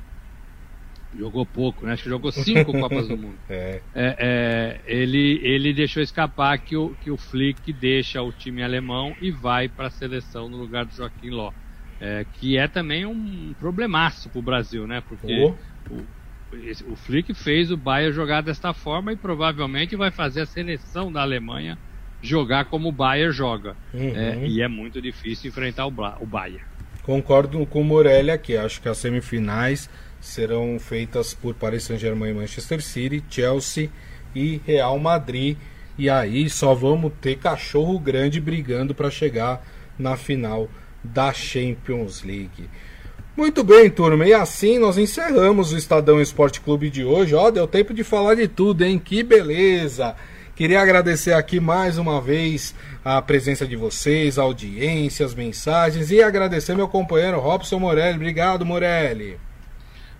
Jogou 1.18 1.46
pouco, 1.46 1.86
né? 1.86 1.94
Acho 1.94 2.02
que 2.02 2.10
jogou 2.10 2.30
cinco 2.30 2.70
Copas 2.78 3.08
do 3.08 3.16
Mundo. 3.16 3.34
É. 3.48 3.80
É, 3.94 4.16
é, 4.18 4.80
ele, 4.84 5.40
ele 5.42 5.72
deixou 5.72 6.02
escapar 6.02 6.58
que 6.58 6.76
o, 6.76 6.94
que 7.00 7.10
o 7.10 7.16
Flick 7.16 7.72
deixa 7.72 8.20
o 8.20 8.30
time 8.30 8.62
alemão 8.62 9.16
e 9.22 9.30
vai 9.30 9.70
para 9.70 9.86
a 9.86 9.90
seleção 9.90 10.50
no 10.50 10.58
lugar 10.58 10.84
do 10.84 10.94
Joaquim 10.94 11.30
Ló. 11.30 11.50
É, 11.98 12.26
que 12.34 12.58
é 12.58 12.68
também 12.68 13.06
um 13.06 13.54
problemaço 13.58 14.28
para 14.28 14.38
o 14.38 14.42
Brasil, 14.42 14.86
né? 14.86 15.02
Porque 15.08 15.32
oh. 15.42 15.94
o, 15.94 16.92
o 16.92 16.96
Flick 16.96 17.32
fez 17.32 17.70
o 17.70 17.76
Bayern 17.76 18.12
jogar 18.14 18.42
desta 18.42 18.74
forma 18.74 19.14
e 19.14 19.16
provavelmente 19.16 19.96
vai 19.96 20.10
fazer 20.10 20.42
a 20.42 20.46
seleção 20.46 21.10
da 21.10 21.22
Alemanha 21.22 21.78
jogar 22.22 22.66
como 22.66 22.88
o 22.88 22.92
Bayern 22.92 23.32
joga. 23.32 23.76
Uhum. 23.92 24.14
É, 24.14 24.46
e 24.46 24.62
é 24.62 24.68
muito 24.68 25.00
difícil 25.00 25.48
enfrentar 25.48 25.86
o, 25.86 25.92
o 26.20 26.26
Bayern. 26.26 26.64
Concordo 27.02 27.64
com 27.66 27.80
o 27.80 27.84
Morelli 27.84 28.30
aqui. 28.30 28.56
Acho 28.56 28.80
que 28.80 28.88
as 28.88 28.98
semifinais 28.98 29.88
serão 30.20 30.78
feitas 30.78 31.32
por 31.32 31.54
Paris 31.54 31.84
Saint-Germain, 31.84 32.34
Manchester 32.34 32.82
City, 32.82 33.24
Chelsea 33.28 33.90
e 34.34 34.60
Real 34.66 34.98
Madrid. 34.98 35.56
E 35.98 36.08
aí 36.08 36.48
só 36.48 36.74
vamos 36.74 37.12
ter 37.20 37.36
cachorro 37.36 37.98
grande 37.98 38.40
brigando 38.40 38.94
para 38.94 39.10
chegar 39.10 39.64
na 39.98 40.16
final 40.16 40.68
da 41.02 41.32
Champions 41.32 42.22
League. 42.22 42.68
Muito 43.36 43.64
bem, 43.64 43.88
turma, 43.88 44.26
e 44.26 44.34
assim 44.34 44.78
nós 44.78 44.98
encerramos 44.98 45.72
o 45.72 45.76
Estadão 45.76 46.20
Esporte 46.20 46.60
Clube 46.60 46.90
de 46.90 47.04
hoje. 47.04 47.34
Ó, 47.34 47.50
deu 47.50 47.66
tempo 47.66 47.94
de 47.94 48.04
falar 48.04 48.34
de 48.34 48.46
tudo, 48.48 48.84
hein? 48.84 48.98
Que 48.98 49.22
beleza! 49.22 50.14
Queria 50.60 50.82
agradecer 50.82 51.32
aqui 51.32 51.58
mais 51.58 51.96
uma 51.96 52.20
vez 52.20 52.76
a 53.02 53.22
presença 53.22 53.66
de 53.66 53.76
vocês, 53.76 54.38
a 54.38 54.42
audiência, 54.42 55.24
as 55.24 55.34
mensagens 55.34 56.10
e 56.10 56.22
agradecer 56.22 56.74
meu 56.74 56.86
companheiro 56.86 57.40
Robson 57.40 57.78
Morelli. 57.78 58.16
Obrigado, 58.16 58.66
Morelli. 58.66 59.38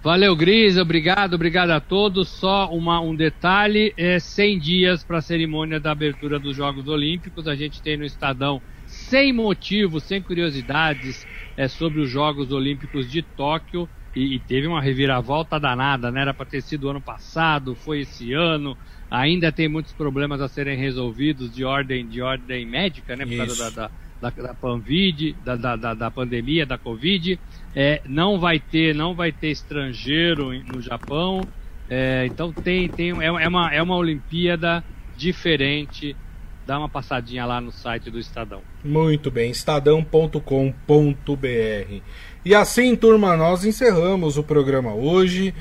Valeu, 0.03 0.34
Gris, 0.34 0.78
obrigado, 0.78 1.34
obrigado 1.34 1.72
a 1.72 1.78
todos. 1.78 2.30
Só 2.30 2.70
uma, 2.72 3.03
um 3.03 3.14
detalhe: 3.14 3.93
é 3.99 4.18
100 4.18 4.59
dias 4.59 5.05
para 5.05 5.18
a 5.18 5.20
cerimônia 5.20 5.78
da 5.78 5.91
abertura 5.91 6.38
dos 6.38 6.57
Jogos 6.57 6.88
Olímpicos. 6.88 7.47
A 7.47 7.55
gente 7.55 7.82
tem 7.82 7.99
no 7.99 8.05
Estadão, 8.07 8.62
sem 8.86 9.34
motivo, 9.34 10.01
sem 10.01 10.22
curiosidades, 10.22 11.26
é, 11.55 11.68
sobre 11.68 12.01
os 12.01 12.09
Jogos 12.09 12.51
Olímpicos 12.51 13.11
de 13.11 13.20
Tóquio. 13.20 13.86
E, 14.16 14.36
e 14.36 14.38
teve 14.38 14.66
uma 14.66 14.80
reviravolta 14.80 15.61
danada, 15.61 16.11
né? 16.11 16.22
Era 16.22 16.32
para 16.32 16.47
ter 16.47 16.62
sido 16.62 16.88
ano 16.88 17.01
passado, 17.01 17.74
foi 17.74 18.01
esse 18.01 18.32
ano. 18.32 18.74
Ainda 19.11 19.50
tem 19.50 19.68
muitos 19.68 19.92
problemas 19.92 20.40
a 20.40 20.48
serem 20.48 20.78
resolvidos 20.78 21.52
de 21.52 21.64
ordem, 21.64 22.06
de 22.06 22.22
ordem 22.22 22.64
médica, 22.64 23.16
né? 23.16 23.24
Por 23.24 23.32
Isso. 23.32 23.58
causa 23.58 23.70
da, 23.70 23.88
da 23.88 23.90
da, 24.20 24.30
da 24.30 24.54
Panvid, 24.54 25.34
da, 25.42 25.56
da, 25.56 25.94
da, 25.94 26.11
pandemia, 26.11 26.66
da 26.66 26.76
Covid. 26.76 27.40
É, 27.74 28.02
não 28.04 28.38
vai 28.38 28.61
ter, 28.61 28.94
não 28.94 29.14
vai 29.14 29.32
ter 29.32 29.50
estrangeiro 29.50 30.52
no 30.64 30.80
Japão. 30.82 31.40
É, 31.88 32.26
então 32.26 32.52
tem, 32.52 32.88
tem 32.88 33.11
é, 33.22 33.26
é, 33.26 33.48
uma, 33.48 33.72
é 33.72 33.82
uma 33.82 33.96
Olimpíada 33.96 34.84
diferente. 35.16 36.14
Dá 36.66 36.78
uma 36.78 36.88
passadinha 36.88 37.46
lá 37.46 37.61
no 37.61 37.72
site 37.72 38.11
do 38.11 38.18
Estadão. 38.18 38.61
Muito 38.84 39.30
bem, 39.30 39.50
estadão.com.br. 39.50 40.42
E 42.44 42.54
assim, 42.54 42.94
turma, 42.94 43.36
nós 43.36 43.64
encerramos 43.64 44.36
o 44.36 44.42
programa 44.42 44.94
hoje. 44.94 45.54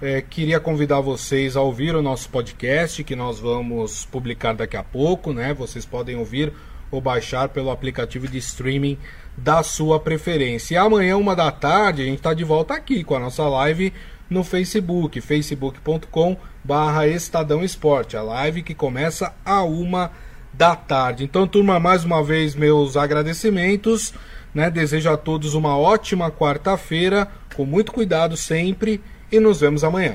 É, 0.00 0.20
queria 0.20 0.60
convidar 0.60 1.00
vocês 1.00 1.56
a 1.56 1.62
ouvir 1.62 1.96
o 1.96 2.02
nosso 2.02 2.28
podcast 2.28 3.02
que 3.02 3.16
nós 3.16 3.40
vamos 3.40 4.04
publicar 4.04 4.54
daqui 4.54 4.76
a 4.76 4.82
pouco, 4.82 5.32
né? 5.32 5.54
Vocês 5.54 5.86
podem 5.86 6.16
ouvir 6.16 6.52
ou 6.90 7.00
baixar 7.00 7.48
pelo 7.48 7.70
aplicativo 7.70 8.28
de 8.28 8.36
streaming 8.36 8.98
da 9.34 9.62
sua 9.62 9.98
preferência. 9.98 10.74
E 10.74 10.76
amanhã, 10.76 11.16
uma 11.16 11.34
da 11.34 11.50
tarde, 11.50 12.02
a 12.02 12.04
gente 12.04 12.18
está 12.18 12.34
de 12.34 12.44
volta 12.44 12.74
aqui 12.74 13.02
com 13.02 13.14
a 13.14 13.20
nossa 13.20 13.48
live 13.48 13.90
no 14.28 14.44
Facebook, 14.44 15.18
facebook.com 15.18 16.36
barra 16.62 17.06
Estadão 17.06 17.64
Esporte, 17.64 18.18
a 18.18 18.22
live 18.22 18.62
que 18.62 18.74
começa 18.74 19.34
a 19.42 19.62
uma 19.62 20.12
da 20.52 20.76
tarde. 20.76 21.24
Então, 21.24 21.48
turma, 21.48 21.80
mais 21.80 22.04
uma 22.04 22.22
vez 22.22 22.54
meus 22.54 22.98
agradecimentos, 22.98 24.12
né? 24.54 24.70
Desejo 24.70 25.08
a 25.08 25.16
todos 25.16 25.54
uma 25.54 25.78
ótima 25.78 26.30
quarta-feira, 26.30 27.28
com 27.54 27.64
muito 27.64 27.92
cuidado 27.92 28.36
sempre, 28.36 29.00
e 29.30 29.40
nos 29.40 29.60
vemos 29.60 29.84
amanhã. 29.84 30.14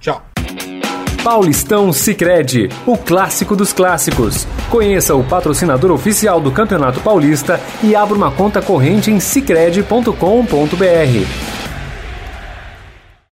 Tchau! 0.00 0.22
Paulistão 1.22 1.92
Sicredi, 1.92 2.68
o 2.84 2.98
clássico 2.98 3.54
dos 3.54 3.72
clássicos. 3.72 4.44
Conheça 4.68 5.14
o 5.14 5.22
patrocinador 5.22 5.92
oficial 5.92 6.40
do 6.40 6.50
Campeonato 6.50 7.00
Paulista 7.00 7.60
e 7.80 7.94
abra 7.94 8.16
uma 8.16 8.32
conta 8.32 8.60
corrente 8.60 9.10
em 9.10 9.20
sicredi.com.br. 9.20 11.61